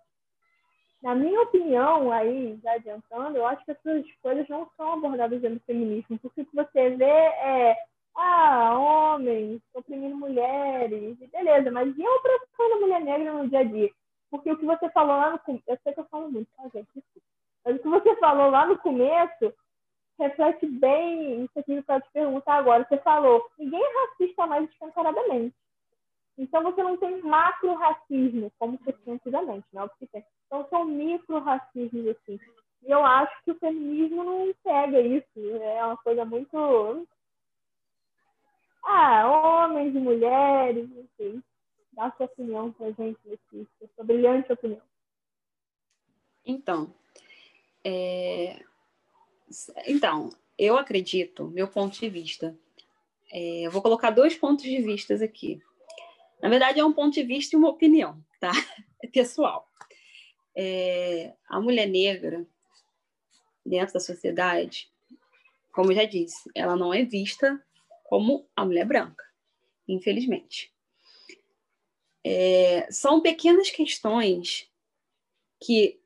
na 1.03 1.15
minha 1.15 1.41
opinião, 1.43 2.13
aí, 2.13 2.59
já 2.63 2.75
adiantando, 2.75 3.37
eu 3.37 3.47
acho 3.47 3.65
que 3.65 3.73
essas 3.73 4.05
coisas 4.23 4.49
não 4.49 4.71
são 4.77 4.93
abordadas 4.93 5.43
no 5.43 5.61
feminismo, 5.61 6.19
porque 6.19 6.43
o 6.43 6.47
que 6.47 6.55
você 6.55 6.91
vê 6.91 7.05
é, 7.05 7.77
ah, 8.17 8.79
homens 8.79 9.61
oprimindo 9.75 10.17
mulheres, 10.17 11.19
beleza, 11.31 11.71
mas 11.71 11.97
e 11.97 12.07
a 12.07 12.11
opressão 12.11 12.71
da 12.71 12.77
mulher 12.77 13.01
negra 13.01 13.33
no 13.33 13.49
dia 13.49 13.61
a 13.61 13.65
dia? 13.65 13.91
Porque 14.31 14.53
o 14.53 14.57
que 14.57 14.65
você 14.65 14.89
falou 14.91 15.17
lá 15.17 15.31
no 15.31 15.39
começo, 15.41 15.65
eu 15.67 15.79
sei 15.83 15.93
que 15.93 16.01
eu 16.01 16.07
falo 16.07 16.31
muito, 16.31 16.49
tá, 16.57 16.63
gente? 16.73 17.05
Mas 17.65 17.77
o 17.77 17.79
que 17.81 17.89
você 17.89 18.17
falou 18.17 18.51
lá 18.51 18.67
no 18.67 18.79
começo 18.79 19.53
reflete 20.19 20.67
bem 20.67 21.45
isso 21.45 21.59
aqui 21.59 21.83
que 21.83 21.93
eu 21.93 22.01
te 22.01 22.11
perguntar 22.13 22.55
agora. 22.55 22.87
Você 22.89 22.99
falou, 22.99 23.45
ninguém 23.59 23.83
é 23.83 24.01
racista 24.01 24.47
mais 24.47 24.71
escancaradamente. 24.71 25.55
Então 26.39 26.63
você 26.63 26.83
não 26.83 26.97
tem 26.97 27.21
macro 27.23 27.75
racismo, 27.75 28.51
como 28.59 28.79
você 28.79 28.93
tinha 28.93 29.15
antigamente, 29.17 29.67
né? 29.73 29.87
Então 30.47 30.67
são 30.71 30.85
micro 30.85 31.39
racismos 31.41 32.09
assim. 32.09 32.39
E 32.83 32.91
eu 32.91 33.05
acho 33.05 33.33
que 33.45 33.53
o 33.53 33.59
feminismo 33.59 34.25
não 34.25 34.53
pega 34.65 35.01
isso. 35.01 35.57
É 35.63 35.85
uma 35.85 35.97
coisa 35.99 36.25
muito. 36.25 37.07
Ah, 38.85 39.29
homens 39.29 39.95
e 39.95 39.99
mulheres, 39.99 40.91
enfim. 40.91 41.43
Dá 41.93 42.11
sua 42.17 42.27
opinião 42.27 42.73
pra 42.73 42.91
gente 42.91 43.19
nesse, 43.25 43.69
sua 43.95 44.05
brilhante 44.05 44.53
opinião. 44.53 44.83
Então, 46.45 46.93
é... 47.85 48.61
então, 49.87 50.31
eu 50.59 50.77
acredito, 50.77 51.47
meu 51.49 51.69
ponto 51.69 52.01
de 52.01 52.09
vista, 52.09 52.59
é... 53.31 53.67
eu 53.67 53.71
vou 53.71 53.83
colocar 53.83 54.11
dois 54.11 54.35
pontos 54.35 54.65
de 54.65 54.83
vista 54.83 55.15
aqui. 55.15 55.63
Na 56.43 56.49
verdade, 56.49 56.81
é 56.81 56.85
um 56.85 56.93
ponto 56.93 57.15
de 57.15 57.23
vista 57.23 57.55
e 57.55 57.59
uma 57.59 57.71
opinião, 57.71 58.23
tá? 58.41 58.51
É 59.01 59.07
pessoal. 59.07 59.69
É, 60.57 61.35
a 61.49 61.61
mulher 61.61 61.89
negra, 61.89 62.47
dentro 63.65 63.95
da 63.95 64.01
sociedade, 64.01 64.93
como 65.73 65.91
eu 65.91 65.97
já 65.97 66.05
disse, 66.05 66.51
ela 66.55 66.77
não 66.77 66.93
é 66.93 67.05
vista 67.05 67.65
como 68.05 68.47
a 68.55 68.65
mulher 68.65 68.85
branca, 68.85 69.25
infelizmente. 69.89 70.73
É, 72.25 72.91
são 72.91 73.21
pequenas 73.21 73.71
questões 73.71 74.71
que, 75.61 76.01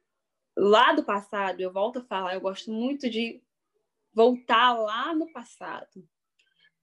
lá 0.56 0.92
do 0.92 1.02
passado, 1.02 1.60
eu 1.60 1.72
volto 1.72 1.98
a 1.98 2.04
falar, 2.04 2.34
eu 2.34 2.40
gosto 2.40 2.70
muito 2.70 3.10
de 3.10 3.42
voltar 4.12 4.72
lá 4.72 5.14
no 5.14 5.30
passado, 5.32 6.08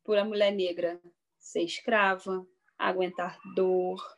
por 0.04 0.18
a 0.18 0.26
mulher 0.26 0.52
negra 0.52 1.02
ser 1.40 1.62
escrava, 1.62 2.46
aguentar 2.84 3.40
dor, 3.56 4.18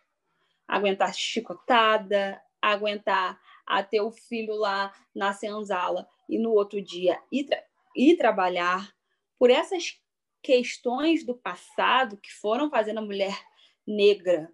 aguentar 0.67 1.13
chicotada, 1.13 2.41
aguentar 2.59 3.39
a 3.65 3.83
ter 3.83 4.01
o 4.01 4.09
filho 4.11 4.55
lá 4.55 4.91
na 5.13 5.33
senzala 5.33 6.09
e 6.27 6.39
no 6.39 6.51
outro 6.51 6.81
dia 6.81 7.21
ir, 7.31 7.43
tra 7.45 7.63
ir 7.95 8.17
trabalhar, 8.17 8.91
por 9.37 9.51
essas 9.51 10.01
questões 10.41 11.23
do 11.23 11.35
passado 11.35 12.17
que 12.17 12.33
foram 12.33 12.69
fazendo 12.69 12.97
a 12.97 13.03
mulher 13.03 13.39
negra 13.85 14.51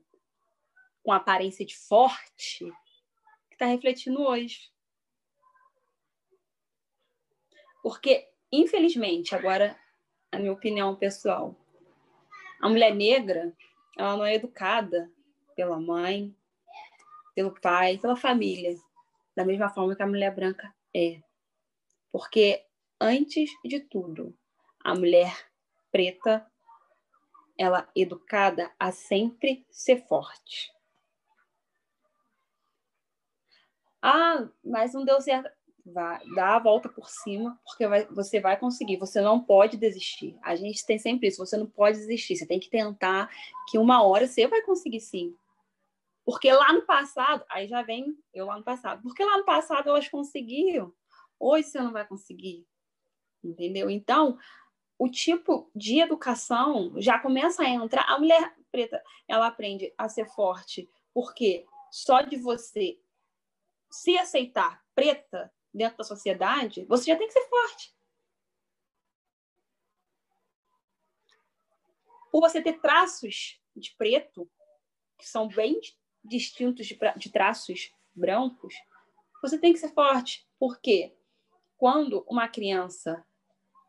com 1.04 1.14
aparência 1.14 1.66
de 1.66 1.76
forte, 1.76 2.66
que 3.50 3.54
está 3.54 3.66
refletindo 3.66 4.22
hoje. 4.22 4.72
Porque, 7.82 8.30
infelizmente, 8.52 9.34
agora, 9.34 9.80
a 10.32 10.38
minha 10.38 10.52
opinião 10.52 10.96
pessoal, 10.96 11.56
a 12.62 12.70
mulher 12.70 12.94
negra 12.94 13.56
ela 14.02 14.18
não 14.18 14.26
é 14.26 14.34
educada 14.34 15.12
pela 15.56 15.80
mãe, 15.80 16.36
pelo 17.36 17.54
pai, 17.62 18.00
pela 18.00 18.16
família, 18.16 18.76
da 19.36 19.46
mesma 19.46 19.70
forma 19.70 19.96
que 19.96 20.02
a 20.02 20.08
mulher 20.08 20.34
branca 20.34 20.74
é. 20.94 21.22
Porque, 22.12 22.66
antes 23.00 23.50
de 23.64 23.80
tudo, 23.80 24.36
a 24.84 24.96
mulher 24.96 25.48
preta, 25.92 26.46
ela 27.58 27.88
é 27.96 28.02
educada 28.02 28.72
a 28.80 28.92
sempre 28.92 29.66
ser 29.70 30.06
forte. 30.08 30.74
Ah, 34.02 34.50
mas 34.64 34.96
não 34.96 35.06
deu 35.06 35.22
certo 35.22 35.52
vai, 35.86 36.20
dá 36.36 36.56
a 36.56 36.60
volta 36.60 36.90
por 36.90 37.10
cima, 37.10 37.60
porque 37.66 37.88
vai, 37.88 38.06
você 38.08 38.40
vai 38.40 38.58
conseguir. 38.58 38.98
Você 38.98 39.22
não 39.22 39.40
pode 39.44 39.78
desistir. 39.78 40.38
A 40.42 40.56
gente 40.56 40.86
tem 40.86 40.98
sempre 40.98 41.28
isso. 41.28 41.46
Você 41.46 41.58
não 41.58 41.68
pode 41.68 41.98
desistir. 41.98 42.36
Você 42.36 42.46
tem 42.46 42.60
que 42.60 42.70
tentar 42.70 43.30
que 43.70 43.78
uma 43.78 44.04
hora 44.04 44.28
você 44.28 44.48
vai 44.48 44.62
conseguir 44.62 45.00
sim. 45.00 45.36
Porque 46.24 46.52
lá 46.52 46.72
no 46.74 46.84
passado, 46.84 47.44
aí 47.50 47.68
já 47.68 47.82
vem 47.82 48.18
eu 48.34 48.46
lá 48.46 48.58
no 48.58 48.64
passado. 48.64 49.02
Porque 49.02 49.24
lá 49.24 49.38
no 49.38 49.46
passado 49.46 49.90
elas 49.90 50.08
conseguiam. 50.08 50.94
Hoje 51.40 51.68
você 51.68 51.82
não 51.82 51.92
vai 51.92 52.08
conseguir. 52.08 52.66
Entendeu? 53.44 53.90
Então, 53.90 54.38
o 55.00 55.10
tipo 55.10 55.72
de 55.76 56.00
educação 56.00 56.94
já 56.98 57.18
começa 57.18 57.64
a 57.64 57.70
entrar. 57.70 58.04
A 58.08 58.20
mulher 58.20 58.56
preta, 58.72 59.02
ela 59.28 59.48
aprende 59.48 59.92
a 59.98 60.08
ser 60.08 60.30
forte, 60.30 60.88
porque 61.12 61.66
só 61.92 62.22
de 62.22 62.38
você 62.38 63.00
se 63.90 64.18
aceitar 64.18 64.82
preta, 64.96 65.52
dentro 65.74 65.98
da 65.98 66.04
sociedade, 66.04 66.86
você 66.86 67.06
já 67.06 67.18
tem 67.18 67.28
que 67.28 67.34
ser 67.34 67.48
forte. 67.48 67.96
Por 72.32 72.42
você 72.42 72.62
ter 72.62 72.80
traços 72.80 73.60
de 73.76 73.94
preto, 73.96 74.50
que 75.18 75.28
são 75.28 75.48
bem 75.48 75.80
distintos 76.24 76.88
de, 76.88 76.98
de 77.18 77.30
traços 77.30 77.94
brancos, 78.14 78.74
você 79.42 79.58
tem 79.58 79.74
que 79.74 79.80
ser 79.80 79.94
forte. 79.94 80.48
Por 80.60 80.80
quê? 80.80 81.16
Quando 81.78 82.24
uma 82.28 82.48
criança 82.48 83.26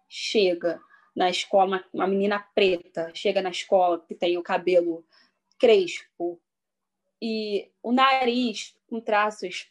chega 0.08 0.80
na 1.14 1.30
escola, 1.30 1.66
uma, 1.66 1.88
uma 1.92 2.06
menina 2.06 2.40
preta 2.54 3.12
chega 3.14 3.42
na 3.42 3.50
escola 3.50 4.04
que 4.06 4.14
tem 4.14 4.38
o 4.38 4.42
cabelo 4.42 5.06
crespo 5.58 6.40
e 7.20 7.70
o 7.82 7.92
nariz 7.92 8.76
com 8.86 9.00
traços 9.00 9.70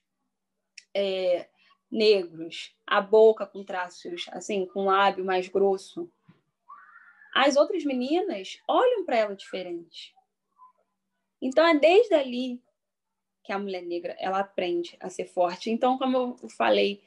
é, 0.93 1.49
negros, 1.91 2.73
a 2.87 3.01
boca 3.01 3.45
com 3.45 3.63
traços 3.63 4.25
assim, 4.31 4.65
com 4.65 4.85
lábio 4.85 5.25
mais 5.25 5.47
grosso. 5.47 6.09
As 7.33 7.55
outras 7.55 7.83
meninas 7.83 8.59
olham 8.67 9.05
para 9.05 9.17
ela 9.17 9.35
diferente. 9.35 10.13
Então 11.41 11.65
é 11.65 11.77
desde 11.77 12.13
ali 12.13 12.61
que 13.43 13.51
a 13.51 13.59
mulher 13.59 13.81
negra 13.81 14.15
ela 14.19 14.39
aprende 14.39 14.95
a 14.99 15.09
ser 15.09 15.25
forte. 15.25 15.69
Então, 15.69 15.97
como 15.97 16.37
eu 16.41 16.49
falei, 16.49 17.01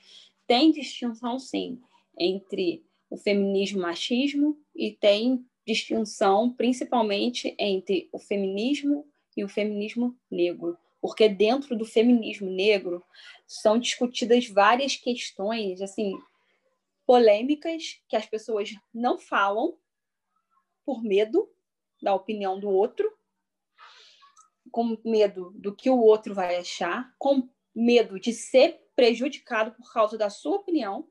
tem 0.47 0.73
distinção 0.73 1.39
sim 1.39 1.81
entre 2.19 2.85
o 3.09 3.17
feminismo 3.17 3.81
machismo 3.81 4.59
e 4.75 4.91
tem 4.91 5.45
distinção 5.67 6.53
principalmente 6.53 7.55
entre 7.59 8.09
o 8.13 8.19
feminismo 8.19 9.07
e 9.37 9.45
o 9.45 9.49
feminismo 9.49 10.17
negro 10.31 10.77
porque 11.05 11.29
dentro 11.29 11.77
do 11.77 11.85
feminismo 11.85 12.49
negro 12.49 13.05
são 13.47 13.79
discutidas 13.79 14.49
várias 14.49 14.97
questões 14.97 15.83
assim 15.83 16.19
polêmicas 17.05 18.01
que 18.09 18.17
as 18.17 18.25
pessoas 18.25 18.71
não 18.93 19.19
falam 19.19 19.79
por 20.83 21.03
medo 21.03 21.47
da 22.01 22.15
opinião 22.15 22.59
do 22.59 22.71
outro, 22.71 23.07
com 24.71 24.97
medo 25.05 25.51
do 25.57 25.77
que 25.77 25.91
o 25.91 26.01
outro 26.01 26.35
vai 26.35 26.57
achar, 26.57 27.15
com 27.19 27.51
medo 27.75 28.19
de 28.19 28.33
ser 28.33 28.83
prejudicado 28.97 29.73
por 29.73 29.93
causa 29.93 30.17
da 30.17 30.31
sua 30.31 30.57
opinião. 30.57 31.07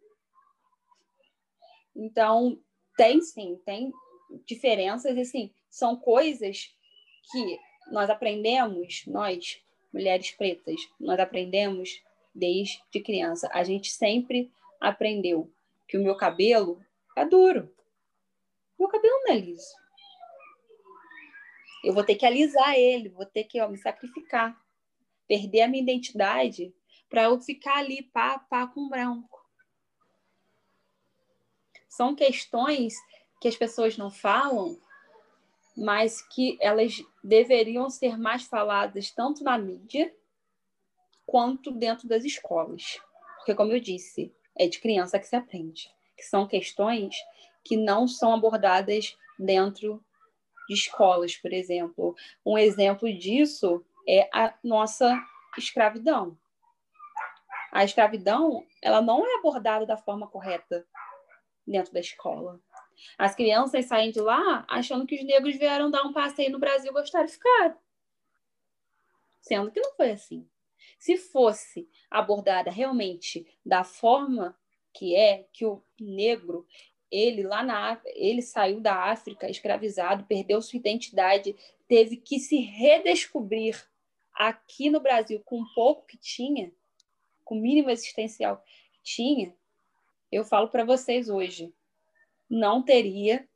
Então, 1.95 2.59
tem 2.97 3.21
sim, 3.21 3.61
tem 3.63 3.91
diferenças, 4.43 5.15
assim, 5.19 5.53
são 5.69 5.95
coisas 5.95 6.75
que 7.31 7.59
nós 7.91 8.09
aprendemos, 8.09 9.03
nós, 9.05 9.63
mulheres 9.93 10.31
pretas, 10.31 10.75
nós 10.99 11.19
aprendemos 11.19 12.01
desde 12.33 12.81
criança. 13.03 13.49
A 13.53 13.63
gente 13.63 13.91
sempre 13.91 14.51
aprendeu 14.81 15.51
que 15.87 15.97
o 15.97 16.03
meu 16.03 16.15
cabelo 16.15 16.83
é 17.15 17.25
duro. 17.25 17.73
Meu 18.79 18.89
cabelo 18.89 19.13
não 19.23 19.33
é 19.33 19.37
liso. 19.37 19.75
Eu 21.83 21.93
vou 21.93 22.03
ter 22.03 22.15
que 22.15 22.25
alisar 22.25 22.75
ele, 22.75 23.09
vou 23.09 23.25
ter 23.25 23.43
que 23.43 23.61
ó, 23.61 23.67
me 23.67 23.77
sacrificar, 23.77 24.59
perder 25.27 25.61
a 25.61 25.67
minha 25.67 25.83
identidade 25.83 26.73
para 27.09 27.23
eu 27.23 27.39
ficar 27.39 27.77
ali 27.77 28.01
pá, 28.01 28.39
pá 28.39 28.65
com 28.65 28.89
branco. 28.89 29.45
São 31.87 32.15
questões 32.15 32.95
que 33.39 33.47
as 33.47 33.55
pessoas 33.55 33.97
não 33.97 34.09
falam, 34.09 34.81
mas 35.75 36.21
que 36.21 36.57
elas 36.61 37.03
deveriam 37.23 37.89
ser 37.89 38.17
mais 38.17 38.43
faladas 38.43 39.11
tanto 39.11 39.43
na 39.43 39.57
mídia 39.57 40.13
quanto 41.25 41.71
dentro 41.71 42.07
das 42.07 42.23
escolas. 42.23 42.99
Porque, 43.37 43.55
como 43.55 43.71
eu 43.71 43.79
disse, 43.79 44.33
é 44.57 44.67
de 44.67 44.79
criança 44.79 45.19
que 45.19 45.27
se 45.27 45.35
aprende. 45.35 45.89
Que 46.15 46.23
são 46.23 46.47
questões 46.47 47.15
que 47.63 47.75
não 47.75 48.07
são 48.07 48.33
abordadas 48.33 49.17
dentro 49.37 50.03
de 50.67 50.75
escolas, 50.75 51.35
por 51.35 51.51
exemplo. 51.51 52.15
Um 52.45 52.57
exemplo 52.57 53.11
disso 53.11 53.83
é 54.07 54.29
a 54.33 54.53
nossa 54.63 55.17
escravidão. 55.57 56.37
A 57.71 57.83
escravidão, 57.83 58.65
ela 58.81 59.01
não 59.01 59.25
é 59.25 59.39
abordada 59.39 59.85
da 59.85 59.97
forma 59.97 60.27
correta 60.27 60.85
dentro 61.65 61.91
da 61.91 61.99
escola. 61.99 62.59
As 63.17 63.35
crianças 63.35 63.85
saem 63.85 64.11
de 64.11 64.19
lá 64.19 64.65
achando 64.67 65.05
que 65.05 65.15
os 65.15 65.23
negros 65.23 65.55
vieram 65.55 65.91
dar 65.91 66.03
um 66.03 66.13
passeio 66.13 66.51
no 66.51 66.59
Brasil 66.59 66.91
e 66.91 66.93
gostaram 66.93 67.25
de 67.25 67.33
ficar. 67.33 67.77
Sendo 69.41 69.71
que 69.71 69.79
não 69.79 69.93
foi 69.95 70.11
assim. 70.11 70.47
Se 70.97 71.17
fosse 71.17 71.87
abordada 72.09 72.71
realmente 72.71 73.45
da 73.65 73.83
forma 73.83 74.57
que 74.93 75.15
é, 75.15 75.45
que 75.51 75.65
o 75.65 75.81
negro, 75.99 76.65
ele 77.11 77.43
lá 77.43 77.63
na 77.63 77.99
ele 78.05 78.41
saiu 78.41 78.79
da 78.79 79.11
África 79.11 79.49
escravizado, 79.49 80.25
perdeu 80.25 80.61
sua 80.61 80.77
identidade, 80.77 81.55
teve 81.87 82.17
que 82.17 82.39
se 82.39 82.57
redescobrir 82.57 83.85
aqui 84.33 84.89
no 84.89 84.99
Brasil 84.99 85.41
com 85.45 85.61
o 85.61 85.73
pouco 85.73 86.05
que 86.07 86.17
tinha, 86.17 86.71
com 87.43 87.55
o 87.55 87.61
mínimo 87.61 87.89
existencial 87.89 88.63
que 88.93 89.03
tinha, 89.03 89.53
eu 90.33 90.43
falo 90.43 90.67
para 90.67 90.83
vocês 90.83 91.29
hoje, 91.29 91.71
não 92.49 92.81
teria 92.83 93.47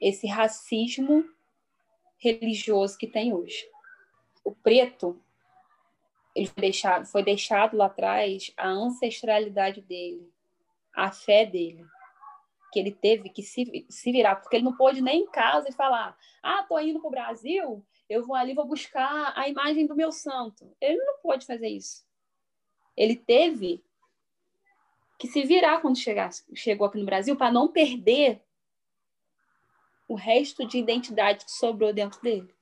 esse 0.00 0.26
racismo 0.26 1.24
religioso 2.18 2.98
que 2.98 3.06
tem 3.06 3.32
hoje. 3.32 3.68
O 4.44 4.54
preto 4.54 5.20
ele 6.34 6.46
foi 6.46 6.60
deixado, 6.60 7.06
foi 7.06 7.22
deixado 7.22 7.76
lá 7.76 7.86
atrás 7.86 8.52
a 8.56 8.68
ancestralidade 8.68 9.80
dele, 9.80 10.30
a 10.94 11.10
fé 11.10 11.46
dele, 11.46 11.84
que 12.72 12.78
ele 12.78 12.92
teve 12.92 13.30
que 13.30 13.42
se, 13.42 13.86
se 13.88 14.12
virar, 14.12 14.36
porque 14.36 14.56
ele 14.56 14.64
não 14.64 14.76
pôde 14.76 15.00
nem 15.00 15.22
em 15.22 15.30
casa 15.30 15.68
e 15.70 15.72
falar: 15.72 16.16
ah, 16.42 16.62
tô 16.64 16.78
indo 16.78 17.00
para 17.00 17.08
o 17.08 17.10
Brasil, 17.10 17.84
eu 18.08 18.26
vou 18.26 18.36
ali, 18.36 18.54
vou 18.54 18.66
buscar 18.66 19.32
a 19.34 19.48
imagem 19.48 19.86
do 19.86 19.96
meu 19.96 20.12
santo. 20.12 20.70
Ele 20.80 20.98
não 20.98 21.18
pode 21.20 21.46
fazer 21.46 21.68
isso. 21.68 22.04
Ele 22.94 23.16
teve 23.16 23.82
que 25.18 25.28
se 25.28 25.42
virar 25.44 25.80
quando 25.80 25.96
chegasse, 25.96 26.44
chegou 26.54 26.86
aqui 26.86 26.98
no 26.98 27.06
Brasil 27.06 27.36
para 27.36 27.50
não 27.50 27.68
perder 27.68 28.42
o 30.08 30.14
resto 30.14 30.66
de 30.66 30.78
identidade 30.78 31.44
que 31.44 31.50
sobrou 31.50 31.92
dentro 31.92 32.20
dele. 32.20 32.54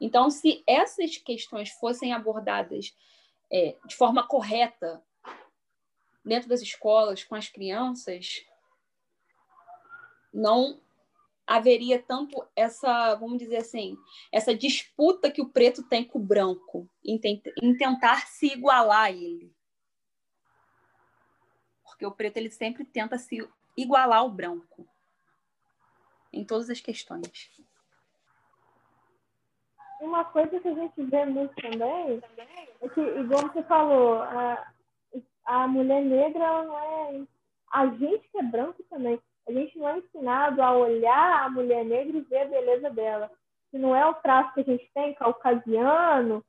Então, 0.00 0.28
se 0.28 0.62
essas 0.66 1.16
questões 1.16 1.70
fossem 1.70 2.12
abordadas 2.12 2.96
é, 3.50 3.76
de 3.86 3.94
forma 3.94 4.26
correta 4.26 5.02
dentro 6.24 6.48
das 6.48 6.62
escolas, 6.62 7.22
com 7.22 7.34
as 7.34 7.48
crianças, 7.48 8.44
não 10.32 10.80
haveria 11.46 12.02
tanto 12.02 12.44
essa, 12.56 13.14
vamos 13.14 13.38
dizer 13.38 13.58
assim, 13.58 13.96
essa 14.32 14.54
disputa 14.54 15.30
que 15.30 15.42
o 15.42 15.50
preto 15.50 15.82
tem 15.82 16.02
com 16.02 16.18
o 16.18 16.22
branco, 16.22 16.88
em 17.04 17.18
tentar 17.76 18.26
se 18.26 18.46
igualar 18.46 19.04
a 19.04 19.12
ele. 19.12 19.53
Porque 22.04 22.06
o 22.06 22.10
preto 22.10 22.36
ele 22.36 22.50
sempre 22.50 22.84
tenta 22.84 23.16
se 23.16 23.48
igualar 23.74 24.18
ao 24.18 24.28
branco 24.28 24.86
em 26.30 26.44
todas 26.44 26.68
as 26.68 26.80
questões 26.80 27.50
uma 30.00 30.22
coisa 30.22 30.60
que 30.60 30.68
a 30.68 30.74
gente 30.74 31.02
vê 31.02 31.24
muito 31.24 31.54
também 31.54 32.20
é 32.82 32.88
que, 32.90 33.00
igual 33.00 33.40
você 33.42 33.62
falou, 33.62 34.20
a, 34.20 34.70
a 35.46 35.66
mulher 35.66 36.02
negra 36.02 36.62
não 36.64 36.78
é. 36.78 37.26
A 37.72 37.86
gente 37.86 38.28
que 38.28 38.38
é 38.38 38.42
branco 38.42 38.82
também, 38.90 39.18
a 39.48 39.52
gente 39.52 39.78
não 39.78 39.88
é 39.88 39.98
ensinado 39.98 40.60
a 40.60 40.76
olhar 40.76 41.44
a 41.44 41.48
mulher 41.48 41.86
negra 41.86 42.18
e 42.18 42.20
ver 42.20 42.42
a 42.42 42.48
beleza 42.48 42.90
dela. 42.90 43.30
Se 43.70 43.78
não 43.78 43.96
é 43.96 44.04
o 44.04 44.14
traço 44.14 44.52
que 44.52 44.60
a 44.60 44.64
gente 44.64 44.90
tem, 44.92 45.14
caucasiano, 45.14 46.44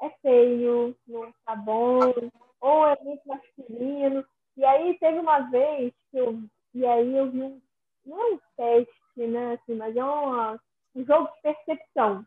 é 0.00 0.10
feio, 0.22 0.94
não 1.08 1.32
tá 1.44 1.56
bom, 1.56 2.12
ou 2.60 2.86
é 2.86 2.96
muito 3.02 3.26
masculino. 3.26 4.24
E 4.58 4.64
aí 4.64 4.98
teve 4.98 5.18
uma 5.18 5.40
vez 5.50 5.94
que 6.10 6.18
eu, 6.18 6.38
e 6.74 6.84
aí 6.84 7.16
eu 7.16 7.30
vi 7.30 7.42
um, 7.42 7.60
não 8.04 8.20
é 8.20 8.34
um 8.34 8.40
teste, 8.56 8.92
né, 9.16 9.54
assim, 9.54 9.74
mas 9.74 9.96
é 9.96 10.04
uma, 10.04 10.60
um 10.94 11.04
jogo 11.04 11.28
de 11.28 11.40
percepção 11.42 12.26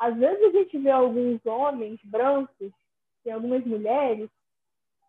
às 0.00 0.16
vezes 0.16 0.42
a 0.42 0.50
gente 0.50 0.78
vê 0.78 0.90
alguns 0.90 1.44
homens 1.44 2.00
brancos 2.04 2.72
e 3.22 3.30
algumas 3.30 3.62
mulheres 3.66 4.30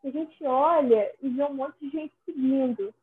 que 0.01 0.09
a 0.09 0.11
gente 0.11 0.43
olha 0.43 1.15
e 1.21 1.29
vê 1.29 1.43
um 1.45 1.53
monte 1.53 1.79
de 1.79 1.89
gente 1.89 2.13
seguindo. 2.25 2.93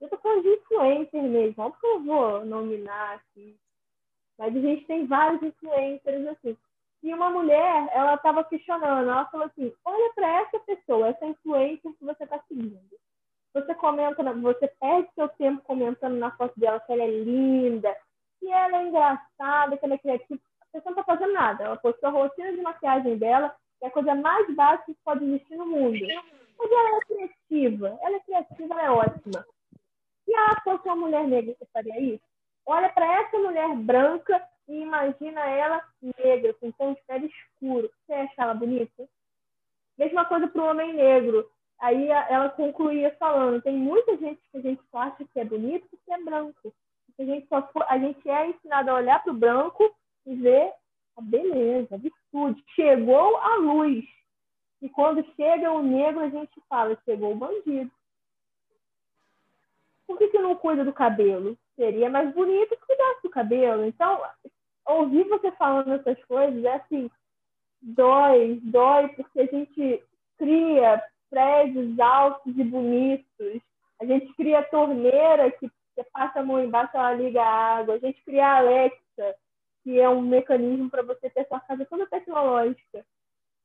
Eu 0.00 0.08
tô 0.08 0.16
falando 0.18 0.42
de 0.42 0.50
influencer 0.50 1.22
mesmo, 1.24 1.64
não 1.64 1.72
porque 1.72 1.86
eu 1.86 2.00
vou 2.04 2.46
nominar 2.46 3.14
aqui. 3.14 3.56
Mas 4.38 4.56
a 4.56 4.60
gente 4.60 4.86
tem 4.86 5.04
vários 5.04 5.42
influencers 5.42 6.28
assim. 6.28 6.56
E 7.02 7.14
uma 7.14 7.30
mulher, 7.30 7.88
ela 7.92 8.14
estava 8.14 8.44
questionando, 8.44 9.10
ela 9.10 9.26
falou 9.26 9.46
assim: 9.46 9.72
olha 9.84 10.12
para 10.14 10.40
essa 10.40 10.58
pessoa, 10.60 11.08
essa 11.08 11.26
influencer 11.26 11.92
que 11.92 12.04
você 12.04 12.24
está 12.24 12.38
seguindo. 12.46 12.80
Você 13.54 13.74
comenta, 13.74 14.22
você 14.34 14.68
perde 14.80 15.08
seu 15.14 15.28
tempo 15.30 15.62
comentando 15.62 16.16
na 16.16 16.30
foto 16.36 16.58
dela 16.58 16.78
que 16.80 16.92
ela 16.92 17.02
é 17.02 17.10
linda, 17.10 17.96
que 18.38 18.48
ela 18.48 18.78
é 18.78 18.86
engraçada, 18.86 19.76
que 19.76 19.84
ela 19.84 19.94
é 19.94 19.98
criativa 19.98 20.40
pessoa 20.72 20.94
não 20.94 21.00
está 21.00 21.04
fazendo 21.04 21.32
nada. 21.32 21.64
Ela 21.64 21.76
postou 21.76 22.08
a 22.08 22.12
rotina 22.12 22.52
de 22.52 22.62
maquiagem 22.62 23.18
dela, 23.18 23.54
que 23.78 23.84
é 23.84 23.88
a 23.88 23.92
coisa 23.92 24.14
mais 24.14 24.54
básica 24.54 24.86
que 24.86 24.98
pode 25.04 25.24
existir 25.24 25.56
no 25.56 25.66
mundo. 25.66 25.98
Mas 26.58 26.70
ela 26.70 26.96
é 26.96 27.00
criativa. 27.00 27.98
Ela 28.02 28.16
é 28.16 28.20
criativa, 28.20 28.74
ela 28.74 28.84
é 28.84 28.90
ótima. 28.90 29.46
Se 30.24 30.34
ela 30.34 30.60
fosse 30.62 30.86
uma 30.86 30.96
mulher 30.96 31.26
negra, 31.26 31.54
você 31.58 31.66
faria 31.72 32.00
isso? 32.00 32.22
Olha 32.66 32.88
para 32.90 33.20
essa 33.20 33.38
mulher 33.38 33.74
branca 33.76 34.40
e 34.70 34.82
imagina 34.82 35.40
ela 35.40 35.84
negra, 36.16 36.54
com 36.54 36.70
tom 36.70 36.94
de 36.94 37.02
pele 37.02 37.26
escuro. 37.26 37.90
Você 38.06 38.12
acha 38.12 38.34
ela 38.38 38.54
bonita? 38.54 39.08
Mesma 39.98 40.24
coisa 40.24 40.46
para 40.46 40.62
o 40.62 40.66
homem 40.66 40.94
negro. 40.94 41.50
Aí 41.80 42.08
ela 42.08 42.48
concluía 42.50 43.14
falando: 43.18 43.60
tem 43.60 43.76
muita 43.76 44.16
gente 44.16 44.40
que 44.50 44.58
a 44.58 44.60
gente 44.60 44.80
só 44.88 44.98
acha 44.98 45.24
que 45.24 45.40
é 45.40 45.44
bonito 45.44 45.88
porque 45.90 46.12
é 46.12 46.22
branco. 46.22 46.72
A 47.18 47.24
gente, 47.24 47.48
só 47.48 47.66
for, 47.68 47.84
a 47.88 47.98
gente 47.98 48.26
é 48.30 48.46
ensinado 48.46 48.90
a 48.90 48.94
olhar 48.94 49.22
para 49.22 49.32
o 49.32 49.36
branco 49.36 49.94
e 50.24 50.36
ver 50.36 50.72
a 51.16 51.20
beleza, 51.20 51.96
a 51.96 51.98
virtude. 51.98 52.64
Chegou 52.74 53.36
a 53.38 53.56
luz. 53.56 54.04
E 54.80 54.88
quando 54.88 55.26
chega 55.34 55.72
o 55.72 55.82
negro, 55.82 56.20
a 56.20 56.28
gente 56.30 56.62
fala, 56.68 56.96
chegou 57.04 57.32
o 57.32 57.36
bandido. 57.36 57.90
Por 60.06 60.16
que, 60.16 60.28
que 60.28 60.38
não 60.38 60.54
cuida 60.54 60.84
do 60.84 60.92
cabelo? 60.92 61.58
Seria 61.74 62.08
mais 62.08 62.32
bonito 62.32 62.70
que 62.70 62.86
cuidasse 62.86 63.22
do 63.22 63.30
cabelo. 63.30 63.84
Então, 63.84 64.22
ouvir 64.90 65.24
você 65.24 65.50
falando 65.52 65.92
essas 65.92 66.22
coisas 66.24 66.64
é 66.64 66.74
assim, 66.74 67.10
dói, 67.80 68.60
dói, 68.62 69.08
porque 69.08 69.40
a 69.40 69.46
gente 69.46 70.02
cria 70.38 71.02
prédios 71.28 71.98
altos 71.98 72.56
e 72.56 72.64
bonitos. 72.64 73.62
A 74.00 74.04
gente 74.04 74.32
cria 74.34 74.62
torneira 74.62 75.50
que 75.52 75.70
você 75.94 76.04
passa 76.12 76.40
a 76.40 76.44
mão 76.44 76.62
embaixo, 76.62 76.96
ela 76.96 77.12
liga 77.12 77.42
a 77.42 77.78
água. 77.78 77.94
A 77.94 77.98
gente 77.98 78.22
cria 78.24 78.46
a 78.46 78.58
Alexa, 78.58 79.36
que 79.82 79.98
é 79.98 80.08
um 80.08 80.22
mecanismo 80.22 80.90
para 80.90 81.02
você 81.02 81.30
ter 81.30 81.46
sua 81.46 81.60
casa 81.60 81.86
toda 81.86 82.06
tecnológica. 82.06 83.04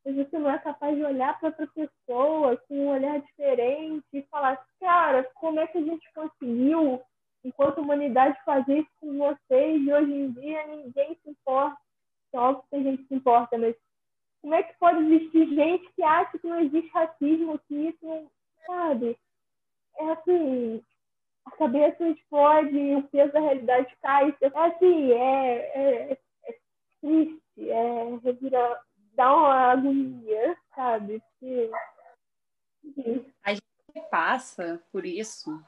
Mas 0.06 0.16
você 0.16 0.38
não 0.38 0.52
é 0.52 0.60
capaz 0.60 0.96
de 0.96 1.04
olhar 1.04 1.40
para 1.40 1.50
outra 1.50 1.68
pessoa 1.68 2.58
com 2.68 2.76
um 2.76 2.90
olhar 2.90 3.20
diferente 3.22 4.06
e 4.14 4.22
falar, 4.24 4.64
cara, 4.80 5.28
como 5.36 5.60
é 5.60 5.68
que 5.68 5.80
a 5.80 5.82
gente 5.82 6.08
conseguiu, 6.14 7.02
enquanto 7.46 7.80
humanidade, 7.80 8.38
fazer 8.44 8.80
isso 8.80 8.90
com 9.00 9.18
vocês 9.18 9.82
e 9.82 9.94
hoje 9.94 10.12
em 10.12 10.32
dia 10.32 10.68
ninguém 10.68 11.18
se 11.24 11.30
importa. 11.30 11.78
Óbvio 12.34 12.66
que 12.70 12.76
a 12.76 12.84
gente 12.84 13.08
se 13.08 13.16
importa, 13.16 13.58
mas 13.58 13.76
como 14.42 14.56
é 14.56 14.64
que 14.64 14.78
pode 14.78 15.00
existir 15.06 15.48
gente 15.56 15.90
que 15.94 16.04
acha 16.04 16.38
que 16.38 16.48
não 16.48 16.60
existe 16.60 16.92
racismo, 16.92 17.60
que 17.68 17.76
isso 17.76 18.06
não, 18.06 18.30
sabe? 18.66 19.18
É 19.98 20.12
assim, 20.12 20.84
cabeça 21.58 22.08
explode, 22.10 22.96
o 22.96 23.04
peso 23.04 23.32
da 23.32 23.40
realidade 23.40 23.96
cai. 24.02 24.36
É 24.42 24.48
assim, 24.48 25.12
é, 25.14 25.56
é, 25.58 26.12
é 26.14 26.58
triste, 27.00 27.70
é 27.70 28.18
revira, 28.24 28.82
dá 29.14 29.34
uma 29.34 29.72
agonia, 29.72 30.58
sabe? 30.76 31.22
Porque... 31.40 31.72
A 33.44 33.54
gente 33.54 34.10
passa 34.10 34.84
por 34.92 35.06
isso. 35.06 35.64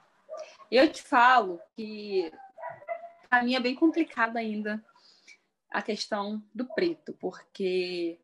Eu 0.71 0.91
te 0.91 1.01
falo 1.01 1.59
que 1.75 2.31
para 3.29 3.43
mim 3.43 3.55
é 3.55 3.59
bem 3.59 3.75
complicado 3.75 4.37
ainda 4.37 4.83
a 5.71 5.81
questão 5.81 6.41
do 6.53 6.65
preto, 6.65 7.13
porque 7.19 8.19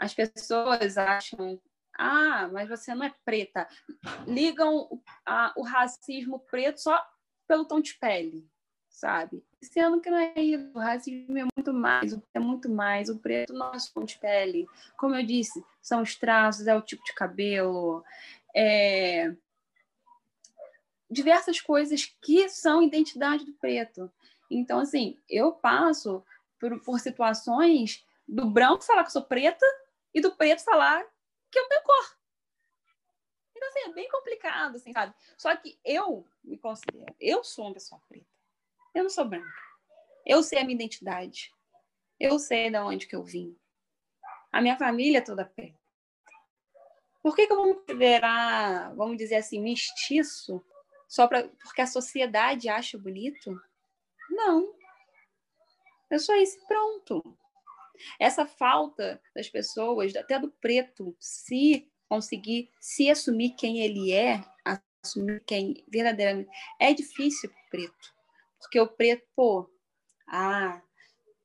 as 0.00 0.14
pessoas 0.14 0.96
acham 0.98 1.60
ah, 1.98 2.48
mas 2.52 2.68
você 2.68 2.94
não 2.94 3.04
é 3.04 3.14
preta. 3.24 3.68
Ligam 4.26 4.88
a, 5.26 5.52
o 5.56 5.62
racismo 5.62 6.38
preto 6.38 6.80
só 6.80 7.00
pelo 7.46 7.66
tom 7.66 7.80
de 7.80 7.94
pele, 7.94 8.48
sabe? 8.88 9.44
Sendo 9.62 10.00
que 10.00 10.10
não 10.10 10.18
é 10.18 10.32
isso. 10.40 10.70
O 10.74 10.78
racismo 10.78 11.38
é 11.38 11.44
muito 11.56 11.72
mais, 11.72 12.18
é 12.34 12.38
muito 12.38 12.68
mais. 12.70 13.08
O 13.08 13.18
preto 13.18 13.52
não 13.52 13.74
é 13.74 13.78
só 13.78 13.92
tom 13.94 14.04
de 14.04 14.18
pele. 14.18 14.66
Como 14.96 15.14
eu 15.14 15.24
disse, 15.24 15.62
são 15.80 16.02
os 16.02 16.16
traços, 16.16 16.66
é 16.66 16.74
o 16.74 16.82
tipo 16.82 17.04
de 17.04 17.14
cabelo, 17.14 18.02
é... 18.54 19.34
diversas 21.12 21.60
coisas 21.60 22.06
que 22.22 22.48
são 22.48 22.82
identidade 22.82 23.44
do 23.44 23.52
preto. 23.52 24.10
Então, 24.50 24.80
assim, 24.80 25.20
eu 25.28 25.52
passo 25.52 26.24
por, 26.58 26.80
por 26.82 26.98
situações 26.98 28.04
do 28.26 28.48
branco 28.48 28.82
falar 28.82 29.02
que 29.02 29.08
eu 29.08 29.12
sou 29.12 29.24
preta 29.24 29.66
e 30.14 30.20
do 30.20 30.34
preto 30.34 30.64
falar 30.64 31.04
que 31.50 31.58
eu 31.58 31.68
tenho 31.68 31.82
cor. 31.82 32.18
Então, 33.54 33.68
assim, 33.68 33.90
é 33.90 33.92
bem 33.92 34.08
complicado, 34.08 34.76
assim, 34.76 34.92
sabe? 34.92 35.14
Só 35.36 35.54
que 35.54 35.78
eu 35.84 36.26
me 36.42 36.56
considero, 36.56 37.14
eu 37.20 37.44
sou 37.44 37.66
uma 37.66 37.74
pessoa 37.74 38.00
preta. 38.08 38.26
Eu 38.94 39.02
não 39.04 39.10
sou 39.10 39.24
branca. 39.24 39.52
Eu 40.24 40.42
sei 40.42 40.58
a 40.58 40.64
minha 40.64 40.74
identidade. 40.74 41.52
Eu 42.18 42.38
sei 42.38 42.70
de 42.70 42.78
onde 42.78 43.06
que 43.06 43.16
eu 43.16 43.22
vim. 43.22 43.56
A 44.50 44.60
minha 44.60 44.76
família 44.76 45.18
é 45.18 45.22
toda 45.22 45.44
preta. 45.44 45.78
Por 47.22 47.36
que, 47.36 47.46
que 47.46 47.52
eu 47.52 47.56
vou 47.56 47.66
me 47.66 47.74
considerar, 47.74 48.94
vamos 48.94 49.16
dizer 49.16 49.36
assim, 49.36 49.60
mestiço 49.60 50.64
só 51.12 51.28
pra, 51.28 51.46
porque 51.62 51.82
a 51.82 51.86
sociedade 51.86 52.70
acha 52.70 52.96
bonito? 52.96 53.54
Não. 54.30 54.74
Eu 56.10 56.18
sou 56.18 56.34
isso 56.36 56.58
pronto. 56.66 57.36
Essa 58.18 58.46
falta 58.46 59.20
das 59.36 59.46
pessoas, 59.46 60.16
até 60.16 60.38
do 60.38 60.50
preto, 60.50 61.14
se 61.20 61.86
conseguir 62.08 62.70
se 62.80 63.10
assumir 63.10 63.50
quem 63.50 63.80
ele 63.80 64.10
é, 64.10 64.42
assumir 65.04 65.44
quem 65.44 65.84
verdadeiramente 65.86 66.48
é 66.80 66.94
difícil 66.94 67.50
para 67.50 67.60
o 67.60 67.70
preto, 67.70 68.14
porque 68.58 68.80
o 68.80 68.88
preto, 68.88 69.26
pô, 69.36 69.70
ah, 70.26 70.80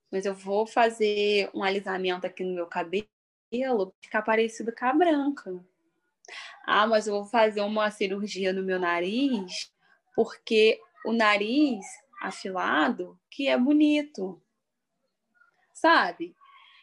mas 0.09 0.25
eu 0.25 0.33
vou 0.33 0.65
fazer 0.65 1.51
um 1.53 1.61
alisamento 1.61 2.25
aqui 2.25 2.41
no 2.41 2.55
meu 2.55 2.67
cabelo, 2.67 3.05
ficar 4.01 4.21
parecido 4.21 4.73
com 4.73 4.85
a 4.85 4.93
branca. 4.93 5.65
Ah, 6.65 6.87
mas 6.87 7.07
eu 7.07 7.13
vou 7.13 7.25
fazer 7.25 7.61
uma 7.61 7.89
cirurgia 7.91 8.51
no 8.51 8.63
meu 8.63 8.79
nariz, 8.79 9.71
porque 10.15 10.79
o 11.05 11.13
nariz 11.13 11.85
afilado 12.21 13.19
que 13.29 13.47
é 13.47 13.57
bonito. 13.57 14.41
Sabe? 15.73 16.35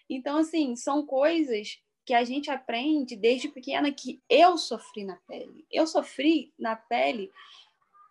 Então, 0.09 0.39
assim, 0.39 0.77
são 0.77 1.05
coisas 1.05 1.81
que 2.05 2.15
a 2.15 2.23
gente 2.23 2.51
aprende 2.51 3.17
desde 3.17 3.49
pequena 3.49 3.91
que 3.91 4.23
eu 4.29 4.59
sofri 4.59 5.05
na 5.05 5.17
pele. 5.27 5.67
Eu 5.71 5.87
sofri 5.87 6.53
na 6.59 6.77
pele, 6.77 7.33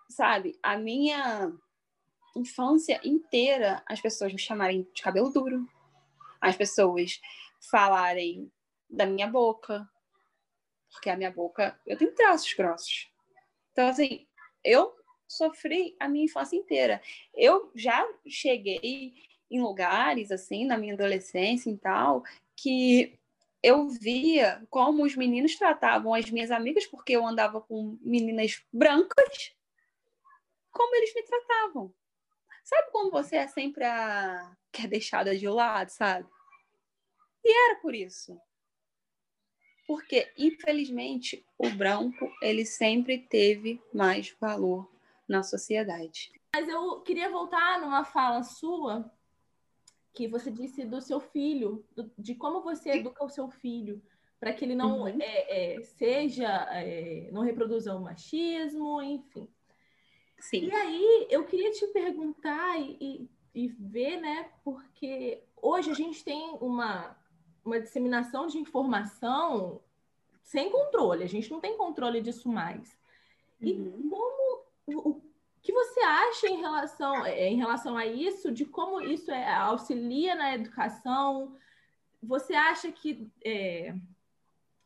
sabe? 0.10 0.58
A 0.64 0.78
minha 0.78 1.54
infância 2.36 3.00
inteira, 3.04 3.84
as 3.88 4.02
pessoas 4.02 4.34
me 4.34 4.40
chamarem 4.40 4.88
de 4.94 5.02
cabelo 5.02 5.30
duro, 5.30 5.68
as 6.42 6.58
pessoas 6.58 7.22
falarem 7.70 8.52
da 8.90 9.06
minha 9.06 9.28
boca, 9.28 9.88
porque 10.94 11.10
a 11.10 11.18
minha 11.18 11.32
boca, 11.32 11.78
eu 11.86 11.98
tenho 11.98 12.14
traços 12.14 12.54
grossos. 12.54 13.12
Então, 13.72 13.88
assim, 13.88 14.26
eu 14.64 14.96
sofri 15.28 15.96
a 16.00 16.08
minha 16.08 16.26
infância 16.26 16.56
inteira. 16.56 17.02
Eu 17.34 17.72
já 17.76 18.08
cheguei 18.28 19.14
em 19.50 19.62
lugares, 19.62 20.32
assim, 20.32 20.66
na 20.66 20.78
minha 20.78 20.94
adolescência 20.94 21.70
e 21.70 21.78
tal, 21.78 22.24
que 22.56 23.20
eu 23.62 23.90
via 23.90 24.66
como 24.70 25.04
os 25.04 25.16
meninos 25.16 25.56
tratavam 25.56 26.14
as 26.14 26.30
minhas 26.30 26.52
amigas, 26.52 26.86
porque 26.86 27.14
eu 27.14 27.26
andava 27.26 27.62
com 27.62 27.98
meninas 28.02 28.64
brancas, 28.72 29.56
como 30.72 30.96
eles 30.96 31.14
me 31.14 31.24
tratavam. 31.24 31.94
Sabe 32.64 32.92
como 32.92 33.12
você 33.12 33.38
é 33.38 33.48
sempre 33.48 33.84
a 33.84 34.56
que 34.72 34.84
é 34.84 34.88
deixada 34.88 35.38
de 35.38 35.48
lado, 35.48 35.90
sabe? 35.90 36.28
E 37.44 37.52
era 37.52 37.80
por 37.80 37.94
isso. 37.94 38.40
Porque, 39.88 40.32
infelizmente, 40.38 41.46
o 41.58 41.70
branco, 41.70 42.32
ele 42.42 42.66
sempre 42.66 43.18
teve 43.18 43.82
mais 43.94 44.34
valor 44.40 44.90
na 45.28 45.44
sociedade. 45.44 46.32
Mas 46.56 46.70
eu 46.70 47.02
queria 47.02 47.30
voltar 47.30 47.82
numa 47.82 48.06
fala 48.06 48.44
sua 48.44 49.12
que 50.14 50.28
você 50.28 50.52
disse 50.52 50.86
do 50.86 51.02
seu 51.02 51.20
filho, 51.20 51.84
do, 51.96 52.12
de 52.18 52.36
como 52.36 52.62
você 52.62 52.92
educa 52.92 53.26
o 53.26 53.30
seu 53.30 53.50
filho 53.50 54.02
para 54.40 54.54
que 54.54 54.66
ele 54.66 54.76
não 54.76 55.02
uhum. 55.02 55.08
é, 55.22 55.76
é, 55.76 55.82
seja, 55.82 56.68
é, 56.72 57.30
não 57.32 57.42
reproduza 57.42 57.96
o 57.96 58.02
machismo, 58.02 59.02
enfim. 59.02 59.48
Sim. 60.38 60.66
E 60.66 60.72
aí 60.74 61.28
eu 61.30 61.46
queria 61.46 61.72
te 61.72 61.88
perguntar 61.88 62.78
e, 62.78 63.30
e, 63.56 63.64
e 63.64 63.68
ver, 63.70 64.20
né? 64.20 64.52
Porque 64.62 65.42
hoje 65.62 65.92
a 65.92 65.94
gente 65.94 66.24
tem 66.26 66.58
uma, 66.60 67.18
uma 67.64 67.80
disseminação 67.80 68.48
de 68.48 68.58
informação 68.58 69.82
sem 70.42 70.70
controle, 70.70 71.24
a 71.24 71.28
gente 71.28 71.50
não 71.50 71.60
tem 71.60 71.78
controle 71.78 72.22
disso 72.22 72.50
mais. 72.50 72.98
E 73.62 73.74
uhum. 73.74 74.10
como 74.10 74.64
o, 74.88 75.22
que 75.62 75.72
você 75.72 76.02
acha 76.02 76.48
em 76.48 76.58
relação, 76.60 77.26
é, 77.26 77.48
em 77.48 77.56
relação 77.56 77.98
a 77.98 78.06
isso, 78.06 78.52
de 78.52 78.66
como 78.66 79.02
isso 79.02 79.32
é, 79.32 79.56
auxilia 79.56 80.36
na 80.36 80.54
educação? 80.54 81.56
Você 82.22 82.54
acha 82.54 82.92
que 82.92 83.32
é, 83.44 83.96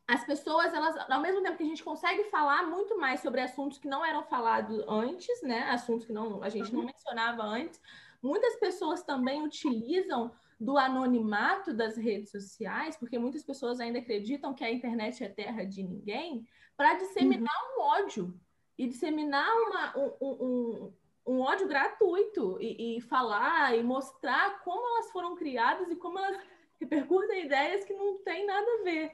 as 0.06 0.24
pessoas, 0.24 0.72
elas, 0.72 0.96
ao 1.10 1.20
mesmo 1.20 1.42
tempo 1.42 1.56
que 1.56 1.64
a 1.64 1.66
gente 1.66 1.82
consegue 1.82 2.24
falar 2.30 2.62
muito 2.62 2.96
mais 2.96 3.20
sobre 3.20 3.40
assuntos 3.40 3.78
que 3.78 3.88
não 3.88 4.04
eram 4.04 4.22
falados 4.22 4.82
antes, 4.88 5.42
né? 5.42 5.68
Assuntos 5.70 6.06
que 6.06 6.12
não, 6.12 6.42
a 6.44 6.48
gente 6.48 6.72
não 6.72 6.80
uhum. 6.80 6.86
mencionava 6.86 7.42
antes, 7.42 7.80
muitas 8.22 8.54
pessoas 8.56 9.02
também 9.02 9.42
utilizam 9.42 10.32
do 10.60 10.76
anonimato 10.76 11.72
das 11.72 11.96
redes 11.96 12.30
sociais, 12.30 12.96
porque 12.96 13.18
muitas 13.18 13.44
pessoas 13.44 13.78
ainda 13.78 14.00
acreditam 14.00 14.54
que 14.54 14.64
a 14.64 14.70
internet 14.70 15.22
é 15.22 15.28
terra 15.28 15.64
de 15.64 15.82
ninguém, 15.82 16.46
para 16.76 16.94
disseminar 16.94 17.54
uhum. 17.54 17.82
um 17.82 17.86
ódio 17.86 18.40
e 18.76 18.86
disseminar 18.86 19.48
uma, 19.56 19.98
um, 19.98 20.12
um, 20.20 20.92
um 21.26 21.40
ódio 21.40 21.68
gratuito 21.68 22.58
e, 22.60 22.96
e, 22.96 23.00
falar 23.00 23.76
e 23.76 23.82
mostrar 23.82 24.60
como 24.62 24.86
elas 24.94 25.10
foram 25.10 25.36
criadas 25.36 25.90
e 25.90 25.96
como 25.96 26.18
elas 26.18 26.40
repercutem 26.80 27.46
ideias 27.46 27.84
que 27.84 27.92
não 27.92 28.18
tem 28.18 28.46
nada 28.46 28.66
a 28.80 28.84
ver. 28.84 29.12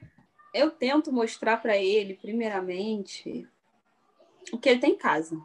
Eu 0.53 0.71
tento 0.71 1.13
mostrar 1.13 1.57
para 1.57 1.77
ele, 1.77 2.15
primeiramente, 2.15 3.49
o 4.53 4.59
que 4.59 4.69
ele 4.69 4.81
tem 4.81 4.93
em 4.93 4.99
casa. 4.99 5.43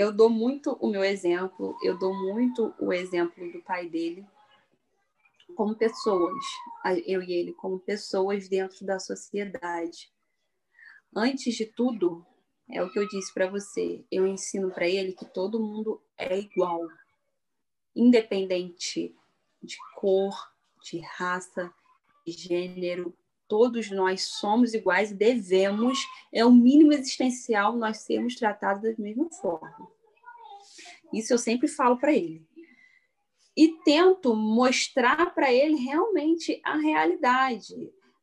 Eu 0.00 0.10
dou 0.10 0.30
muito 0.30 0.78
o 0.80 0.88
meu 0.88 1.04
exemplo, 1.04 1.76
eu 1.82 1.98
dou 1.98 2.14
muito 2.14 2.74
o 2.78 2.90
exemplo 2.90 3.52
do 3.52 3.60
pai 3.60 3.86
dele 3.86 4.26
como 5.54 5.74
pessoas, 5.74 6.42
eu 7.04 7.22
e 7.22 7.30
ele 7.30 7.52
como 7.52 7.78
pessoas 7.78 8.48
dentro 8.48 8.86
da 8.86 8.98
sociedade. 8.98 10.10
Antes 11.14 11.54
de 11.54 11.66
tudo, 11.66 12.24
é 12.70 12.82
o 12.82 12.90
que 12.90 12.98
eu 12.98 13.06
disse 13.06 13.30
para 13.34 13.50
você, 13.50 14.02
eu 14.10 14.26
ensino 14.26 14.70
para 14.70 14.88
ele 14.88 15.12
que 15.12 15.26
todo 15.26 15.60
mundo 15.60 16.00
é 16.16 16.38
igual, 16.38 16.80
independente 17.94 19.14
de 19.62 19.76
cor, 19.96 20.50
de 20.82 20.98
raça, 21.00 21.70
de 22.26 22.32
gênero, 22.32 23.14
todos 23.50 23.90
nós 23.90 24.22
somos 24.22 24.72
iguais 24.74 25.10
e 25.10 25.14
devemos, 25.14 25.98
é 26.32 26.46
o 26.46 26.52
mínimo 26.52 26.92
existencial 26.92 27.76
nós 27.76 27.98
sermos 27.98 28.36
tratados 28.36 28.84
da 28.84 28.94
mesma 28.96 29.28
forma. 29.28 29.90
Isso 31.12 31.34
eu 31.34 31.38
sempre 31.38 31.66
falo 31.66 31.98
para 31.98 32.12
ele. 32.12 32.46
E 33.56 33.76
tento 33.84 34.36
mostrar 34.36 35.34
para 35.34 35.52
ele 35.52 35.74
realmente 35.74 36.60
a 36.64 36.76
realidade 36.76 37.74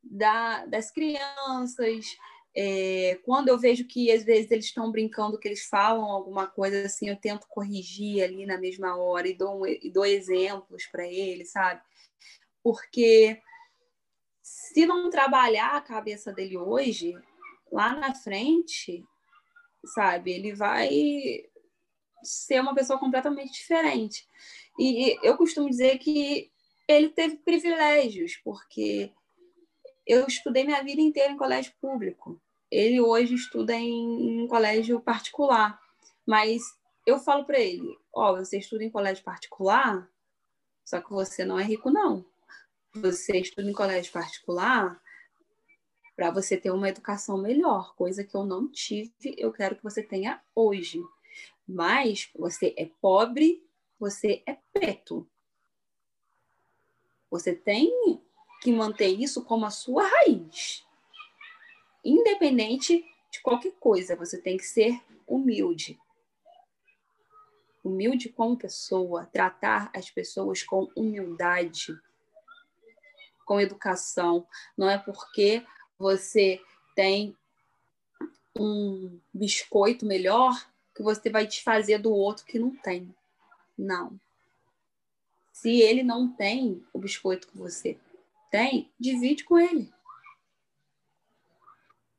da, 0.01 0.65
das 0.65 0.89
crianças, 0.89 2.05
é, 2.55 3.19
quando 3.25 3.49
eu 3.49 3.59
vejo 3.59 3.85
que 3.85 4.09
às 4.09 4.23
vezes 4.23 4.49
eles 4.49 4.65
estão 4.65 4.89
brincando, 4.89 5.37
que 5.37 5.49
eles 5.49 5.65
falam 5.65 6.05
alguma 6.05 6.47
coisa 6.47 6.85
assim, 6.85 7.09
eu 7.09 7.17
tento 7.17 7.45
corrigir 7.49 8.23
ali 8.23 8.45
na 8.45 8.57
mesma 8.57 8.95
hora 8.95 9.27
e 9.27 9.37
dou, 9.37 9.67
e 9.67 9.91
dou 9.91 10.05
exemplos 10.05 10.85
para 10.87 11.05
eles, 11.05 11.51
sabe? 11.51 11.81
Porque 12.63 13.41
se 14.73 14.85
não 14.85 15.09
trabalhar 15.09 15.75
a 15.75 15.81
cabeça 15.81 16.31
dele 16.33 16.57
hoje, 16.57 17.13
lá 17.71 17.95
na 17.95 18.13
frente, 18.13 19.03
sabe? 19.85 20.31
Ele 20.31 20.53
vai 20.53 20.89
ser 22.23 22.61
uma 22.61 22.75
pessoa 22.75 22.99
completamente 22.99 23.53
diferente. 23.53 24.27
E 24.79 25.17
eu 25.23 25.37
costumo 25.37 25.69
dizer 25.69 25.97
que 25.99 26.51
ele 26.87 27.09
teve 27.09 27.37
privilégios, 27.37 28.35
porque 28.43 29.11
eu 30.05 30.25
estudei 30.27 30.63
minha 30.63 30.83
vida 30.83 31.01
inteira 31.01 31.31
em 31.31 31.37
colégio 31.37 31.73
público. 31.79 32.41
Ele 32.69 32.99
hoje 32.99 33.35
estuda 33.35 33.73
em, 33.73 34.47
colégio 34.47 34.99
particular. 34.99 35.79
Mas 36.25 36.61
eu 37.05 37.17
falo 37.19 37.45
para 37.45 37.59
ele: 37.59 37.97
Ó, 38.13 38.31
oh, 38.31 38.35
você 38.37 38.57
estuda 38.57 38.83
em 38.83 38.91
colégio 38.91 39.23
particular, 39.23 40.09
só 40.85 41.01
que 41.01 41.09
você 41.09 41.45
não 41.45 41.57
é 41.59 41.63
rico, 41.63 41.89
não. 41.89 42.25
Você 43.01 43.37
estuda 43.37 43.69
em 43.69 43.73
colégio 43.73 44.11
particular 44.11 45.01
para 46.15 46.31
você 46.31 46.57
ter 46.57 46.71
uma 46.71 46.89
educação 46.89 47.37
melhor, 47.37 47.95
coisa 47.95 48.23
que 48.23 48.35
eu 48.35 48.43
não 48.43 48.67
tive, 48.67 49.13
eu 49.37 49.53
quero 49.53 49.75
que 49.75 49.83
você 49.83 50.01
tenha 50.01 50.41
hoje. 50.55 50.99
Mas 51.67 52.29
você 52.35 52.73
é 52.75 52.89
pobre, 52.99 53.63
você 53.99 54.41
é 54.47 54.57
preto. 54.73 55.27
Você 57.29 57.53
tem 57.53 57.91
que 58.61 58.71
manter 58.71 59.09
isso 59.09 59.43
como 59.43 59.65
a 59.65 59.69
sua 59.69 60.07
raiz. 60.07 60.83
Independente 62.03 63.05
de 63.29 63.41
qualquer 63.41 63.73
coisa, 63.73 64.15
você 64.15 64.41
tem 64.41 64.57
que 64.57 64.65
ser 64.65 64.99
humilde. 65.27 65.99
Humilde 67.83 68.29
como 68.29 68.57
pessoa, 68.57 69.25
tratar 69.25 69.91
as 69.93 70.09
pessoas 70.09 70.63
com 70.63 70.89
humildade, 70.95 71.95
com 73.47 73.61
educação. 73.61 74.45
Não 74.77 74.89
é 74.89 74.97
porque 74.97 75.65
você 75.97 76.61
tem 76.93 77.35
um 78.59 79.19
biscoito 79.33 80.05
melhor 80.05 80.53
que 80.93 81.01
você 81.01 81.29
vai 81.29 81.47
desfazer 81.47 81.99
do 81.99 82.11
outro 82.11 82.45
que 82.45 82.59
não 82.59 82.75
tem. 82.75 83.15
Não. 83.77 84.19
Se 85.53 85.81
ele 85.81 86.03
não 86.03 86.27
tem 86.27 86.85
o 86.93 86.99
biscoito 86.99 87.47
que 87.47 87.57
você 87.57 87.97
tem, 88.51 88.91
divide 88.99 89.43
com 89.45 89.57
ele. 89.57 89.91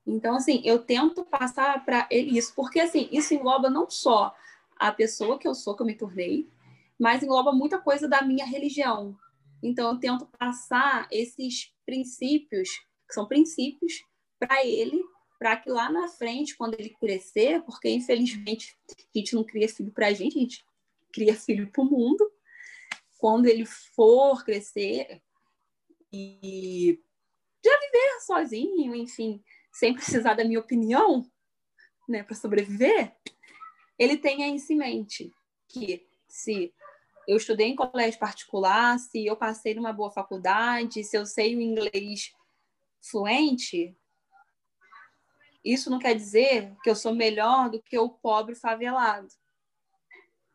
Então, 0.06 0.36
assim, 0.36 0.62
eu 0.64 0.78
tento 0.78 1.22
passar 1.24 1.84
para 1.84 2.08
ele 2.10 2.38
isso, 2.38 2.54
porque, 2.54 2.80
assim, 2.80 3.08
isso 3.12 3.34
engloba 3.34 3.68
não 3.68 3.90
só 3.90 4.34
a 4.78 4.90
pessoa 4.90 5.38
que 5.38 5.46
eu 5.46 5.54
sou, 5.54 5.76
que 5.76 5.82
eu 5.82 5.86
me 5.86 5.94
tornei, 5.94 6.48
mas 6.98 7.22
engloba 7.22 7.52
muita 7.52 7.78
coisa 7.78 8.08
da 8.08 8.22
minha 8.22 8.46
religião. 8.46 9.14
Então, 9.62 9.92
eu 9.92 9.98
tento 9.98 10.26
passar 10.26 11.08
esses 11.10 11.72
princípios, 11.84 12.68
que 13.06 13.14
são 13.14 13.26
princípios, 13.26 14.04
para 14.38 14.64
ele, 14.64 15.02
para 15.38 15.56
que 15.56 15.70
lá 15.70 15.90
na 15.90 16.08
frente, 16.08 16.56
quando 16.56 16.74
ele 16.74 16.90
crescer, 16.90 17.62
porque 17.62 17.88
infelizmente 17.88 18.76
a 18.90 19.18
gente 19.18 19.34
não 19.34 19.44
cria 19.44 19.68
filho 19.68 19.92
para 19.92 20.08
a 20.08 20.12
gente, 20.12 20.36
a 20.36 20.40
gente 20.40 20.64
cria 21.12 21.34
filho 21.34 21.70
para 21.70 21.82
o 21.82 21.86
mundo. 21.86 22.30
Quando 23.18 23.46
ele 23.46 23.64
for 23.64 24.44
crescer 24.44 25.22
e 26.12 27.00
já 27.64 27.78
viver 27.80 28.20
sozinho, 28.20 28.94
enfim, 28.94 29.42
sem 29.72 29.94
precisar 29.94 30.34
da 30.34 30.44
minha 30.44 30.60
opinião, 30.60 31.28
né, 32.08 32.22
para 32.22 32.34
sobreviver, 32.34 33.14
ele 33.98 34.16
tenha 34.16 34.54
isso 34.54 34.72
em 34.72 34.76
mente 34.76 35.32
que 35.68 36.06
se 36.26 36.72
eu 37.28 37.36
estudei 37.36 37.66
em 37.66 37.76
colégio 37.76 38.18
particular, 38.18 38.98
se 38.98 39.26
eu 39.26 39.36
passei 39.36 39.74
numa 39.74 39.92
boa 39.92 40.10
faculdade, 40.10 41.04
se 41.04 41.14
eu 41.14 41.26
sei 41.26 41.54
o 41.54 41.60
inglês 41.60 42.32
fluente, 43.02 43.94
isso 45.62 45.90
não 45.90 45.98
quer 45.98 46.14
dizer 46.14 46.74
que 46.82 46.88
eu 46.88 46.96
sou 46.96 47.14
melhor 47.14 47.68
do 47.68 47.82
que 47.82 47.98
o 47.98 48.08
pobre 48.08 48.54
favelado. 48.54 49.28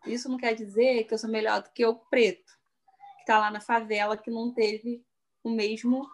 Isso 0.07 0.28
não 0.28 0.36
quer 0.36 0.55
dizer 0.55 1.03
que 1.03 1.13
eu 1.13 1.17
sou 1.19 1.30
melhor 1.30 1.61
do 1.61 1.69
que 1.69 1.86
o 1.86 1.93
preto, 1.93 2.51
que 3.17 3.21
está 3.21 3.38
lá 3.38 3.51
na 3.51 3.61
favela, 3.61 4.17
que 4.17 4.32
não 4.32 4.51
teve 4.51 5.05
o 5.43 5.51
mesmo 5.51 6.09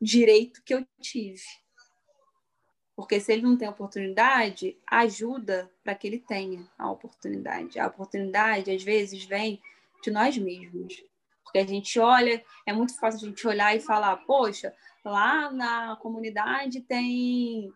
direito 0.00 0.62
que 0.64 0.72
eu 0.72 0.86
tive. 1.02 1.42
Porque 3.00 3.18
se 3.18 3.32
ele 3.32 3.40
não 3.40 3.56
tem 3.56 3.66
oportunidade, 3.66 4.76
ajuda 4.86 5.70
para 5.82 5.94
que 5.94 6.06
ele 6.06 6.18
tenha 6.18 6.68
a 6.78 6.90
oportunidade. 6.90 7.80
A 7.80 7.86
oportunidade, 7.86 8.70
às 8.70 8.82
vezes, 8.82 9.24
vem 9.24 9.58
de 10.02 10.10
nós 10.10 10.36
mesmos. 10.36 11.02
Porque 11.42 11.60
a 11.60 11.66
gente 11.66 11.98
olha, 11.98 12.44
é 12.66 12.74
muito 12.74 12.94
fácil 13.00 13.26
a 13.26 13.30
gente 13.30 13.48
olhar 13.48 13.74
e 13.74 13.80
falar, 13.80 14.18
poxa, 14.18 14.74
lá 15.02 15.50
na 15.50 15.96
comunidade 15.96 16.82
tem 16.82 17.72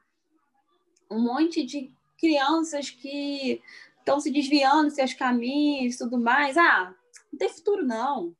um 1.10 1.20
monte 1.20 1.64
de 1.64 1.90
crianças 2.18 2.90
que 2.90 3.62
estão 3.98 4.20
se 4.20 4.30
desviando 4.30 4.90
seus 4.90 5.14
caminhos 5.14 5.96
tudo 5.96 6.18
mais. 6.18 6.58
Ah, 6.58 6.94
não 7.32 7.38
tem 7.38 7.48
futuro, 7.48 7.82
não. 7.82 8.36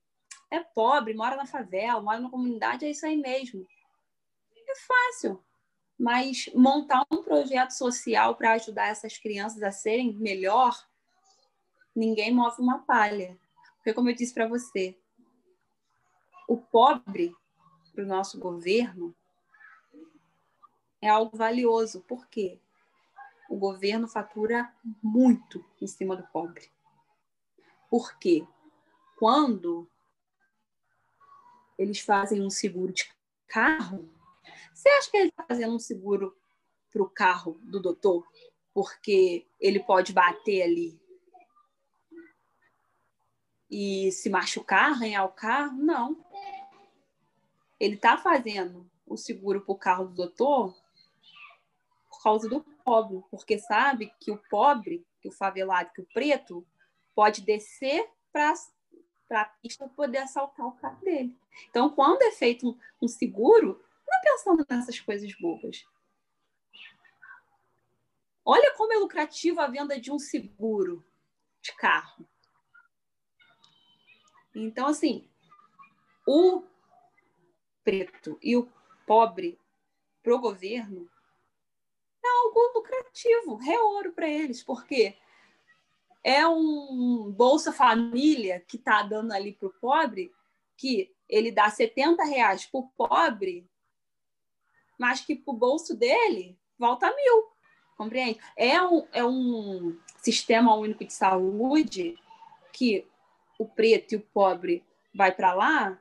É 0.50 0.60
pobre, 0.60 1.14
mora 1.14 1.34
na 1.34 1.46
favela, 1.46 2.02
mora 2.02 2.20
na 2.20 2.28
comunidade, 2.28 2.84
é 2.84 2.90
isso 2.90 3.06
aí 3.06 3.16
mesmo. 3.16 3.66
É 4.54 4.74
fácil. 4.86 5.42
Mas 5.98 6.50
montar 6.54 7.06
um 7.10 7.22
projeto 7.22 7.70
social 7.70 8.34
para 8.34 8.52
ajudar 8.52 8.88
essas 8.88 9.16
crianças 9.16 9.62
a 9.62 9.70
serem 9.70 10.14
melhor, 10.14 10.76
ninguém 11.94 12.34
move 12.34 12.60
uma 12.60 12.80
palha. 12.80 13.38
Porque, 13.76 13.94
como 13.94 14.10
eu 14.10 14.14
disse 14.14 14.34
para 14.34 14.48
você, 14.48 14.98
o 16.48 16.56
pobre 16.56 17.34
para 17.92 18.04
o 18.04 18.06
nosso 18.06 18.38
governo 18.38 19.14
é 21.00 21.08
algo 21.08 21.36
valioso. 21.36 22.00
Por 22.02 22.26
quê? 22.28 22.58
O 23.48 23.56
governo 23.56 24.08
fatura 24.08 24.74
muito 25.02 25.64
em 25.80 25.86
cima 25.86 26.16
do 26.16 26.26
pobre. 26.28 26.70
Por 27.90 28.18
quê? 28.18 28.46
Quando 29.18 29.88
eles 31.78 32.00
fazem 32.00 32.42
um 32.42 32.50
seguro 32.50 32.92
de 32.92 33.12
carro, 33.46 34.08
você 34.74 34.88
acha 34.88 35.10
que 35.10 35.16
ele 35.16 35.28
está 35.28 35.44
fazendo 35.44 35.74
um 35.74 35.78
seguro 35.78 36.36
para 36.92 37.02
o 37.02 37.08
carro 37.08 37.58
do 37.62 37.80
doutor? 37.80 38.26
Porque 38.72 39.46
ele 39.60 39.80
pode 39.80 40.12
bater 40.12 40.62
ali 40.62 41.00
e 43.70 44.10
se 44.12 44.28
machucar, 44.28 44.90
arranhar 44.90 45.24
o 45.24 45.32
carro? 45.32 45.76
Não 45.76 46.24
ele 47.78 47.96
está 47.96 48.16
fazendo 48.16 48.88
o 49.06 49.16
seguro 49.16 49.60
para 49.60 49.72
o 49.72 49.78
carro 49.78 50.06
do 50.06 50.14
doutor 50.14 50.74
por 52.08 52.22
causa 52.22 52.48
do 52.48 52.62
pobre, 52.84 53.22
porque 53.30 53.58
sabe 53.58 54.12
que 54.18 54.30
o 54.30 54.38
pobre, 54.48 55.04
que 55.20 55.28
o 55.28 55.32
favelado, 55.32 55.90
que 55.92 56.00
o 56.00 56.06
preto, 56.06 56.66
pode 57.14 57.42
descer 57.42 58.08
para 58.32 58.54
a 59.32 59.44
pista 59.44 59.86
poder 59.88 60.18
assaltar 60.18 60.66
o 60.66 60.72
carro 60.72 60.98
dele. 61.04 61.36
Então, 61.68 61.90
quando 61.90 62.22
é 62.22 62.30
feito 62.30 62.70
um, 62.70 62.78
um 63.02 63.08
seguro, 63.08 63.82
não 64.14 64.18
é 64.18 64.22
pensando 64.22 64.66
nessas 64.68 65.00
coisas 65.00 65.32
bobas. 65.34 65.84
Olha 68.44 68.74
como 68.76 68.92
é 68.92 68.96
lucrativo 68.96 69.60
a 69.60 69.66
venda 69.66 69.98
de 69.98 70.12
um 70.12 70.18
seguro 70.18 71.04
de 71.62 71.74
carro. 71.74 72.28
Então, 74.54 74.86
assim, 74.86 75.28
o 76.26 76.62
preto 77.82 78.38
e 78.42 78.56
o 78.56 78.70
pobre 79.06 79.58
para 80.22 80.34
o 80.34 80.40
governo 80.40 81.10
é 82.22 82.28
algo 82.28 82.72
lucrativo, 82.74 83.60
é 83.68 83.78
ouro 83.80 84.12
para 84.12 84.28
eles, 84.28 84.62
porque 84.62 85.16
é 86.22 86.46
um 86.46 87.30
Bolsa 87.32 87.72
Família 87.72 88.60
que 88.60 88.76
está 88.76 89.02
dando 89.02 89.32
ali 89.32 89.52
para 89.52 89.68
o 89.68 89.74
pobre, 89.74 90.32
que 90.76 91.14
ele 91.28 91.50
dá 91.50 91.68
70 91.68 92.24
reais 92.24 92.64
para 92.66 92.80
o 92.80 92.88
pobre, 92.88 93.68
mas 94.98 95.20
que 95.20 95.34
para 95.34 95.52
o 95.52 95.56
bolso 95.56 95.96
dele 95.96 96.58
volta 96.78 97.06
mil. 97.14 97.52
Compreende? 97.96 98.40
É 98.56 98.82
um, 98.82 99.06
é 99.12 99.24
um 99.24 99.98
sistema 100.22 100.74
único 100.74 101.04
de 101.04 101.12
saúde 101.12 102.18
que 102.72 103.06
o 103.58 103.66
preto 103.66 104.12
e 104.12 104.16
o 104.16 104.20
pobre 104.20 104.84
vai 105.14 105.30
para 105.30 105.54
lá, 105.54 106.00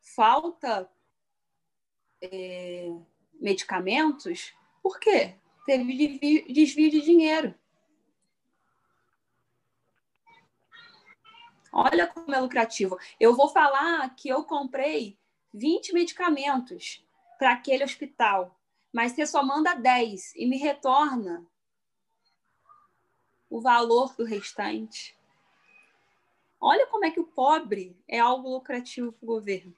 falta 0.00 0.90
é, 2.20 2.92
medicamentos, 3.40 4.52
por 4.82 4.98
quê? 4.98 5.34
Teve 5.64 6.18
desvio 6.48 6.90
de 6.90 7.00
dinheiro. 7.00 7.54
Olha 11.72 12.06
como 12.06 12.34
é 12.34 12.40
lucrativo. 12.40 12.98
Eu 13.18 13.34
vou 13.34 13.48
falar 13.48 14.14
que 14.16 14.28
eu 14.28 14.44
comprei 14.44 15.16
20 15.54 15.94
medicamentos 15.94 17.02
para 17.42 17.54
aquele 17.54 17.82
hospital, 17.82 18.56
mas 18.92 19.10
você 19.10 19.26
só 19.26 19.42
manda 19.42 19.74
10 19.74 20.32
e 20.36 20.46
me 20.46 20.58
retorna 20.58 21.44
o 23.50 23.60
valor 23.60 24.14
do 24.14 24.24
restante. 24.24 25.18
Olha 26.60 26.86
como 26.86 27.04
é 27.04 27.10
que 27.10 27.18
o 27.18 27.26
pobre 27.26 28.00
é 28.06 28.20
algo 28.20 28.48
lucrativo 28.48 29.10
para 29.10 29.24
o 29.24 29.26
governo. 29.26 29.76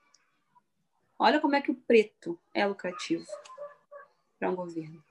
Olha 1.18 1.40
como 1.40 1.56
é 1.56 1.62
que 1.62 1.70
o 1.70 1.74
preto 1.74 2.38
é 2.52 2.66
lucrativo 2.66 3.24
para 4.38 4.50
um 4.50 4.56
governo. 4.56 5.02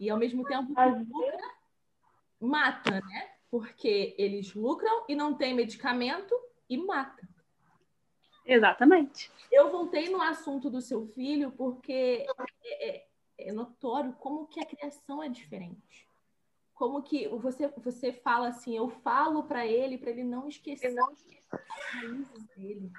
E 0.00 0.10
ao 0.10 0.18
mesmo 0.18 0.42
tempo 0.42 0.74
lucra, 0.74 1.54
mata, 2.40 3.00
né? 3.02 3.36
Porque 3.48 4.16
eles 4.18 4.52
lucram 4.52 5.04
e 5.08 5.14
não 5.14 5.32
tem 5.32 5.54
medicamento 5.54 6.34
e 6.68 6.76
mata. 6.76 7.35
Exatamente. 8.46 9.30
Eu 9.50 9.70
voltei 9.70 10.08
no 10.08 10.22
assunto 10.22 10.70
do 10.70 10.80
seu 10.80 11.06
filho 11.08 11.50
porque 11.52 12.26
é, 12.64 12.96
é, 12.98 13.06
é 13.38 13.52
notório 13.52 14.12
como 14.14 14.46
que 14.46 14.60
a 14.60 14.66
criação 14.66 15.22
é 15.22 15.28
diferente. 15.28 16.06
Como 16.74 17.02
que 17.02 17.26
você, 17.28 17.68
você 17.78 18.12
fala 18.12 18.48
assim, 18.48 18.76
eu 18.76 18.88
falo 18.88 19.44
para 19.44 19.66
ele, 19.66 19.98
para 19.98 20.10
ele 20.10 20.22
não 20.22 20.46
esquecer 20.46 20.92
não 20.92 21.10
as 21.10 21.26
raízes 21.92 22.44
dele. 22.54 22.92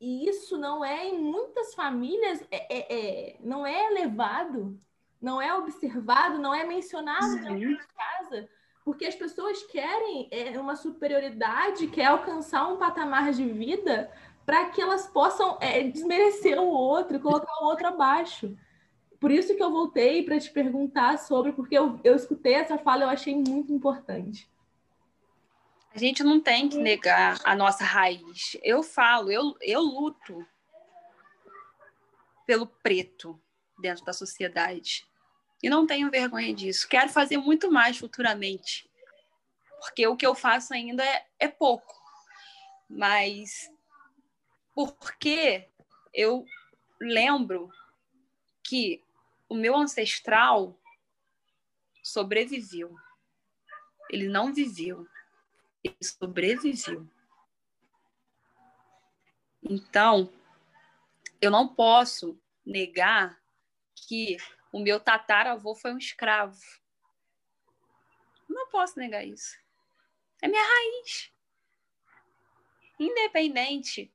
E 0.00 0.28
isso 0.28 0.56
não 0.58 0.84
é 0.84 1.06
em 1.06 1.18
muitas 1.18 1.74
famílias, 1.74 2.42
é, 2.50 2.74
é, 2.74 3.32
é 3.32 3.36
não 3.40 3.66
é 3.66 3.90
levado, 3.90 4.78
não 5.20 5.40
é 5.40 5.54
observado, 5.54 6.38
não 6.38 6.54
é 6.54 6.64
mencionado 6.64 7.36
dentro 7.36 7.58
de 7.58 7.86
casa, 7.88 8.48
porque 8.84 9.06
as 9.06 9.14
pessoas 9.14 9.62
querem 9.64 10.28
é, 10.30 10.58
uma 10.58 10.76
superioridade, 10.76 11.86
quer 11.88 12.06
alcançar 12.06 12.68
um 12.68 12.76
patamar 12.76 13.32
de 13.32 13.44
vida 13.48 14.10
para 14.44 14.66
que 14.70 14.80
elas 14.80 15.06
possam 15.06 15.58
é, 15.60 15.82
desmerecer 15.82 16.58
o 16.60 16.66
outro, 16.66 17.20
colocar 17.20 17.52
o 17.62 17.66
outro 17.66 17.86
abaixo. 17.88 18.56
Por 19.18 19.30
isso 19.30 19.56
que 19.56 19.62
eu 19.62 19.70
voltei 19.70 20.22
para 20.22 20.38
te 20.38 20.50
perguntar 20.50 21.18
sobre, 21.18 21.52
porque 21.52 21.76
eu, 21.76 21.98
eu 22.04 22.14
escutei 22.14 22.54
essa 22.54 22.76
fala 22.76 23.02
e 23.02 23.04
eu 23.04 23.08
achei 23.10 23.34
muito 23.34 23.72
importante. 23.72 24.48
A 25.94 25.98
gente 25.98 26.22
não 26.22 26.40
tem 26.40 26.68
que 26.68 26.76
negar 26.76 27.40
a 27.44 27.54
nossa 27.54 27.84
raiz. 27.84 28.56
Eu 28.62 28.82
falo, 28.82 29.30
eu, 29.30 29.56
eu 29.60 29.80
luto 29.80 30.44
pelo 32.44 32.66
preto 32.66 33.40
dentro 33.78 34.04
da 34.04 34.12
sociedade. 34.12 35.06
E 35.62 35.70
não 35.70 35.86
tenho 35.86 36.10
vergonha 36.10 36.52
disso. 36.52 36.88
Quero 36.88 37.08
fazer 37.08 37.38
muito 37.38 37.70
mais 37.70 37.96
futuramente. 37.96 38.90
Porque 39.80 40.06
o 40.06 40.16
que 40.16 40.26
eu 40.26 40.34
faço 40.34 40.74
ainda 40.74 41.04
é, 41.04 41.24
é 41.38 41.48
pouco. 41.48 41.94
Mas 42.90 43.70
porque 44.74 45.70
eu 46.12 46.44
lembro 47.00 47.70
que 48.62 49.02
o 49.48 49.54
meu 49.54 49.76
ancestral 49.76 50.78
sobreviveu. 52.02 52.94
Ele 54.10 54.28
não 54.28 54.52
viveu, 54.52 55.08
ele 55.82 55.96
sobreviveu. 56.02 57.08
Então, 59.62 60.30
eu 61.40 61.50
não 61.50 61.66
posso 61.66 62.38
negar 62.64 63.42
que 63.94 64.36
o 64.70 64.78
meu 64.78 65.00
tataravô 65.00 65.74
foi 65.74 65.94
um 65.94 65.98
escravo. 65.98 66.60
Não 68.48 68.68
posso 68.68 68.98
negar 68.98 69.24
isso. 69.24 69.56
É 70.42 70.48
minha 70.48 70.62
raiz. 70.62 71.32
Independente 73.00 74.13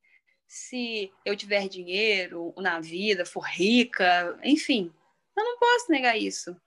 se 0.49 1.13
eu 1.23 1.37
tiver 1.37 1.67
dinheiro 1.67 2.51
na 2.57 2.79
vida, 2.79 3.23
for 3.23 3.41
rica, 3.41 4.35
enfim, 4.43 4.91
eu 5.37 5.43
não 5.43 5.59
posso 5.59 5.91
negar 5.91 6.17
isso. 6.17 6.59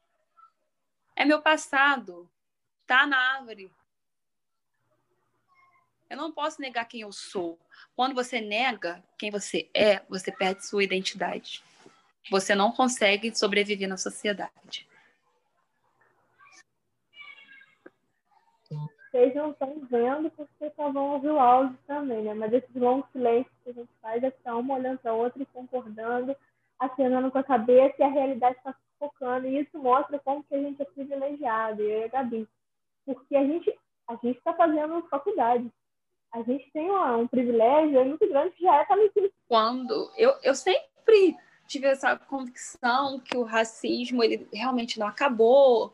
É 1.16 1.24
meu 1.24 1.42
passado. 1.42 2.30
Tá 2.86 3.08
na 3.08 3.18
árvore. 3.36 3.72
Eu 6.08 6.16
não 6.16 6.30
posso 6.30 6.60
negar 6.60 6.84
quem 6.84 7.00
eu 7.00 7.10
sou. 7.10 7.58
Quando 7.96 8.14
você 8.14 8.40
nega 8.40 9.02
quem 9.18 9.32
você 9.32 9.68
é, 9.74 10.00
você 10.08 10.30
perde 10.30 10.64
sua 10.64 10.84
identidade. 10.84 11.64
Você 12.30 12.54
não 12.54 12.70
consegue 12.70 13.36
sobreviver 13.36 13.88
na 13.88 13.96
sociedade. 13.96 14.86
Vocês 19.10 19.34
não 19.34 19.50
estão 19.50 19.80
vendo 19.90 20.30
porque 20.30 20.70
só 20.76 20.90
vão 20.92 21.14
ouvir 21.14 21.30
o 21.30 21.40
áudio 21.40 21.76
também, 21.86 22.22
né? 22.22 22.32
Mas 22.32 22.52
esses 22.52 22.74
longos 22.74 23.10
silêncios 23.10 23.51
que 23.62 23.70
a 23.70 23.72
gente 23.72 23.90
faz 24.00 24.22
é 24.22 24.30
tá 24.30 24.56
uma 24.56 24.74
olhando 24.74 24.98
para 24.98 25.10
a 25.10 25.14
outra 25.14 25.42
e 25.42 25.46
concordando 25.46 26.36
acenando 26.82 27.30
com 27.30 27.38
a 27.38 27.44
cabeça 27.44 27.94
e 27.98 28.02
a 28.02 28.08
realidade 28.08 28.56
está 28.56 28.74
focando. 28.98 29.46
E 29.46 29.60
isso 29.60 29.78
mostra 29.78 30.18
como 30.18 30.42
que 30.42 30.54
a 30.54 30.58
gente 30.58 30.82
é 30.82 30.84
privilegiado, 30.84 31.80
eu 31.80 32.00
e 32.00 32.04
a 32.04 32.08
Gabi. 32.08 32.48
Porque 33.06 33.36
a 33.36 33.44
gente 33.44 33.72
a 34.08 34.14
gente 34.16 34.38
está 34.38 34.52
fazendo 34.52 35.06
faculdade. 35.08 35.70
A 36.32 36.42
gente 36.42 36.68
tem 36.72 36.90
um, 36.90 37.20
um 37.20 37.28
privilégio 37.28 38.04
muito 38.04 38.26
grande 38.28 38.54
que 38.56 38.64
já 38.64 38.82
é 38.82 38.96
no 38.96 39.30
Quando 39.48 40.12
eu, 40.16 40.34
eu 40.42 40.54
sempre 40.54 41.36
tive 41.68 41.86
essa 41.86 42.16
convicção 42.16 43.20
que 43.20 43.36
o 43.36 43.44
racismo 43.44 44.22
ele 44.24 44.46
realmente 44.52 44.98
não 44.98 45.06
acabou, 45.06 45.92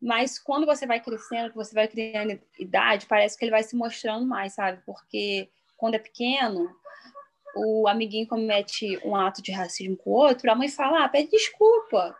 mas 0.00 0.38
quando 0.38 0.66
você 0.66 0.86
vai 0.86 1.00
crescendo, 1.00 1.50
que 1.50 1.56
você 1.56 1.74
vai 1.74 1.86
criando 1.86 2.40
idade, 2.58 3.06
parece 3.06 3.38
que 3.38 3.44
ele 3.44 3.52
vai 3.52 3.62
se 3.62 3.76
mostrando 3.76 4.26
mais, 4.26 4.54
sabe? 4.54 4.82
Porque 4.84 5.48
quando 5.82 5.96
é 5.96 5.98
pequeno, 5.98 6.72
o 7.56 7.88
amiguinho 7.88 8.28
comete 8.28 9.00
um 9.04 9.16
ato 9.16 9.42
de 9.42 9.50
racismo 9.50 9.96
com 9.96 10.10
o 10.10 10.12
outro, 10.12 10.48
a 10.48 10.54
mãe 10.54 10.68
fala, 10.68 11.04
ah, 11.04 11.08
pede 11.08 11.28
desculpa. 11.28 12.16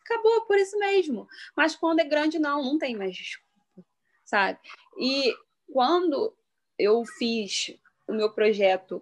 Acabou, 0.00 0.44
por 0.44 0.58
isso 0.58 0.76
mesmo. 0.76 1.28
Mas 1.56 1.76
quando 1.76 2.00
é 2.00 2.04
grande, 2.04 2.40
não, 2.40 2.64
não 2.64 2.78
tem 2.80 2.96
mais 2.96 3.14
desculpa, 3.14 3.86
sabe? 4.24 4.58
E 4.98 5.32
quando 5.72 6.36
eu 6.76 7.04
fiz 7.16 7.78
o 8.08 8.12
meu 8.12 8.32
projeto 8.32 9.00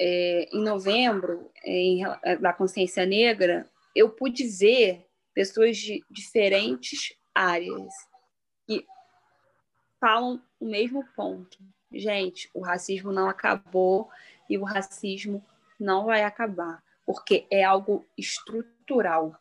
é, 0.00 0.48
em 0.50 0.62
novembro, 0.64 1.50
em, 1.62 2.04
da 2.40 2.54
consciência 2.54 3.04
negra, 3.04 3.70
eu 3.94 4.08
pude 4.08 4.46
ver 4.46 5.06
pessoas 5.34 5.76
de 5.76 6.02
diferentes 6.10 7.14
áreas 7.34 7.92
que 8.66 8.82
falam 10.00 10.42
o 10.58 10.64
mesmo 10.64 11.04
ponto. 11.14 11.58
Gente, 11.94 12.50
o 12.52 12.60
racismo 12.60 13.12
não 13.12 13.28
acabou 13.28 14.10
e 14.48 14.58
o 14.58 14.64
racismo 14.64 15.44
não 15.78 16.06
vai 16.06 16.24
acabar, 16.24 16.82
porque 17.06 17.46
é 17.50 17.62
algo 17.62 18.06
estrutural. 18.16 19.36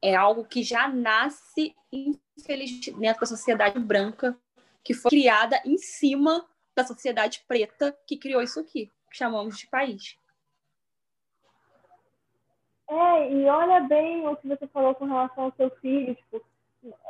É 0.00 0.14
algo 0.14 0.44
que 0.44 0.62
já 0.62 0.88
nasce, 0.88 1.74
infelizmente, 1.92 2.92
dentro 2.92 3.20
da 3.20 3.26
sociedade 3.26 3.78
branca, 3.78 4.36
que 4.82 4.94
foi 4.94 5.10
criada 5.10 5.60
em 5.64 5.78
cima 5.78 6.44
da 6.74 6.84
sociedade 6.84 7.44
preta 7.46 7.96
que 8.06 8.16
criou 8.16 8.42
isso 8.42 8.58
aqui, 8.58 8.90
que 9.10 9.16
chamamos 9.16 9.58
de 9.58 9.66
país. 9.68 10.18
É, 12.88 13.32
e 13.32 13.44
olha 13.46 13.80
bem 13.80 14.26
o 14.26 14.36
que 14.36 14.48
você 14.48 14.66
falou 14.66 14.94
com 14.94 15.06
relação 15.06 15.44
ao 15.44 15.52
seu 15.52 15.70
filho, 15.76 16.14
tipo, 16.14 16.44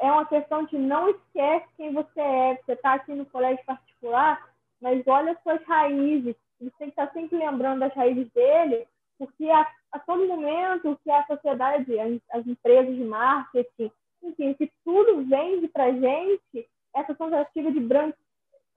é 0.00 0.10
uma 0.10 0.26
questão 0.26 0.64
de 0.64 0.76
não 0.78 1.08
esquece 1.08 1.66
quem 1.76 1.92
você 1.92 2.20
é. 2.20 2.56
Você 2.56 2.72
está 2.72 2.94
aqui 2.94 3.12
no 3.14 3.26
colégio 3.26 3.64
particular, 3.64 4.50
mas 4.80 5.06
olha 5.06 5.38
suas 5.42 5.62
raízes. 5.64 6.36
Você 6.60 6.70
tem 6.78 6.90
que 6.90 7.00
estar 7.00 7.12
sempre 7.12 7.38
lembrando 7.38 7.80
das 7.80 7.94
raízes 7.94 8.30
dele, 8.32 8.86
porque 9.18 9.48
a, 9.50 9.66
a 9.92 9.98
todo 9.98 10.26
momento 10.26 10.98
que 11.02 11.10
a 11.10 11.26
sociedade, 11.26 11.98
as, 11.98 12.20
as 12.32 12.46
empresas 12.46 12.94
de 12.94 13.04
marketing, 13.04 13.90
enfim, 14.22 14.54
que 14.54 14.70
tudo 14.84 15.24
vende 15.24 15.68
para 15.68 15.92
gente, 15.92 16.68
essa 16.94 17.14
tentativa 17.14 17.72
de 17.72 17.80
branco. 17.80 18.16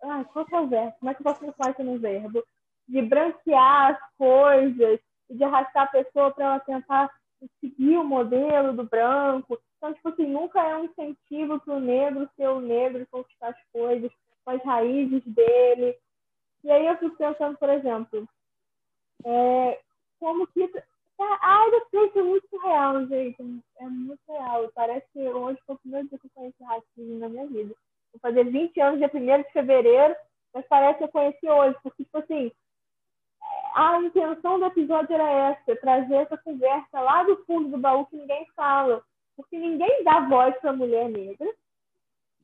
Ah, 0.01 0.23
qual 0.25 0.45
é 0.51 0.59
o 0.59 0.67
verbo? 0.67 0.95
Como 0.99 1.11
é 1.11 1.13
que 1.13 1.21
eu 1.21 1.23
posso 1.23 1.39
transformar 1.39 1.71
isso 1.71 1.83
num 1.83 1.99
verbo? 1.99 2.43
De 2.87 3.01
branquear 3.01 3.91
as 3.91 4.17
coisas, 4.17 4.99
de 5.29 5.43
arrastar 5.43 5.83
a 5.83 5.87
pessoa 5.87 6.31
para 6.31 6.45
ela 6.45 6.59
tentar 6.59 7.11
seguir 7.59 7.97
o 7.97 8.03
modelo 8.03 8.73
do 8.73 8.83
branco. 8.83 9.59
Então, 9.77 9.93
tipo 9.93 10.09
assim, 10.09 10.25
nunca 10.25 10.61
é 10.61 10.75
um 10.77 10.85
incentivo 10.85 11.59
para 11.59 11.75
o 11.75 11.79
negro 11.79 12.29
ser 12.35 12.47
o 12.49 12.59
negro 12.59 13.01
e 13.01 13.05
conquistar 13.05 13.49
as 13.49 13.57
coisas 13.71 14.11
com 14.43 14.51
as 14.51 14.63
raízes 14.63 15.23
dele. 15.25 15.97
E 16.63 16.71
aí 16.71 16.85
eu 16.87 16.97
fico 16.97 17.15
pensando, 17.15 17.57
por 17.57 17.69
exemplo, 17.69 18.27
é, 19.25 19.79
como 20.19 20.47
que. 20.47 20.69
A 21.17 21.47
área 21.47 21.81
do 21.93 22.19
é 22.19 22.23
muito 22.23 22.57
real, 22.57 23.05
gente. 23.07 23.37
É 23.79 23.85
muito 23.85 24.19
real. 24.27 24.69
Parece 24.75 25.05
que 25.13 25.19
hoje 25.19 25.57
foi 25.65 25.75
o 25.75 25.79
primeiro 25.79 26.09
dia 26.09 26.19
que 26.19 26.25
eu 26.25 26.31
conheci 26.33 26.63
racismo 26.63 27.19
na 27.19 27.29
minha 27.29 27.47
vida. 27.47 27.73
Vou 28.11 28.19
fazer 28.21 28.43
20 28.43 28.81
anos, 28.81 28.99
dia 28.99 29.09
1 29.13 29.43
de 29.43 29.51
fevereiro, 29.53 30.13
mas 30.53 30.65
parece 30.67 30.97
que 30.97 31.03
eu 31.05 31.09
conheci 31.09 31.49
hoje. 31.49 31.77
Porque, 31.81 32.03
tipo 32.03 32.17
assim, 32.17 32.51
a 33.75 34.01
intenção 34.01 34.57
do 34.57 34.67
episódio 34.67 35.13
era 35.13 35.29
essa, 35.49 35.75
trazer 35.75 36.15
essa 36.15 36.37
conversa 36.37 36.97
lá 36.97 37.23
do 37.23 37.43
fundo 37.43 37.67
do 37.67 37.77
baú 37.77 38.05
que 38.05 38.15
ninguém 38.15 38.47
fala. 38.55 39.03
Porque 39.35 39.57
ninguém 39.57 40.01
dá 40.05 40.21
voz 40.21 40.55
para 40.61 40.69
a 40.69 40.75
mulher 40.75 41.09
negra. 41.09 41.53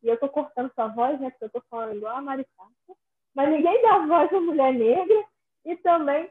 E 0.03 0.09
eu 0.09 0.19
tô 0.19 0.27
cortando 0.27 0.73
sua 0.73 0.88
voz, 0.88 1.17
né? 1.21 1.29
Porque 1.29 1.45
eu 1.45 1.49
tô 1.49 1.61
falando 1.69 1.95
igual 1.95 2.17
a 2.17 2.21
Maricata. 2.21 2.69
Mas 3.34 3.49
ninguém 3.49 3.82
dá 3.82 3.99
voz 3.99 4.34
à 4.34 4.41
mulher 4.41 4.73
negra. 4.73 5.23
E 5.63 5.77
também 5.77 6.29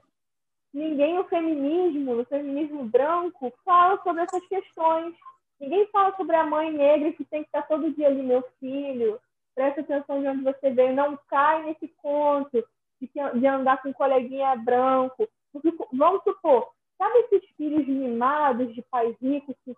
ninguém 0.71 1.15
no 1.15 1.25
feminismo, 1.25 2.17
no 2.17 2.25
feminismo 2.27 2.85
branco, 2.85 3.51
fala 3.65 3.99
sobre 4.03 4.25
essas 4.25 4.47
questões. 4.49 5.15
Ninguém 5.59 5.87
fala 5.87 6.15
sobre 6.15 6.37
a 6.37 6.45
mãe 6.45 6.71
negra 6.71 7.11
que 7.13 7.25
tem 7.25 7.43
que 7.43 7.49
estar 7.49 7.63
todo 7.63 7.91
dia 7.93 8.09
ali, 8.09 8.23
meu 8.23 8.43
filho. 8.61 9.19
Presta 9.55 9.81
atenção 9.81 10.21
de 10.21 10.29
onde 10.29 10.45
você 10.45 10.71
veio. 10.71 10.95
Não 10.95 11.19
cai 11.27 11.63
nesse 11.63 11.89
conto 12.03 12.63
de, 13.01 13.41
de 13.41 13.47
andar 13.47 13.83
com 13.83 13.89
um 13.89 13.93
coleguinha 13.93 14.55
branco. 14.57 15.29
Porque, 15.53 15.73
vamos 15.93 16.23
supor, 16.23 16.71
sabe 16.97 17.19
esses 17.21 17.49
filhos 17.57 17.87
mimados 17.87 18.75
de 18.75 18.83
pais 18.83 19.17
ricos 19.21 19.57
que 19.65 19.75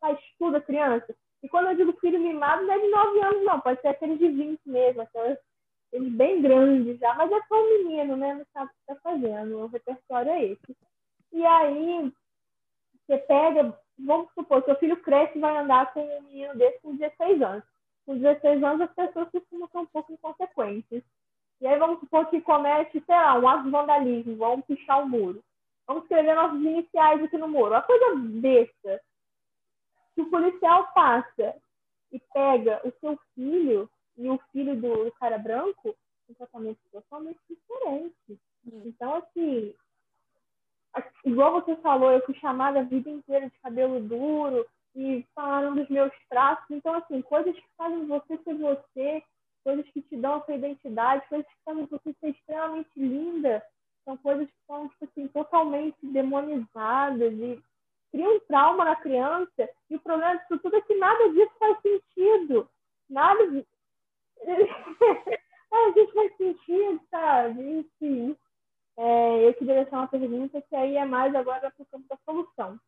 faz 0.00 0.18
tudo 0.38 0.56
a 0.56 0.60
criança. 0.60 1.14
E 1.42 1.48
quando 1.48 1.68
eu 1.68 1.76
digo 1.76 1.98
filho 2.00 2.20
mimado, 2.20 2.64
não 2.66 2.74
é 2.74 2.78
de 2.78 2.88
9 2.88 3.20
anos, 3.20 3.44
não. 3.44 3.60
Pode 3.60 3.80
ser 3.80 3.88
aquele 3.88 4.18
de 4.18 4.28
20 4.28 4.60
mesmo, 4.66 5.02
aqueles, 5.02 5.38
eles 5.92 6.12
bem 6.12 6.42
grandes 6.42 6.98
já. 6.98 7.14
Mas 7.14 7.30
é 7.30 7.40
só 7.48 7.54
um 7.54 7.84
menino, 7.84 8.16
né? 8.16 8.34
Não 8.34 8.46
sabe 8.52 8.66
o 8.66 8.74
que 8.74 8.92
está 8.92 8.96
fazendo. 9.02 9.58
O 9.58 9.66
repertório 9.66 10.30
é 10.30 10.44
esse. 10.44 10.76
E 11.32 11.44
aí, 11.44 12.12
você 13.06 13.18
pega, 13.18 13.78
vamos 13.98 14.32
supor, 14.34 14.62
seu 14.64 14.76
filho 14.76 14.96
cresce 15.02 15.38
e 15.38 15.40
vai 15.40 15.56
andar 15.56 15.92
com 15.92 16.00
um 16.00 16.22
menino 16.22 16.54
desse 16.56 16.80
com 16.80 16.96
16 16.96 17.42
anos. 17.42 17.64
Com 18.04 18.18
16 18.18 18.62
anos, 18.62 18.80
as 18.82 18.94
pessoas 18.94 19.30
costumam 19.30 19.68
ser 19.68 19.78
um 19.78 19.86
pouco 19.86 20.12
inconsequentes. 20.12 21.02
E 21.60 21.66
aí, 21.66 21.78
vamos 21.78 22.00
supor 22.00 22.26
que 22.26 22.40
comete, 22.40 23.02
sei 23.04 23.14
lá, 23.14 23.38
um 23.38 23.48
ato 23.48 23.64
de 23.64 23.70
vandalismo, 23.70 24.36
vamos 24.36 24.64
pichar 24.66 25.00
o 25.00 25.04
um 25.04 25.08
muro. 25.08 25.44
Vamos 25.86 26.04
escrever 26.04 26.34
nossos 26.34 26.60
iniciais 26.60 27.22
aqui 27.22 27.38
no 27.38 27.48
muro. 27.48 27.74
A 27.74 27.82
coisa 27.82 28.14
besta 28.16 29.00
se 30.14 30.22
o 30.22 30.30
policial 30.30 30.92
passa 30.92 31.54
e 32.10 32.20
pega 32.34 32.80
o 32.84 32.92
seu 33.00 33.16
filho 33.34 33.88
e 34.16 34.28
o 34.28 34.38
filho 34.50 34.74
do, 34.74 35.12
cara 35.12 35.38
branco, 35.38 35.94
um 36.28 36.34
tratamento 36.34 36.80
totalmente 36.90 37.38
diferente. 37.48 38.40
Hum. 38.66 38.82
Então, 38.84 39.14
assim, 39.14 39.74
igual 41.24 41.52
você 41.52 41.76
falou, 41.76 42.10
eu 42.10 42.24
fui 42.26 42.34
chamada 42.34 42.80
a 42.80 42.82
vida 42.84 43.08
inteira 43.08 43.48
de 43.48 43.58
cabelo 43.60 44.00
duro 44.00 44.66
e 44.96 45.24
falaram 45.34 45.76
dos 45.76 45.88
meus 45.88 46.12
traços. 46.28 46.66
Então, 46.70 46.94
assim, 46.94 47.22
coisas 47.22 47.54
que 47.54 47.68
fazem 47.76 48.06
você 48.06 48.36
ser 48.38 48.54
você, 48.54 49.22
coisas 49.68 49.90
que 49.90 50.00
te 50.00 50.16
dão 50.16 50.36
a 50.36 50.40
sua 50.46 50.54
identidade, 50.54 51.28
coisas 51.28 51.46
que 51.46 51.62
fazem 51.62 51.84
você 51.84 52.14
ser 52.14 52.30
extremamente 52.30 52.88
linda, 52.96 53.62
são 54.02 54.16
coisas 54.16 54.46
que 54.46 54.66
são, 54.66 54.88
tipo 54.88 55.04
assim, 55.04 55.28
totalmente 55.28 55.98
demonizadas 56.02 57.34
e 57.34 57.62
cria 58.10 58.30
um 58.30 58.40
trauma 58.40 58.86
na 58.86 58.96
criança, 58.96 59.68
e 59.90 59.96
o 59.96 60.00
problema 60.00 60.38
disso 60.38 60.58
tudo 60.60 60.76
é 60.76 60.80
que 60.80 60.94
nada 60.94 61.28
disso 61.34 61.52
faz 61.58 61.78
sentido. 61.82 62.66
Nada 63.10 63.46
disso. 63.52 63.68
a 65.70 65.90
gente 65.90 66.12
faz 66.14 66.36
sentido, 66.38 67.00
sabe? 67.10 67.62
Enfim. 67.70 68.36
É, 68.96 69.48
eu 69.48 69.52
queria 69.52 69.82
deixar 69.82 69.98
uma 69.98 70.08
pergunta 70.08 70.62
que 70.62 70.74
aí 70.74 70.96
é 70.96 71.04
mais 71.04 71.34
agora 71.34 71.70
para 71.70 71.82
o 71.82 71.86
campo 71.86 72.08
da 72.08 72.16
solução. 72.24 72.80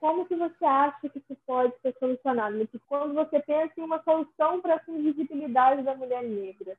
Como 0.00 0.26
que 0.26 0.36
você 0.36 0.64
acha 0.64 1.08
que 1.08 1.18
isso 1.18 1.36
pode 1.44 1.74
ser 1.80 1.94
solucionado? 1.98 2.56
Porque 2.58 2.78
quando 2.86 3.14
você 3.14 3.40
pensa 3.40 3.72
em 3.76 3.82
uma 3.82 4.02
solução 4.02 4.60
para 4.60 4.74
essa 4.74 4.90
invisibilidade 4.90 5.82
da 5.82 5.94
mulher 5.96 6.22
negra, 6.22 6.78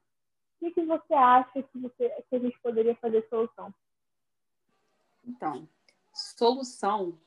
o 0.56 0.60
que, 0.60 0.72
que 0.72 0.86
você 0.86 1.14
acha 1.14 1.64
que, 1.64 1.80
você, 1.80 2.10
que 2.30 2.36
a 2.36 2.40
gente 2.40 2.58
poderia 2.60 2.96
fazer 2.96 3.28
solução? 3.30 3.74
Então, 5.26 5.68
solução, 6.14 7.20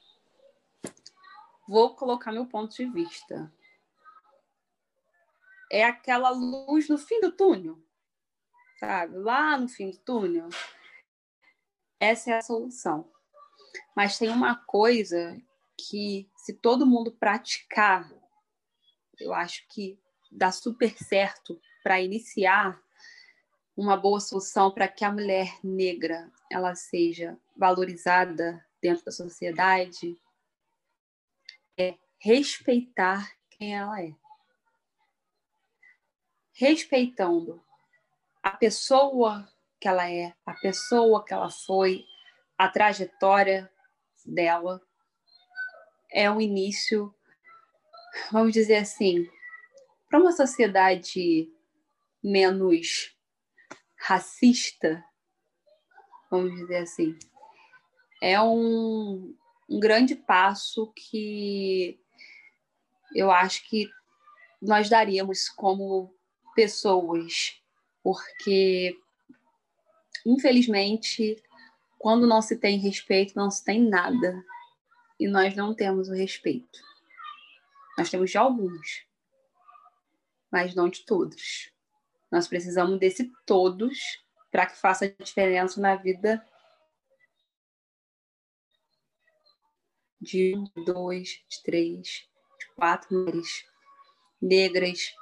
vou 1.68 1.94
colocar 1.94 2.32
meu 2.32 2.46
ponto 2.46 2.74
de 2.74 2.86
vista. 2.86 3.52
É 5.70 5.84
aquela 5.84 6.30
luz 6.30 6.88
no 6.88 6.98
fim 6.98 7.20
do 7.20 7.32
túnel, 7.32 7.78
sabe? 8.78 9.16
Lá 9.18 9.58
no 9.58 9.68
fim 9.68 9.90
do 9.90 9.98
túnel. 9.98 10.48
Essa 12.00 12.32
é 12.32 12.38
a 12.38 12.42
solução. 12.42 13.10
Mas 13.94 14.18
tem 14.18 14.28
uma 14.28 14.56
coisa 14.56 15.40
que, 15.88 16.28
se 16.36 16.54
todo 16.54 16.86
mundo 16.86 17.12
praticar, 17.12 18.10
eu 19.18 19.32
acho 19.32 19.66
que 19.68 19.98
dá 20.30 20.50
super 20.50 20.96
certo 20.96 21.60
para 21.82 22.00
iniciar 22.00 22.80
uma 23.76 23.96
boa 23.96 24.20
solução 24.20 24.70
para 24.70 24.86
que 24.86 25.04
a 25.04 25.12
mulher 25.12 25.58
negra 25.62 26.30
ela 26.50 26.74
seja 26.74 27.38
valorizada 27.56 28.64
dentro 28.80 29.04
da 29.04 29.12
sociedade 29.12 30.18
é 31.78 31.96
respeitar 32.18 33.32
quem 33.50 33.74
ela 33.74 34.02
é. 34.02 34.14
Respeitando 36.52 37.62
a 38.42 38.50
pessoa 38.50 39.48
que 39.80 39.88
ela 39.88 40.08
é, 40.08 40.34
a 40.46 40.54
pessoa 40.54 41.24
que 41.24 41.32
ela 41.32 41.50
foi, 41.50 42.04
a 42.56 42.68
trajetória 42.68 43.72
dela, 44.24 44.80
é 46.12 46.30
um 46.30 46.40
início, 46.40 47.14
vamos 48.30 48.52
dizer 48.52 48.76
assim, 48.76 49.28
para 50.08 50.20
uma 50.20 50.32
sociedade 50.32 51.50
menos 52.22 53.16
racista, 53.96 55.04
vamos 56.30 56.54
dizer 56.54 56.78
assim, 56.78 57.18
é 58.20 58.40
um, 58.40 59.34
um 59.68 59.80
grande 59.80 60.14
passo 60.14 60.92
que 60.94 61.98
eu 63.14 63.30
acho 63.30 63.68
que 63.68 63.88
nós 64.60 64.88
daríamos 64.88 65.48
como 65.48 66.14
pessoas, 66.54 67.60
porque 68.02 68.96
infelizmente 70.24 71.42
quando 72.02 72.26
não 72.26 72.42
se 72.42 72.56
tem 72.56 72.78
respeito, 72.78 73.34
não 73.36 73.48
se 73.48 73.64
tem 73.64 73.80
nada. 73.80 74.44
E 75.18 75.28
nós 75.28 75.54
não 75.54 75.74
temos 75.74 76.08
o 76.08 76.14
respeito. 76.14 76.80
Nós 77.96 78.10
temos 78.10 78.30
de 78.30 78.38
alguns, 78.38 79.06
mas 80.50 80.74
não 80.74 80.88
de 80.88 81.04
todos. 81.04 81.70
Nós 82.30 82.48
precisamos 82.48 82.98
desse 82.98 83.30
todos 83.44 83.98
para 84.50 84.66
que 84.66 84.76
faça 84.76 85.08
diferença 85.08 85.80
na 85.80 85.96
vida 85.96 86.46
de 90.20 90.56
um, 90.56 90.84
dois, 90.84 91.42
de 91.48 91.62
três, 91.62 92.28
de 92.58 92.66
quatro 92.76 93.14
mulheres 93.14 93.66
negras 94.40 95.14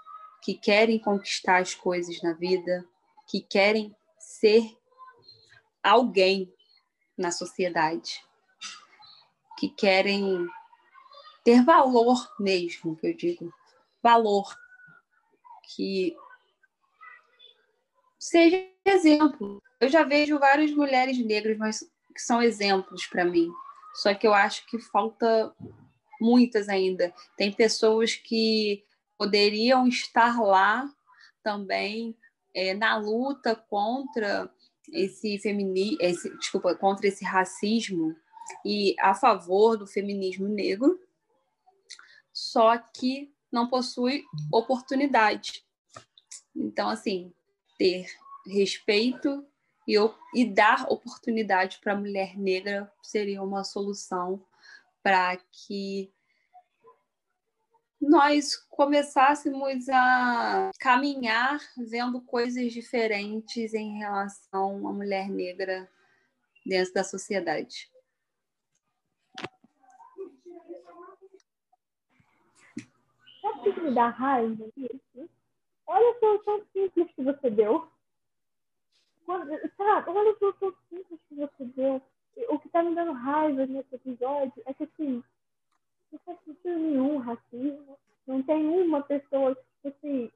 que 0.42 0.54
querem 0.54 0.98
conquistar 0.98 1.58
as 1.58 1.74
coisas 1.74 2.20
na 2.22 2.32
vida, 2.34 2.86
que 3.28 3.40
querem 3.40 3.94
ser 4.18 4.62
alguém 5.82 6.52
na 7.16 7.30
sociedade, 7.30 8.22
que 9.60 9.68
querem 9.68 10.48
ter 11.44 11.62
valor 11.62 12.16
mesmo, 12.40 12.96
que 12.96 13.08
eu 13.08 13.14
digo, 13.14 13.52
valor 14.02 14.56
que 15.74 16.16
seja 18.18 18.66
exemplo. 18.86 19.62
Eu 19.78 19.90
já 19.90 20.02
vejo 20.02 20.38
várias 20.38 20.70
mulheres 20.70 21.18
negras, 21.18 21.58
mas 21.58 21.80
que 22.14 22.22
são 22.22 22.42
exemplos 22.42 23.06
para 23.06 23.22
mim. 23.22 23.52
Só 23.94 24.14
que 24.14 24.26
eu 24.26 24.32
acho 24.32 24.66
que 24.66 24.78
falta 24.78 25.54
muitas 26.18 26.70
ainda. 26.70 27.12
Tem 27.36 27.52
pessoas 27.52 28.14
que 28.14 28.82
poderiam 29.18 29.86
estar 29.86 30.40
lá 30.40 30.90
também 31.42 32.16
é, 32.54 32.72
na 32.72 32.96
luta 32.96 33.54
contra 33.54 34.50
esse 34.90 35.38
feminismo, 35.38 35.98
esse, 36.00 36.34
desculpa, 36.38 36.74
contra 36.74 37.06
esse 37.06 37.24
racismo 37.24 38.16
e 38.64 38.94
a 38.98 39.14
favor 39.14 39.76
do 39.76 39.86
feminismo 39.86 40.48
negro, 40.48 41.00
só 42.32 42.78
que 42.78 43.32
não 43.50 43.68
possui 43.68 44.24
oportunidade. 44.52 45.64
Então, 46.54 46.88
assim, 46.88 47.32
ter 47.78 48.06
respeito 48.46 49.44
e, 49.86 49.96
e 50.34 50.44
dar 50.44 50.86
oportunidade 50.90 51.78
para 51.82 51.92
a 51.92 51.96
mulher 51.96 52.38
negra 52.38 52.90
seria 53.02 53.42
uma 53.42 53.64
solução 53.64 54.44
para 55.02 55.36
que 55.36 56.12
nós 58.00 58.56
começássemos 58.56 59.88
a 59.90 60.70
caminhar 60.78 61.60
vendo 61.76 62.20
coisas 62.22 62.72
diferentes 62.72 63.74
em 63.74 63.98
relação 63.98 64.88
à 64.88 64.92
mulher 64.92 65.28
negra 65.28 65.88
dentro 66.64 66.94
da 66.94 67.04
sociedade. 67.04 67.89
O 73.60 73.72
que 73.74 73.80
me 73.80 73.90
dá 73.90 74.08
raiva 74.08 74.64
disso? 74.74 75.30
Olha 75.86 76.10
a 76.10 76.18
solução 76.18 76.62
simples 76.72 77.10
que 77.14 77.22
você 77.22 77.50
deu. 77.50 77.86
Sabe, 79.26 80.10
olha 80.10 80.30
a 80.30 80.38
solução 80.38 80.74
simples 80.88 81.20
que 81.28 81.34
você 81.34 81.64
deu. 81.76 82.02
O 82.48 82.58
que 82.58 82.68
tá 82.70 82.82
me 82.82 82.94
dando 82.94 83.12
raiva 83.12 83.66
nesse 83.66 83.94
episódio 83.94 84.62
é 84.64 84.72
que, 84.72 84.84
assim, 84.84 85.22
não 86.10 86.18
faz 86.20 86.38
sentido 86.44 86.78
nenhum 86.78 87.18
racismo. 87.18 87.98
Não 88.26 88.42
tem 88.42 88.66
uma 88.66 89.02
pessoa 89.02 89.54
que, 89.82 89.88
assim, 89.88 90.30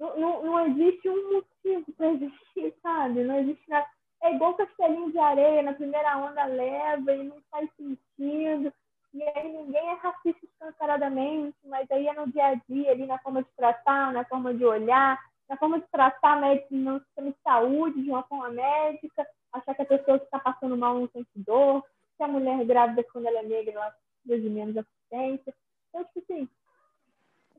não, 0.00 0.18
não, 0.18 0.44
não 0.44 0.66
existe 0.66 1.08
um 1.08 1.32
motivo 1.32 1.92
para 1.92 2.12
existir, 2.12 2.74
sabe? 2.82 3.22
Não 3.22 3.38
existe 3.38 3.70
nada. 3.70 3.86
É 4.22 4.34
igual 4.34 4.54
castelinho 4.54 5.12
de 5.12 5.18
areia, 5.18 5.62
na 5.62 5.74
primeira 5.74 6.16
onda 6.16 6.44
leva 6.46 7.12
e 7.14 7.22
não 7.24 7.40
faz 7.50 7.70
sentido. 7.76 8.72
E 9.14 9.22
aí 9.22 9.52
ninguém 9.52 9.90
é 9.90 9.94
racista 9.94 10.44
escancaradamente, 10.44 11.56
mas 11.64 11.88
aí 11.90 12.08
é 12.08 12.12
no 12.12 12.30
dia 12.32 12.48
a 12.48 12.54
dia, 12.68 12.90
ali 12.90 13.06
na 13.06 13.16
forma 13.20 13.44
de 13.44 13.48
tratar, 13.56 14.12
na 14.12 14.24
forma 14.24 14.52
de 14.52 14.64
olhar, 14.64 15.18
na 15.48 15.56
forma 15.56 15.78
de 15.78 15.86
tratar 15.86 16.40
no 16.40 17.00
sistema 17.00 17.30
de 17.30 17.36
saúde 17.44 18.02
de 18.02 18.10
uma 18.10 18.24
forma 18.24 18.50
médica, 18.50 19.24
achar 19.52 19.72
que 19.74 19.82
a 19.82 19.86
pessoa 19.86 20.18
que 20.18 20.24
está 20.24 20.40
passando 20.40 20.76
mal 20.76 20.98
não 20.98 21.08
sente 21.08 21.30
dor, 21.36 21.84
que 22.16 22.24
a 22.24 22.28
mulher 22.28 22.64
grávida, 22.64 23.04
quando 23.04 23.26
ela 23.26 23.38
é 23.38 23.42
negra, 23.44 23.72
ela 23.74 23.94
precisa 24.24 24.42
de 24.42 24.50
menos 24.50 24.74
resistência. 24.74 25.54
Então, 25.88 26.04
tipo 26.06 26.18
assim, 26.20 26.48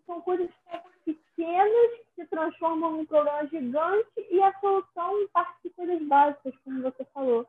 são 0.06 0.20
coisas 0.22 0.49
pequenas 1.06 1.91
que 2.16 2.24
se 2.24 2.28
transformam 2.28 2.91
num 2.91 3.06
problema 3.06 3.47
gigante 3.47 4.28
e 4.30 4.43
a 4.43 4.53
solução 4.60 5.28
parte 5.32 5.56
de 5.64 5.70
coisas 5.70 6.01
básicas, 6.03 6.53
como 6.66 6.82
você 6.82 7.06
falou. 7.14 7.47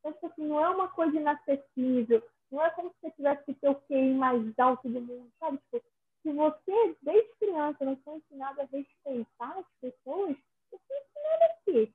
Então, 0.00 0.12
tipo 0.14 0.26
assim, 0.26 0.46
não 0.46 0.58
é 0.58 0.68
uma 0.70 0.88
coisa 0.88 1.16
inacessível, 1.16 2.22
não 2.52 2.64
é 2.64 2.70
como 2.70 2.90
se 2.90 2.96
você 3.00 3.10
tivesse 3.12 3.44
que 3.44 3.54
ter 3.54 3.70
o 3.70 3.74
QI 3.74 4.14
mais 4.14 4.58
alto 4.58 4.88
do 4.88 5.00
mundo, 5.00 5.32
sabe? 5.40 5.58
Tipo, 5.58 5.82
se 6.22 6.32
você, 6.32 6.96
desde 7.02 7.34
criança, 7.36 7.84
não 7.84 7.96
foi 7.96 8.16
ensinado 8.16 8.60
a 8.60 8.64
respeitar 8.64 9.58
as 9.58 9.66
pessoas, 9.80 10.36
você 10.70 10.94
ensinado 10.94 11.44
aqui. 11.50 11.94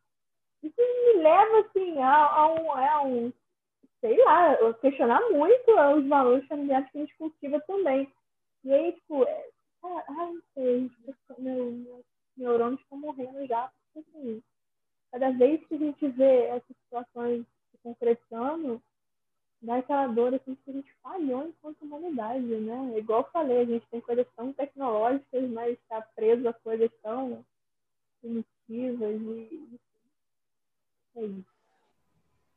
Isso 0.63 0.75
me 0.81 1.21
leva, 1.21 1.59
assim, 1.59 1.97
a, 1.99 2.25
a, 2.25 2.53
um, 2.53 2.71
a 2.71 3.03
um, 3.03 3.33
sei 4.01 4.17
lá, 4.23 4.73
questionar 4.81 5.21
muito 5.29 5.71
os 5.95 6.07
valores 6.07 6.47
familiares 6.47 6.89
que 6.91 6.97
a 6.97 7.01
gente 7.01 7.17
cultiva 7.17 7.61
também. 7.61 8.11
E 8.63 8.73
aí, 8.73 8.91
tipo, 8.93 9.23
é, 9.23 9.49
ah, 9.83 10.03
ai, 10.09 10.33
não 10.33 10.41
sei, 10.53 10.91
meu, 11.37 11.71
meus 11.71 12.05
neurônios 12.35 12.81
estão 12.81 12.97
morrendo 12.97 13.45
já, 13.45 13.71
porque, 13.93 14.09
assim, 14.09 14.43
cada 15.11 15.31
vez 15.31 15.65
que 15.67 15.75
a 15.75 15.77
gente 15.77 16.07
vê 16.09 16.45
essas 16.47 16.75
situações 16.83 17.45
se 17.71 17.77
concretizando, 17.83 18.81
dá 19.61 19.77
aquela 19.77 20.07
dor 20.07 20.33
assim, 20.33 20.55
que 20.55 20.69
a 20.69 20.73
gente 20.73 20.93
falhou 21.01 21.47
enquanto 21.47 21.81
humanidade, 21.81 22.45
né? 22.45 22.97
Igual 22.97 23.21
eu 23.21 23.31
falei, 23.31 23.61
a 23.61 23.65
gente 23.65 23.87
tem 23.87 24.01
coisas 24.01 24.27
tão 24.35 24.53
tecnológicas, 24.53 25.49
mas 25.49 25.77
está 25.79 26.01
preso 26.15 26.47
a 26.47 26.53
coisas 26.53 26.91
tão 27.01 27.43
primitivas 28.21 29.21
e 29.21 29.79
é 31.15 31.25
isso. 31.25 31.57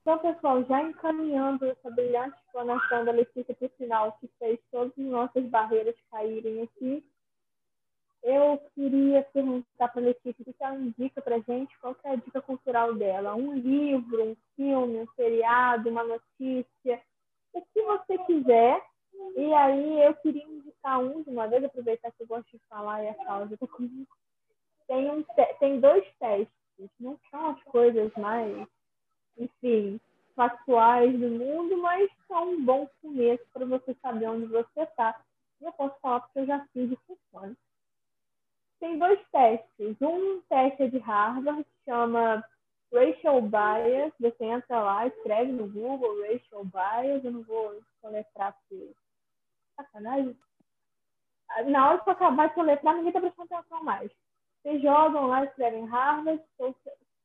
Então, 0.02 0.18
pessoal, 0.18 0.64
já 0.64 0.82
encaminhando 0.82 1.66
essa 1.66 1.90
brilhante 1.90 2.36
explanação 2.38 3.04
da 3.04 3.12
Letícia 3.12 3.54
para 3.54 3.66
o 3.66 3.70
final, 3.70 4.18
que 4.18 4.28
fez 4.38 4.58
todas 4.70 4.92
as 4.98 5.04
nossas 5.04 5.44
barreiras 5.46 5.94
caírem 6.10 6.62
aqui, 6.62 7.04
eu 8.22 8.60
queria 8.74 9.22
perguntar 9.32 9.88
para 9.88 10.00
a 10.00 10.04
Letícia 10.04 10.42
o 10.42 10.44
que 10.44 10.54
ela 10.60 10.76
indica 10.76 11.22
para 11.22 11.38
gente, 11.40 11.78
qual 11.78 11.96
é 12.04 12.10
a 12.10 12.16
dica 12.16 12.40
cultural 12.42 12.94
dela? 12.94 13.34
Um 13.34 13.54
livro, 13.54 14.30
um 14.30 14.36
filme, 14.54 14.98
um 14.98 15.06
seriado, 15.16 15.88
uma 15.88 16.04
notícia, 16.04 17.00
o 17.52 17.62
que 17.62 17.82
você 17.82 18.18
quiser. 18.18 18.82
E 19.36 19.54
aí 19.54 20.02
eu 20.02 20.14
queria 20.16 20.44
indicar 20.44 21.00
um 21.00 21.22
de 21.22 21.30
uma 21.30 21.48
vez, 21.48 21.64
aproveitar 21.64 22.10
que 22.12 22.22
eu 22.22 22.26
gosto 22.26 22.50
de 22.50 22.60
falar 22.68 23.02
e 23.02 23.08
a 23.08 23.14
causa 23.24 23.54
está 23.54 23.66
comigo. 23.66 24.08
Tem, 24.86 25.10
um, 25.10 25.24
tem 25.58 25.80
dois 25.80 26.04
testes, 26.18 26.90
não 26.98 27.18
são 27.30 27.50
as 27.50 27.62
coisas 27.64 28.12
mais, 28.16 28.66
enfim, 29.38 30.00
factuais 30.34 31.12
do 31.18 31.28
mundo, 31.28 31.76
mas 31.78 32.10
são 32.26 32.50
um 32.50 32.64
bom 32.64 32.88
começo 33.00 33.44
para 33.52 33.64
você 33.64 33.94
saber 34.02 34.28
onde 34.28 34.46
você 34.46 34.82
está. 34.82 35.20
E 35.60 35.64
eu 35.64 35.72
posso 35.72 35.98
falar 36.00 36.20
porque 36.20 36.40
eu 36.40 36.46
já 36.46 36.66
fiz 36.72 36.90
e 36.90 36.98
funciona 37.06 37.56
tem 38.80 38.98
dois 38.98 39.20
testes. 39.30 39.96
Um 40.00 40.40
teste 40.48 40.82
é 40.82 40.88
de 40.88 40.98
Harvard, 40.98 41.64
chama 41.84 42.44
Racial 42.92 43.42
Bias. 43.42 44.12
Você 44.18 44.44
entra 44.44 44.80
lá, 44.80 45.06
escreve 45.06 45.52
no 45.52 45.68
Google 45.68 46.22
Racial 46.22 46.64
Bias. 46.64 47.24
Eu 47.24 47.32
não 47.32 47.42
vou 47.42 47.80
soletrar 48.00 48.56
porque. 48.68 48.92
Sacanagem. 49.76 50.36
Na 51.66 51.88
hora 51.88 51.98
que 52.00 52.08
eu 52.08 52.12
acabar 52.12 52.48
de 52.48 52.54
soletrar, 52.54 52.94
ninguém 52.94 53.08
está 53.08 53.20
prestando 53.20 53.54
atenção 53.54 53.84
mais. 53.84 54.10
Vocês 54.62 54.82
jogam 54.82 55.26
lá, 55.26 55.44
escrevem 55.44 55.86
Harvard, 55.86 56.42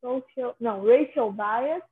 social, 0.02 0.56
não, 0.60 0.86
Racial 0.86 1.32
Bias. 1.32 1.84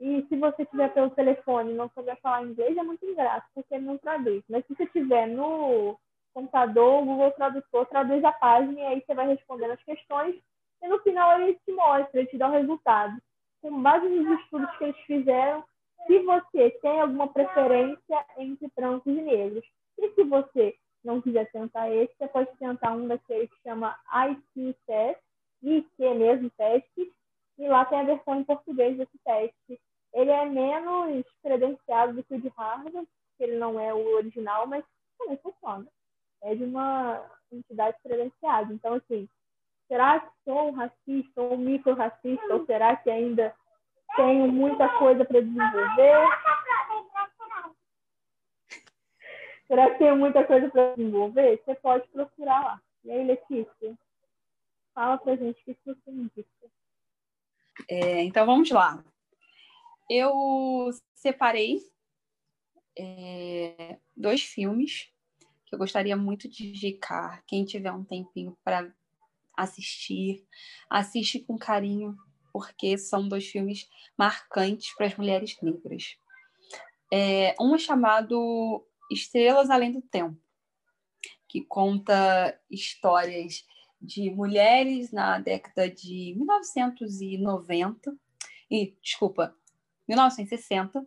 E 0.00 0.24
se 0.28 0.36
você 0.36 0.64
tiver 0.66 0.92
pelo 0.94 1.10
telefone 1.10 1.72
e 1.72 1.74
não 1.74 1.90
souber 1.90 2.20
falar 2.20 2.44
inglês, 2.44 2.76
é 2.76 2.82
muito 2.82 3.04
engraçado, 3.04 3.44
porque 3.54 3.78
não 3.78 3.98
traduz. 3.98 4.44
Mas 4.48 4.64
se 4.66 4.74
você 4.74 4.86
tiver 4.86 5.26
no 5.26 5.98
computador, 6.38 7.02
o 7.02 7.04
Google 7.04 7.32
Tradutor 7.32 7.86
traduz 7.86 8.24
a 8.24 8.32
página 8.32 8.78
e 8.78 8.86
aí 8.86 9.02
você 9.04 9.14
vai 9.14 9.26
respondendo 9.26 9.72
as 9.72 9.82
questões 9.82 10.36
e 10.80 10.88
no 10.88 11.00
final 11.00 11.40
ele 11.40 11.54
te 11.54 11.72
mostra, 11.72 12.20
ele 12.20 12.28
te 12.28 12.38
dá 12.38 12.48
o 12.48 12.52
resultado. 12.52 13.20
Com 13.60 13.82
base 13.82 14.08
nos 14.08 14.40
estudos 14.40 14.70
que 14.76 14.84
eles 14.84 14.96
fizeram, 14.98 15.64
se 16.06 16.20
você 16.20 16.70
tem 16.80 17.00
alguma 17.00 17.26
preferência 17.28 18.24
entre 18.36 18.70
brancos 18.76 19.12
e 19.12 19.20
negros. 19.20 19.64
E 19.98 20.10
se 20.14 20.22
você 20.22 20.76
não 21.04 21.20
quiser 21.20 21.50
tentar 21.50 21.90
esse, 21.90 22.14
você 22.16 22.28
pode 22.28 22.56
tentar 22.56 22.92
um 22.92 23.08
daqueles 23.08 23.50
que 23.50 23.62
chama 23.62 23.98
IQ 24.30 24.76
Test, 24.86 25.20
IQ 25.60 26.14
mesmo 26.14 26.50
teste, 26.50 27.12
e 27.58 27.66
lá 27.66 27.84
tem 27.84 27.98
a 27.98 28.04
versão 28.04 28.38
em 28.38 28.44
português 28.44 28.96
desse 28.96 29.18
teste. 29.24 29.80
Ele 30.14 30.30
é 30.30 30.44
menos 30.44 31.26
credenciado 31.42 32.12
do 32.12 32.22
que 32.22 32.34
o 32.34 32.40
de 32.40 32.48
Harvard, 32.56 32.92
porque 32.92 33.42
ele 33.42 33.58
não 33.58 33.80
é 33.80 33.92
o 33.92 34.14
original, 34.14 34.68
mas 34.68 34.84
também 35.18 35.36
funciona 35.38 35.84
é 36.42 36.54
de 36.54 36.64
uma 36.64 37.24
entidade 37.52 37.96
credenciada. 38.02 38.72
Então, 38.72 38.94
assim, 38.94 39.28
será 39.86 40.20
que 40.20 40.30
sou 40.44 40.68
um 40.68 40.72
racista 40.72 41.40
ou 41.40 41.54
um 41.54 41.58
micro-racista? 41.58 42.54
Ou 42.54 42.66
será 42.66 42.96
que 42.96 43.10
ainda 43.10 43.54
tenho 44.16 44.50
muita 44.50 44.88
coisa 44.98 45.24
para 45.24 45.40
desenvolver? 45.40 46.28
Será 49.66 49.90
que 49.90 49.98
tenho 49.98 50.16
muita 50.16 50.44
coisa 50.44 50.68
para 50.70 50.94
desenvolver? 50.94 51.62
Você 51.64 51.74
pode 51.74 52.08
procurar 52.08 52.64
lá. 52.64 52.82
E 53.04 53.10
aí, 53.10 53.24
Letícia, 53.24 53.98
fala 54.94 55.18
pra 55.18 55.36
gente 55.36 55.60
o 55.60 55.64
que 55.64 55.76
você 55.84 56.10
indica. 56.10 56.48
É, 57.88 58.24
então, 58.24 58.46
vamos 58.46 58.70
lá. 58.70 59.04
Eu 60.10 60.90
separei 61.14 61.80
é, 62.98 63.98
dois 64.16 64.42
filmes 64.42 65.12
que 65.68 65.74
eu 65.74 65.78
gostaria 65.78 66.16
muito 66.16 66.48
de 66.48 66.68
indicar. 66.68 67.44
Quem 67.46 67.64
tiver 67.64 67.92
um 67.92 68.04
tempinho 68.04 68.56
para 68.64 68.92
assistir, 69.56 70.46
assiste 70.88 71.40
com 71.40 71.58
carinho, 71.58 72.16
porque 72.52 72.96
são 72.96 73.28
dois 73.28 73.46
filmes 73.46 73.88
marcantes 74.16 74.94
para 74.96 75.06
as 75.06 75.16
mulheres 75.16 75.56
negras. 75.60 76.16
É, 77.12 77.54
um 77.60 77.74
é 77.74 77.78
chamado 77.78 78.86
Estrelas 79.10 79.70
Além 79.70 79.92
do 79.92 80.02
Tempo, 80.02 80.40
que 81.48 81.62
conta 81.62 82.58
histórias 82.70 83.64
de 84.00 84.30
mulheres 84.30 85.10
na 85.10 85.38
década 85.38 85.90
de 85.90 86.34
1990 86.36 88.16
e 88.70 88.96
desculpa 89.02 89.54
1960 90.06 91.04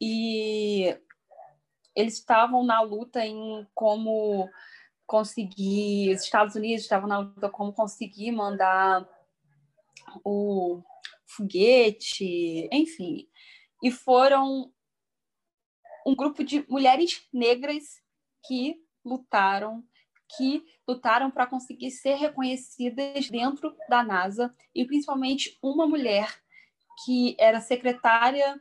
e 0.00 0.96
eles 1.96 2.14
estavam 2.14 2.62
na 2.62 2.80
luta 2.82 3.24
em 3.24 3.66
como 3.74 4.48
conseguir, 5.06 6.14
os 6.14 6.22
Estados 6.22 6.54
Unidos 6.54 6.82
estavam 6.82 7.08
na 7.08 7.18
luta 7.18 7.48
como 7.48 7.72
conseguir 7.72 8.32
mandar 8.32 9.08
o 10.22 10.82
foguete, 11.24 12.68
enfim, 12.70 13.26
e 13.82 13.90
foram 13.90 14.72
um 16.06 16.14
grupo 16.14 16.44
de 16.44 16.64
mulheres 16.68 17.26
negras 17.32 18.00
que 18.46 18.80
lutaram, 19.04 19.84
que 20.36 20.64
lutaram 20.86 21.30
para 21.30 21.46
conseguir 21.46 21.90
ser 21.90 22.14
reconhecidas 22.14 23.28
dentro 23.30 23.76
da 23.88 24.02
NASA 24.02 24.54
e 24.74 24.84
principalmente 24.84 25.58
uma 25.62 25.86
mulher 25.86 26.40
que 27.04 27.36
era 27.38 27.60
secretária 27.60 28.60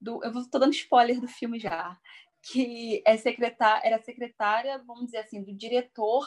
do, 0.00 0.22
eu 0.24 0.32
estou 0.38 0.60
dando 0.60 0.72
spoiler 0.72 1.20
do 1.20 1.28
filme 1.28 1.58
já, 1.58 1.98
que 2.42 3.02
é 3.06 3.16
secretária, 3.16 3.86
era 3.86 4.02
secretária, 4.02 4.82
vamos 4.86 5.06
dizer 5.06 5.18
assim, 5.18 5.42
do 5.42 5.54
diretor 5.54 6.26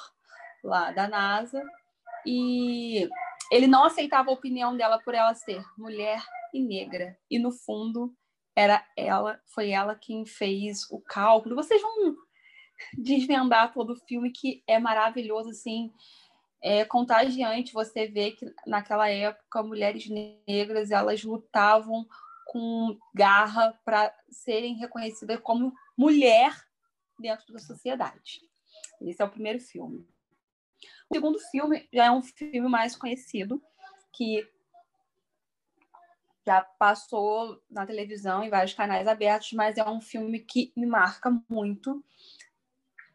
lá 0.63 0.91
da 0.91 1.07
NASA, 1.07 1.61
e 2.25 3.09
ele 3.51 3.67
não 3.67 3.83
aceitava 3.83 4.29
a 4.29 4.33
opinião 4.33 4.75
dela 4.75 4.99
por 4.99 5.13
ela 5.13 5.33
ser 5.33 5.63
mulher 5.77 6.23
e 6.53 6.61
negra. 6.61 7.17
E 7.29 7.37
no 7.37 7.51
fundo 7.51 8.13
era 8.55 8.85
ela, 8.95 9.39
foi 9.53 9.71
ela 9.71 9.95
quem 9.95 10.25
fez 10.25 10.89
o 10.89 11.01
cálculo. 11.01 11.55
Vocês 11.55 11.81
vão 11.81 12.15
desvendar 12.97 13.73
todo 13.73 13.93
o 13.93 13.99
filme 14.07 14.31
que 14.31 14.63
é 14.67 14.79
maravilhoso 14.79 15.49
assim, 15.49 15.91
é 16.61 16.85
contagiante 16.85 17.73
você 17.73 18.07
ver 18.07 18.31
que 18.31 18.45
naquela 18.65 19.09
época 19.09 19.61
mulheres 19.61 20.07
negras 20.47 20.91
elas 20.91 21.23
lutavam 21.23 22.07
com 22.45 22.97
garra 23.13 23.77
para 23.83 24.13
serem 24.29 24.75
reconhecidas 24.75 25.39
como 25.41 25.73
mulher 25.97 26.55
dentro 27.19 27.53
da 27.53 27.59
sociedade. 27.59 28.41
Esse 29.01 29.21
é 29.21 29.25
o 29.25 29.29
primeiro 29.29 29.59
filme. 29.59 30.07
O 31.09 31.15
segundo 31.15 31.39
filme 31.39 31.87
já 31.93 32.05
é 32.05 32.11
um 32.11 32.21
filme 32.21 32.67
mais 32.67 32.95
conhecido, 32.95 33.61
que 34.11 34.47
já 36.45 36.61
passou 36.61 37.61
na 37.69 37.85
televisão 37.85 38.43
em 38.43 38.49
vários 38.49 38.73
canais 38.73 39.07
abertos, 39.07 39.53
mas 39.53 39.77
é 39.77 39.89
um 39.89 40.01
filme 40.01 40.39
que 40.39 40.73
me 40.75 40.85
marca 40.85 41.31
muito. 41.49 42.03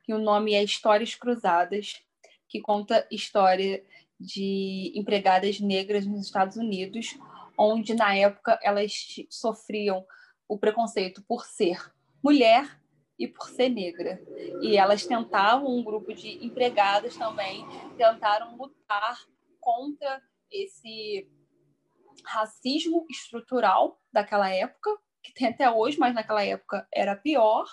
E 0.07 0.15
o 0.15 0.19
nome 0.19 0.55
é 0.55 0.63
Histórias 0.63 1.15
Cruzadas, 1.15 2.03
que 2.49 2.61
conta 2.61 3.07
história 3.11 3.85
de 4.19 4.93
empregadas 4.95 5.61
negras 5.61 6.07
nos 6.07 6.27
Estados 6.27 6.57
Unidos, 6.57 7.19
onde 7.57 7.95
na 7.95 8.15
época 8.17 8.59
elas 8.63 8.93
sofriam 9.29 10.07
o 10.49 10.59
preconceito 10.59 11.23
por 11.23 11.45
ser 11.45 11.93
mulher 12.23 12.81
e 13.19 13.27
por 13.27 13.49
ser 13.49 13.69
negra. 13.69 14.23
E 14.63 14.77
elas 14.77 15.05
tentavam, 15.05 15.77
um 15.77 15.83
grupo 15.83 16.15
de 16.15 16.45
empregadas 16.45 17.17
também, 17.17 17.67
tentaram 17.97 18.57
lutar 18.57 19.19
contra 19.61 20.23
esse 20.51 21.29
racismo 22.25 23.05
estrutural 23.11 24.01
daquela 24.13 24.49
época, 24.49 24.91
que 25.23 25.33
tem 25.33 25.49
até 25.49 25.71
hoje, 25.71 25.99
mas 25.99 26.15
naquela 26.15 26.45
época 26.45 26.87
era 26.95 27.17
pior. 27.17 27.67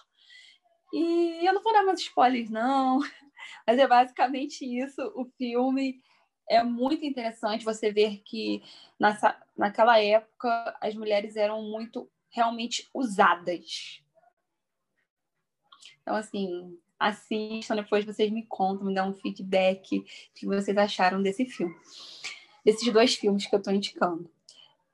E 0.93 1.45
eu 1.45 1.53
não 1.53 1.61
vou 1.61 1.73
dar 1.73 1.83
mais 1.83 1.99
spoilers, 1.99 2.49
não, 2.49 2.99
mas 3.67 3.77
é 3.77 3.87
basicamente 3.87 4.65
isso. 4.65 5.01
O 5.15 5.25
filme 5.37 6.01
é 6.49 6.63
muito 6.63 7.05
interessante 7.05 7.65
você 7.65 7.91
ver 7.91 8.21
que 8.23 8.63
nessa, 8.99 9.39
naquela 9.57 9.99
época 9.99 10.77
as 10.81 10.95
mulheres 10.95 11.35
eram 11.35 11.61
muito 11.63 12.09
realmente 12.29 12.89
usadas. 12.93 14.03
Então, 16.05 16.15
assim, 16.15 16.77
assistam, 16.99 17.75
depois 17.75 18.05
vocês 18.05 18.31
me 18.31 18.45
contam, 18.45 18.85
me 18.85 18.93
dão 18.93 19.09
um 19.09 19.13
feedback 19.15 20.05
que 20.35 20.45
vocês 20.45 20.77
acharam 20.77 21.19
desse 21.19 21.45
filme. 21.45 21.75
Desses 22.63 22.93
dois 22.93 23.15
filmes 23.15 23.47
que 23.47 23.55
eu 23.55 23.57
estou 23.57 23.73
indicando. 23.73 24.29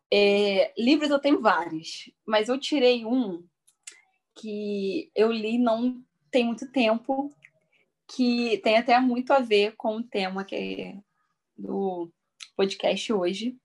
É, 0.10 0.74
livros 0.78 1.10
eu 1.10 1.20
tenho 1.20 1.42
vários, 1.42 2.10
mas 2.26 2.48
eu 2.48 2.58
tirei 2.58 3.06
um 3.06 3.44
que 4.36 5.12
eu 5.14 5.30
li 5.30 5.58
não 5.58 6.02
tem 6.32 6.46
muito 6.46 6.72
tempo, 6.72 7.30
que 8.08 8.58
tem 8.60 8.78
até 8.78 8.98
muito 9.02 9.34
a 9.34 9.40
ver 9.40 9.76
com 9.76 9.98
o 9.98 10.04
tema 10.04 10.46
que 10.46 10.56
é 10.56 10.98
do 11.58 12.10
podcast 12.56 13.12
hoje, 13.12 13.58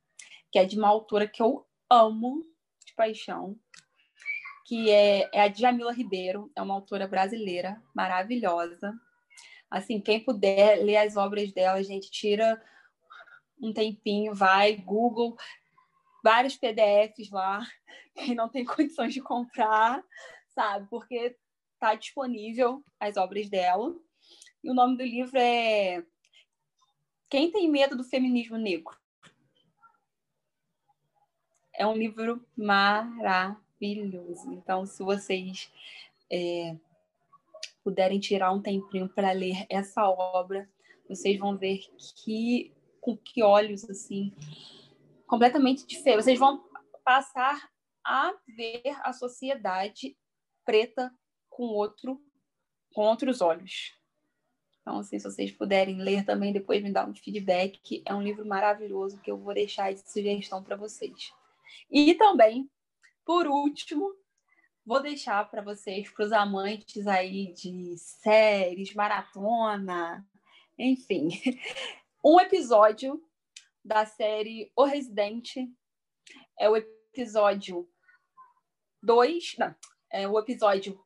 que 0.50 0.58
é 0.58 0.64
de 0.64 0.76
uma 0.76 0.88
autora 0.88 1.28
que 1.28 1.40
eu 1.40 1.64
amo 1.88 2.42
de 2.84 2.92
paixão, 2.94 3.56
que 4.66 4.90
é, 4.90 5.30
é 5.32 5.42
a 5.42 5.48
Djamila 5.48 5.92
Ribeiro, 5.92 6.50
é 6.56 6.60
uma 6.60 6.74
autora 6.74 7.06
brasileira 7.06 7.80
maravilhosa. 7.94 8.92
Assim, 9.70 10.00
quem 10.00 10.24
puder 10.24 10.84
ler 10.84 10.96
as 10.96 11.16
obras 11.16 11.52
dela, 11.52 11.82
gente, 11.84 12.10
tira 12.10 12.60
um 13.60 13.72
tempinho, 13.72 14.34
vai, 14.34 14.76
Google, 14.76 15.36
vários 16.22 16.56
PDFs 16.56 17.30
lá, 17.30 17.64
quem 18.16 18.34
não 18.34 18.48
tem 18.48 18.64
condições 18.64 19.14
de 19.14 19.20
comprar, 19.20 20.04
sabe? 20.48 20.88
Porque 20.90 21.36
está 21.74 21.94
disponível 21.94 22.84
as 22.98 23.16
obras 23.16 23.48
dela. 23.48 23.94
E 24.64 24.70
o 24.70 24.74
nome 24.74 24.96
do 24.96 25.04
livro 25.04 25.38
é 25.38 26.04
Quem 27.30 27.52
tem 27.52 27.70
medo 27.70 27.96
do 27.96 28.02
feminismo 28.02 28.56
negro? 28.56 28.98
É 31.72 31.86
um 31.86 31.96
livro 31.96 32.44
maravilhoso. 32.56 33.65
Então, 33.80 34.86
se 34.86 35.02
vocês 35.02 35.70
é, 36.30 36.76
puderem 37.84 38.18
tirar 38.18 38.52
um 38.52 38.60
tempinho 38.60 39.08
para 39.08 39.32
ler 39.32 39.66
essa 39.68 40.08
obra, 40.08 40.68
vocês 41.08 41.38
vão 41.38 41.56
ver 41.56 41.80
que 42.16 42.72
com 43.00 43.16
que 43.16 43.42
olhos 43.42 43.88
assim 43.88 44.32
completamente 45.26 45.86
diferentes. 45.86 46.24
Vocês 46.24 46.38
vão 46.38 46.64
passar 47.04 47.70
a 48.04 48.34
ver 48.56 48.82
a 49.02 49.12
sociedade 49.12 50.16
preta 50.64 51.12
com 51.48 51.64
outro 51.64 52.20
com 52.92 53.02
outros 53.02 53.40
olhos. 53.40 53.94
Então, 54.80 55.00
assim, 55.00 55.18
se 55.18 55.24
vocês 55.28 55.50
puderem 55.50 56.00
ler 56.00 56.24
também, 56.24 56.52
depois 56.52 56.82
me 56.82 56.92
dar 56.92 57.08
um 57.08 57.14
feedback. 57.14 58.02
É 58.06 58.14
um 58.14 58.22
livro 58.22 58.46
maravilhoso 58.46 59.20
que 59.20 59.30
eu 59.30 59.36
vou 59.36 59.52
deixar 59.52 59.92
de 59.92 60.08
sugestão 60.08 60.62
para 60.62 60.76
vocês. 60.76 61.32
E 61.90 62.14
também, 62.14 62.70
por 63.26 63.48
último, 63.48 64.14
vou 64.84 65.02
deixar 65.02 65.50
para 65.50 65.60
vocês, 65.60 66.08
para 66.08 66.24
os 66.24 66.32
amantes 66.32 67.08
aí 67.08 67.52
de 67.52 67.98
séries, 67.98 68.94
maratona, 68.94 70.24
enfim, 70.78 71.28
um 72.24 72.38
episódio 72.38 73.20
da 73.84 74.06
série 74.06 74.70
O 74.76 74.84
Residente. 74.84 75.68
É 76.58 76.70
o 76.70 76.76
episódio 76.76 77.88
2, 79.02 79.56
não, 79.58 79.74
é 80.10 80.28
o 80.28 80.38
episódio 80.38 80.98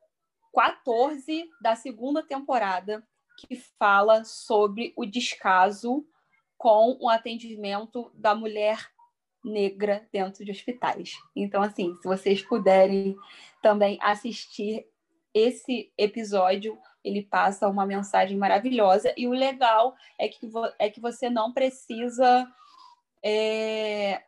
14 0.54 1.48
da 1.62 1.74
segunda 1.74 2.22
temporada, 2.22 3.02
que 3.38 3.56
fala 3.78 4.24
sobre 4.24 4.92
o 4.94 5.06
descaso 5.06 6.06
com 6.58 6.98
o 7.00 7.08
atendimento 7.08 8.12
da 8.14 8.34
mulher 8.34 8.90
negra 9.44 10.06
dentro 10.12 10.44
de 10.44 10.50
hospitais. 10.50 11.14
Então, 11.34 11.62
assim, 11.62 11.94
se 11.96 12.08
vocês 12.08 12.42
puderem 12.42 13.16
também 13.62 13.98
assistir 14.00 14.86
esse 15.32 15.92
episódio, 15.96 16.78
ele 17.02 17.22
passa 17.22 17.68
uma 17.68 17.86
mensagem 17.86 18.36
maravilhosa. 18.36 19.12
E 19.16 19.26
o 19.26 19.32
legal 19.32 19.94
é 20.18 20.28
que, 20.28 20.50
é 20.78 20.90
que 20.90 21.00
você 21.00 21.30
não 21.30 21.52
precisa 21.52 22.46
é, 23.22 24.22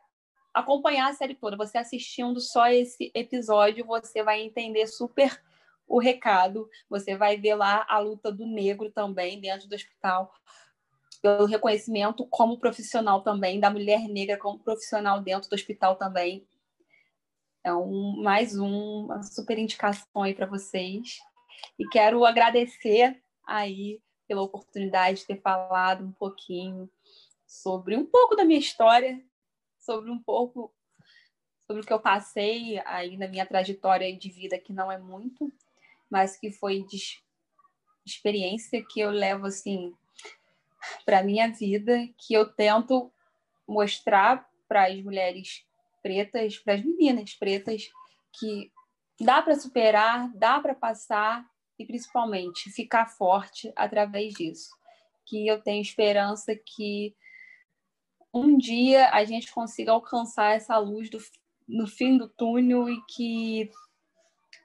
acompanhar 0.53 1.09
a 1.09 1.13
série 1.13 1.35
toda. 1.35 1.57
Você 1.57 1.77
assistindo 1.77 2.39
só 2.39 2.67
esse 2.67 3.11
episódio, 3.13 3.85
você 3.85 4.23
vai 4.23 4.41
entender 4.41 4.87
super 4.87 5.41
o 5.87 5.99
recado. 5.99 6.69
Você 6.89 7.15
vai 7.15 7.37
ver 7.37 7.55
lá 7.55 7.85
a 7.89 7.99
luta 7.99 8.31
do 8.31 8.45
negro 8.45 8.91
também 8.91 9.39
dentro 9.39 9.67
do 9.67 9.75
hospital, 9.75 10.33
pelo 11.23 11.45
reconhecimento 11.45 12.27
como 12.27 12.59
profissional 12.59 13.21
também, 13.21 13.57
da 13.57 13.69
mulher 13.69 14.09
negra 14.09 14.37
como 14.37 14.59
profissional 14.59 15.21
dentro 15.21 15.49
do 15.49 15.53
hospital 15.53 15.95
também. 15.95 16.45
É 17.63 17.73
um, 17.73 18.21
mais 18.21 18.59
um, 18.59 19.05
uma 19.05 19.23
super 19.23 19.57
indicação 19.57 20.21
aí 20.21 20.35
para 20.35 20.45
vocês. 20.45 21.19
E 21.79 21.87
quero 21.87 22.25
agradecer 22.25 23.23
aí 23.47 24.01
pela 24.27 24.41
oportunidade 24.41 25.19
de 25.19 25.27
ter 25.27 25.39
falado 25.39 26.03
um 26.03 26.11
pouquinho 26.11 26.89
sobre 27.47 27.95
um 27.95 28.05
pouco 28.05 28.35
da 28.35 28.43
minha 28.43 28.59
história, 28.59 29.23
sobre 29.79 30.11
um 30.11 30.21
pouco 30.21 30.73
sobre 31.65 31.83
o 31.83 31.85
que 31.85 31.93
eu 31.93 32.01
passei 32.01 32.79
aí 32.79 33.15
na 33.15 33.29
minha 33.29 33.45
trajetória 33.45 34.13
de 34.13 34.29
vida, 34.29 34.59
que 34.59 34.73
não 34.73 34.91
é 34.91 34.97
muito, 34.97 35.49
mas 36.09 36.35
que 36.35 36.51
foi 36.51 36.83
de 36.83 37.23
experiência 38.05 38.85
que 38.85 38.99
eu 38.99 39.09
levo 39.09 39.45
assim 39.45 39.95
para 41.05 41.23
minha 41.23 41.51
vida, 41.51 42.07
que 42.17 42.33
eu 42.33 42.51
tento 42.51 43.11
mostrar 43.67 44.47
para 44.67 44.87
as 44.87 45.01
mulheres 45.01 45.65
pretas, 46.01 46.57
para 46.57 46.75
as 46.75 46.83
meninas 46.83 47.33
pretas, 47.33 47.89
que 48.37 48.71
dá 49.19 49.41
para 49.41 49.55
superar, 49.55 50.31
dá 50.35 50.59
para 50.59 50.75
passar 50.75 51.45
e 51.77 51.85
principalmente 51.85 52.69
ficar 52.71 53.07
forte 53.07 53.71
através 53.75 54.33
disso. 54.33 54.69
Que 55.25 55.47
eu 55.47 55.61
tenho 55.61 55.81
esperança 55.81 56.55
que 56.55 57.15
um 58.33 58.57
dia 58.57 59.09
a 59.11 59.23
gente 59.23 59.51
consiga 59.53 59.91
alcançar 59.91 60.55
essa 60.55 60.77
luz 60.77 61.09
do, 61.09 61.19
no 61.67 61.87
fim 61.87 62.17
do 62.17 62.27
túnel 62.27 62.89
e 62.89 62.99
que 63.05 63.69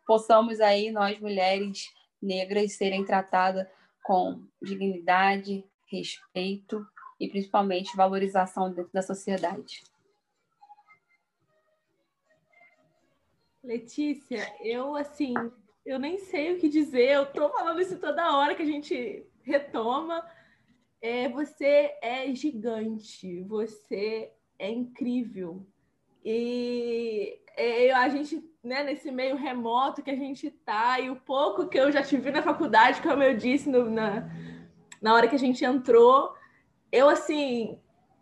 possamos 0.06 0.58
aí, 0.60 0.90
nós 0.90 1.20
mulheres 1.20 1.86
negras, 2.20 2.72
serem 2.72 3.04
tratadas 3.04 3.68
com 4.02 4.42
dignidade, 4.60 5.64
respeito 5.90 6.86
e 7.19 7.28
principalmente 7.28 7.97
valorização 7.97 8.73
dentro 8.73 8.93
da 8.93 9.02
sociedade. 9.02 9.82
Letícia, 13.62 14.55
eu 14.62 14.94
assim, 14.94 15.35
eu 15.85 15.98
nem 15.98 16.19
sei 16.19 16.55
o 16.55 16.59
que 16.59 16.69
dizer, 16.69 17.10
eu 17.10 17.27
tô 17.27 17.51
falando 17.51 17.81
isso 17.81 17.98
toda 17.98 18.36
hora 18.36 18.55
que 18.55 18.62
a 18.62 18.66
gente 18.66 19.27
retoma. 19.43 20.24
É, 21.01 21.28
você 21.28 21.97
é 22.02 22.35
gigante, 22.35 23.43
você 23.43 24.32
é 24.59 24.70
incrível. 24.70 25.66
E 26.24 27.40
é, 27.56 27.93
a 27.93 28.09
gente 28.09 28.43
né, 28.62 28.82
nesse 28.82 29.10
meio 29.10 29.36
remoto 29.36 30.02
que 30.02 30.10
a 30.10 30.16
gente 30.16 30.51
tá, 30.51 31.01
e 31.01 31.10
o 31.10 31.16
pouco 31.16 31.69
que 31.69 31.78
eu 31.78 31.90
já 31.90 32.02
te 32.02 32.16
vi 32.16 32.31
na 32.31 32.43
faculdade, 32.43 33.01
como 33.01 33.23
eu 33.23 33.36
disse 33.36 33.69
no, 33.69 33.89
na, 33.89 34.28
na 35.00 35.14
hora 35.14 35.28
que 35.28 35.36
a 35.36 35.38
gente 35.38 35.64
entrou, 35.64 36.32
eu 36.90 37.08
assim, 37.08 37.78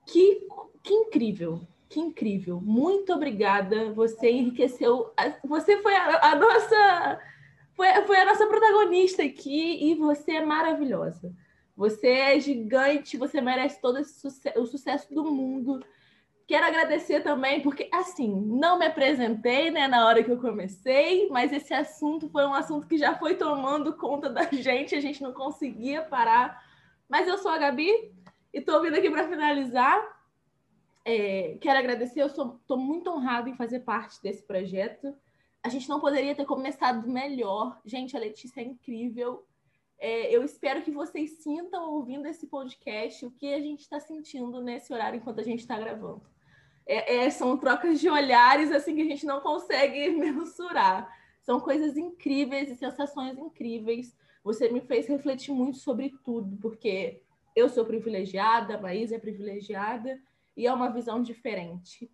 que, 0.06 0.46
que 0.82 0.94
incrível, 0.94 1.66
que 1.88 2.00
incrível. 2.00 2.60
Muito 2.60 3.12
obrigada. 3.12 3.92
Você 3.92 4.30
enriqueceu. 4.30 5.12
Você 5.44 5.82
foi 5.82 5.94
a, 5.94 6.32
a 6.32 6.34
nossa. 6.36 7.20
Foi, 7.74 7.88
foi 8.06 8.16
a 8.18 8.24
nossa 8.24 8.46
protagonista 8.46 9.22
aqui 9.22 9.90
e 9.90 9.94
você 9.94 10.32
é 10.32 10.44
maravilhosa. 10.44 11.34
Você 11.76 12.08
é 12.08 12.40
gigante, 12.40 13.18
você 13.18 13.38
merece 13.40 13.80
todo 13.82 14.00
o 14.00 14.66
sucesso 14.66 15.12
do 15.12 15.24
mundo. 15.24 15.84
Quero 16.46 16.64
agradecer 16.64 17.22
também, 17.22 17.60
porque, 17.60 17.88
assim, 17.92 18.32
não 18.40 18.78
me 18.78 18.86
apresentei 18.86 19.70
né, 19.70 19.88
na 19.88 20.06
hora 20.06 20.22
que 20.22 20.30
eu 20.30 20.40
comecei, 20.40 21.28
mas 21.28 21.52
esse 21.52 21.74
assunto 21.74 22.28
foi 22.30 22.46
um 22.46 22.54
assunto 22.54 22.86
que 22.86 22.96
já 22.96 23.16
foi 23.16 23.34
tomando 23.34 23.96
conta 23.96 24.30
da 24.30 24.44
gente, 24.52 24.94
a 24.94 25.00
gente 25.00 25.22
não 25.22 25.32
conseguia 25.32 26.02
parar. 26.02 26.64
Mas 27.08 27.28
eu 27.28 27.38
sou 27.38 27.50
a 27.50 27.58
Gabi 27.58 27.90
e 28.52 28.58
estou 28.58 28.80
vindo 28.82 28.96
aqui 28.96 29.10
para 29.10 29.28
finalizar. 29.28 30.16
É, 31.04 31.56
quero 31.60 31.78
agradecer, 31.78 32.20
eu 32.20 32.26
estou 32.26 32.76
muito 32.76 33.10
honrada 33.10 33.48
em 33.48 33.54
fazer 33.54 33.80
parte 33.80 34.20
desse 34.20 34.42
projeto. 34.42 35.14
a 35.62 35.68
gente 35.68 35.88
não 35.88 36.00
poderia 36.00 36.34
ter 36.34 36.44
começado 36.44 37.08
melhor. 37.08 37.80
Gente, 37.84 38.16
a 38.16 38.20
Letícia 38.20 38.60
é 38.60 38.64
incrível. 38.64 39.44
É, 39.98 40.34
eu 40.34 40.42
espero 40.44 40.82
que 40.82 40.90
vocês 40.90 41.42
sintam 41.42 41.90
ouvindo 41.90 42.26
esse 42.26 42.46
podcast 42.46 43.24
o 43.24 43.30
que 43.30 43.54
a 43.54 43.60
gente 43.60 43.80
está 43.80 43.98
sentindo 43.98 44.60
nesse 44.60 44.92
horário 44.92 45.16
enquanto 45.16 45.40
a 45.40 45.44
gente 45.44 45.60
está 45.60 45.78
gravando. 45.78 46.22
É, 46.86 47.16
é, 47.16 47.30
são 47.30 47.56
trocas 47.56 47.98
de 47.98 48.08
olhares 48.08 48.70
assim 48.70 48.94
que 48.94 49.02
a 49.02 49.06
gente 49.06 49.26
não 49.26 49.40
consegue 49.40 50.10
mensurar. 50.14 51.10
São 51.42 51.60
coisas 51.60 51.96
incríveis 51.96 52.70
e 52.70 52.76
sensações 52.76 53.38
incríveis. 53.38 54.16
Você 54.46 54.68
me 54.68 54.80
fez 54.80 55.08
refletir 55.08 55.52
muito 55.52 55.76
sobre 55.78 56.14
tudo, 56.24 56.56
porque 56.58 57.20
eu 57.56 57.68
sou 57.68 57.84
privilegiada, 57.84 58.76
a 58.76 58.80
Maísa 58.80 59.16
é 59.16 59.18
privilegiada, 59.18 60.22
e 60.56 60.68
é 60.68 60.72
uma 60.72 60.88
visão 60.88 61.20
diferente 61.20 62.08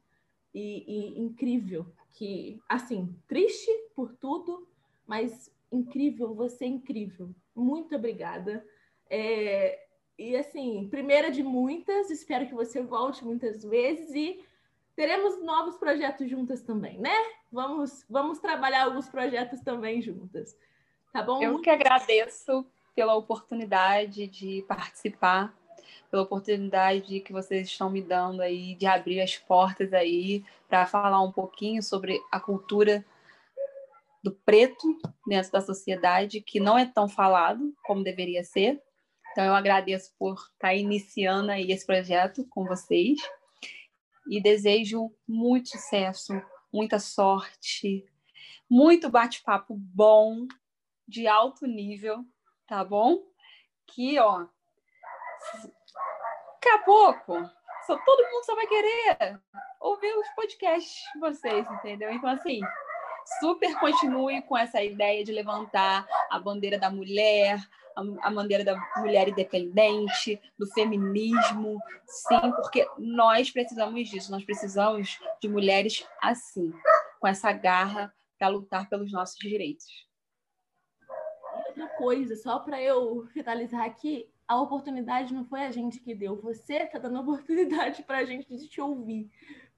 e, 0.55 0.83
e 0.89 1.21
incrível. 1.21 1.85
Que, 2.11 2.59
assim, 2.67 3.15
triste 3.29 3.71
por 3.95 4.15
tudo, 4.15 4.67
mas 5.07 5.55
incrível, 5.71 6.35
você 6.35 6.65
é 6.65 6.69
incrível. 6.69 7.35
Muito 7.55 7.95
obrigada. 7.95 8.67
É, 9.11 9.85
e 10.19 10.35
assim, 10.35 10.89
primeira 10.89 11.31
de 11.31 11.43
muitas, 11.43 12.09
espero 12.09 12.47
que 12.47 12.55
você 12.55 12.81
volte 12.81 13.23
muitas 13.23 13.63
vezes 13.63 14.09
e 14.15 14.43
teremos 14.97 15.39
novos 15.43 15.77
projetos 15.77 16.31
juntas 16.31 16.63
também, 16.63 16.99
né? 16.99 17.15
Vamos, 17.53 18.07
vamos 18.09 18.39
trabalhar 18.39 18.85
alguns 18.85 19.07
projetos 19.11 19.61
também 19.61 20.01
juntas. 20.01 20.57
Tá 21.13 21.23
bom? 21.23 21.43
Eu 21.43 21.61
que 21.61 21.69
agradeço 21.69 22.65
pela 22.95 23.15
oportunidade 23.15 24.27
de 24.27 24.65
participar, 24.67 25.55
pela 26.11 26.23
oportunidade 26.23 27.21
que 27.21 27.33
vocês 27.33 27.69
estão 27.69 27.91
me 27.91 28.01
dando 28.01 28.41
aí 28.41 28.75
de 28.75 28.87
abrir 28.87 29.21
as 29.21 29.37
portas 29.37 29.93
aí 29.93 30.45
para 30.69 30.87
falar 30.87 31.21
um 31.23 31.33
pouquinho 31.33 31.83
sobre 31.83 32.19
a 32.31 32.41
cultura 32.41 33.05
do 34.23 34.33
preto 34.33 34.99
dentro 35.27 35.53
da 35.53 35.61
sociedade, 35.61 36.41
que 36.41 36.61
não 36.61 36.79
é 36.79 36.87
tão 36.87 37.09
falado 37.09 37.75
como 37.85 38.05
deveria 38.05 38.45
ser. 38.45 38.81
Então, 39.33 39.45
eu 39.45 39.55
agradeço 39.55 40.15
por 40.19 40.35
estar 40.53 40.75
iniciando 40.75 41.51
aí 41.51 41.71
esse 41.73 41.85
projeto 41.85 42.47
com 42.49 42.65
vocês 42.65 43.19
e 44.29 44.41
desejo 44.41 45.11
muito 45.27 45.71
sucesso, 45.71 46.41
muita 46.73 46.99
sorte, 46.99 48.07
muito 48.71 49.11
bate-papo 49.11 49.75
bom, 49.77 50.47
de 51.13 51.29
alto 51.29 51.67
nível, 51.67 52.25
tá 52.67 52.83
bom? 52.83 53.19
Que, 53.87 54.19
ó, 54.19 54.47
daqui 56.55 56.69
a 56.71 56.79
pouco, 56.79 57.35
só, 57.87 57.99
todo 57.99 58.31
mundo 58.31 58.45
só 58.47 58.55
vai 58.55 58.67
querer 58.67 59.39
ouvir 59.79 60.15
os 60.17 60.29
podcasts 60.31 61.03
de 61.13 61.21
vocês, 61.21 61.71
entendeu? 61.71 62.11
Então, 62.11 62.31
assim, 62.31 62.61
super 63.41 63.79
continue 63.79 64.41
com 64.43 64.57
essa 64.57 64.83
ideia 64.83 65.23
de 65.23 65.33
levantar 65.33 66.07
a 66.31 66.39
bandeira 66.39 66.79
da 66.79 66.91
mulher, 66.91 67.61
a 67.95 68.31
bandeira 68.31 68.65
da 68.65 68.75
mulher 68.97 69.29
independente, 69.29 70.41
do 70.59 70.67
feminismo, 70.69 71.79
sim, 72.07 72.53
porque 72.53 72.89
nós 72.97 73.51
precisamos 73.51 74.09
disso, 74.09 74.33
nós 74.33 74.45
precisamos 74.47 75.21
de 75.43 75.49
mulheres 75.49 76.09
assim, 76.23 76.73
com 77.21 77.29
essa 77.29 77.53
garra 77.53 78.11
para 78.39 78.49
lutar 78.49 78.89
pelos 78.89 79.13
nossos 79.13 79.37
direitos. 79.37 80.11
Outra 81.73 81.89
coisa, 81.97 82.37
só 82.37 82.59
para 82.59 82.83
eu 82.83 83.27
finalizar 83.33 83.87
aqui, 83.87 84.29
a 84.47 84.61
oportunidade 84.61 85.33
não 85.33 85.47
foi 85.47 85.63
a 85.63 85.71
gente 85.71 85.99
que 86.01 86.15
deu, 86.15 86.37
você 86.37 86.75
está 86.75 86.99
dando 86.99 87.21
oportunidade 87.23 88.03
para 88.03 88.19
a 88.19 88.25
gente 88.27 88.55
de 88.55 88.69
te 88.69 88.79
ouvir 88.79 89.31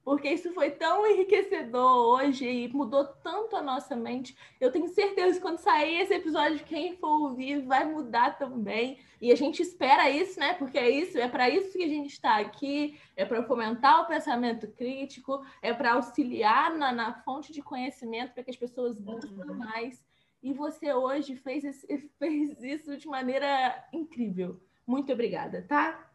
porque 0.05 0.29
isso 0.29 0.53
foi 0.53 0.69
tão 0.69 1.05
enriquecedor 1.07 2.21
hoje 2.21 2.47
e 2.47 2.67
mudou 2.71 3.05
tanto 3.05 3.55
a 3.55 3.61
nossa 3.61 3.95
mente. 3.95 4.37
Eu 4.61 4.71
tenho 4.71 4.87
certeza 4.87 5.33
que 5.33 5.41
quando 5.41 5.57
sair 5.57 5.99
esse 6.01 6.13
episódio, 6.13 6.63
quem 6.63 6.95
for 6.95 7.23
ouvir 7.23 7.65
vai 7.65 7.83
mudar 7.85 8.37
também. 8.37 8.99
E 9.19 9.31
a 9.31 9.35
gente 9.35 9.63
espera 9.63 10.07
isso, 10.11 10.39
né? 10.39 10.53
Porque 10.53 10.77
é 10.77 10.87
isso, 10.87 11.17
é 11.17 11.27
para 11.27 11.49
isso 11.49 11.75
que 11.75 11.83
a 11.83 11.87
gente 11.87 12.11
está 12.11 12.37
aqui, 12.37 12.99
é 13.15 13.25
para 13.25 13.41
fomentar 13.41 14.03
o 14.03 14.05
pensamento 14.05 14.67
crítico, 14.67 15.43
é 15.59 15.73
para 15.73 15.93
auxiliar 15.93 16.71
na, 16.77 16.91
na, 16.91 17.13
fonte 17.23 17.51
de 17.51 17.63
conhecimento 17.63 18.31
para 18.31 18.43
que 18.43 18.51
as 18.51 18.57
pessoas 18.57 18.99
busquem 18.99 19.43
mais. 19.55 20.05
E 20.45 20.53
você 20.53 20.93
hoje 20.93 21.35
fez, 21.37 21.63
esse, 21.63 21.87
fez 22.19 22.61
isso 22.61 22.95
de 22.95 23.07
maneira 23.07 23.83
incrível. 23.91 24.61
Muito 24.85 25.11
obrigada, 25.11 25.65
tá? 25.67 26.07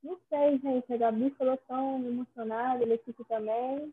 Não 0.00 0.16
sei, 0.28 0.56
gente. 0.60 0.92
A 0.92 0.96
Gabi 0.96 1.30
falou 1.30 1.56
tão 1.66 1.96
emocionada, 2.06 2.80
ele 2.80 2.94
aqui 2.94 3.12
também. 3.28 3.92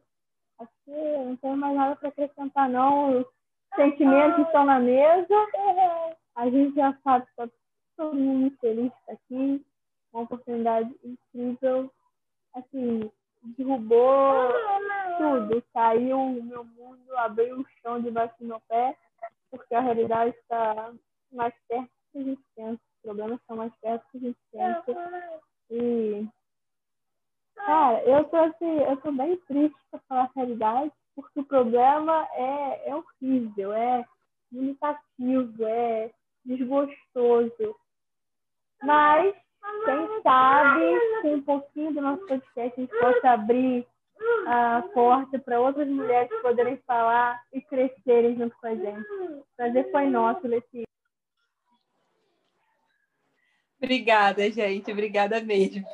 Acho 0.60 0.72
que 0.86 0.92
não 0.92 1.36
tenho 1.38 1.58
mais 1.58 1.76
nada 1.76 1.96
para 1.96 2.10
acrescentar, 2.10 2.70
não. 2.70 3.20
Os 3.20 3.26
sentimentos 3.76 4.46
estão 4.46 4.64
na 4.64 4.80
mesa. 4.80 5.34
A 6.36 6.48
gente 6.48 6.76
já 6.76 6.96
sabe 7.04 7.26
que 7.26 7.32
está 7.32 7.50
todo 7.98 8.16
mundo 8.16 8.40
muito 8.42 8.60
feliz 8.60 8.92
de 8.92 9.12
aqui. 9.12 9.66
Uma 10.14 10.22
oportunidade 10.22 10.96
incrível. 11.04 11.92
Assim, 12.54 13.12
derrubou 13.42 14.54
tudo. 15.18 15.64
Saiu 15.74 16.20
o 16.20 16.44
meu 16.44 16.64
mundo, 16.64 17.18
abriu 17.18 17.60
o 17.60 17.66
chão 17.82 18.00
debaixo 18.00 18.36
do 18.40 18.46
meu 18.46 18.62
pé, 18.68 18.96
porque 19.50 19.76
a 19.76 19.82
realidade 19.82 20.36
está 20.38 20.94
mais 21.32 21.54
perto 21.68 21.90
que 22.12 22.20
a 22.20 22.24
gente 22.24 22.42
pensa. 22.56 22.74
Os 22.74 23.02
problemas 23.02 23.40
estão 23.40 23.58
mais 23.58 23.74
perto 23.82 24.06
que 24.12 24.18
a 24.18 24.22
gente 24.22 24.40
pensa. 24.52 25.42
E, 25.72 26.28
cara, 27.56 28.04
eu 28.04 28.24
tô 28.26 28.38
assim, 28.38 28.80
eu 28.80 28.98
tô 28.98 29.12
bem 29.12 29.38
triste 29.48 29.78
pra 29.92 30.00
falar 30.08 30.24
a 30.24 30.32
realidade, 30.36 30.92
porque 31.16 31.40
o 31.40 31.46
problema 31.46 32.28
é, 32.34 32.90
é 32.90 32.96
horrível, 32.96 33.74
é 33.74 34.06
limitativo, 34.52 35.66
é 35.66 36.12
desgostoso. 36.46 37.76
Mas, 38.82 39.36
quem 39.86 40.22
sabe, 40.24 41.22
com 41.22 41.34
um 41.36 41.42
pouquinho 41.42 41.94
do 41.94 42.02
nosso 42.02 42.26
podcast, 42.26 42.74
a 42.80 42.82
gente 42.82 43.00
possa 43.00 43.30
abrir 43.32 43.86
a 44.48 44.84
porta 44.94 45.40
para 45.40 45.60
outras 45.60 45.88
mulheres 45.88 46.30
poderem 46.42 46.78
falar 46.86 47.42
e 47.54 47.62
crescerem 47.62 48.38
junto 48.38 48.56
com 48.60 48.68
a 48.68 48.76
gente. 48.76 49.06
Prazer 49.56 49.92
foi 49.92 50.06
nosso, 50.08 50.48
Letícia. 50.48 50.88
Obrigada, 53.82 54.50
gente. 54.52 54.92
Obrigada 54.92 55.40
mesmo. 55.42 55.86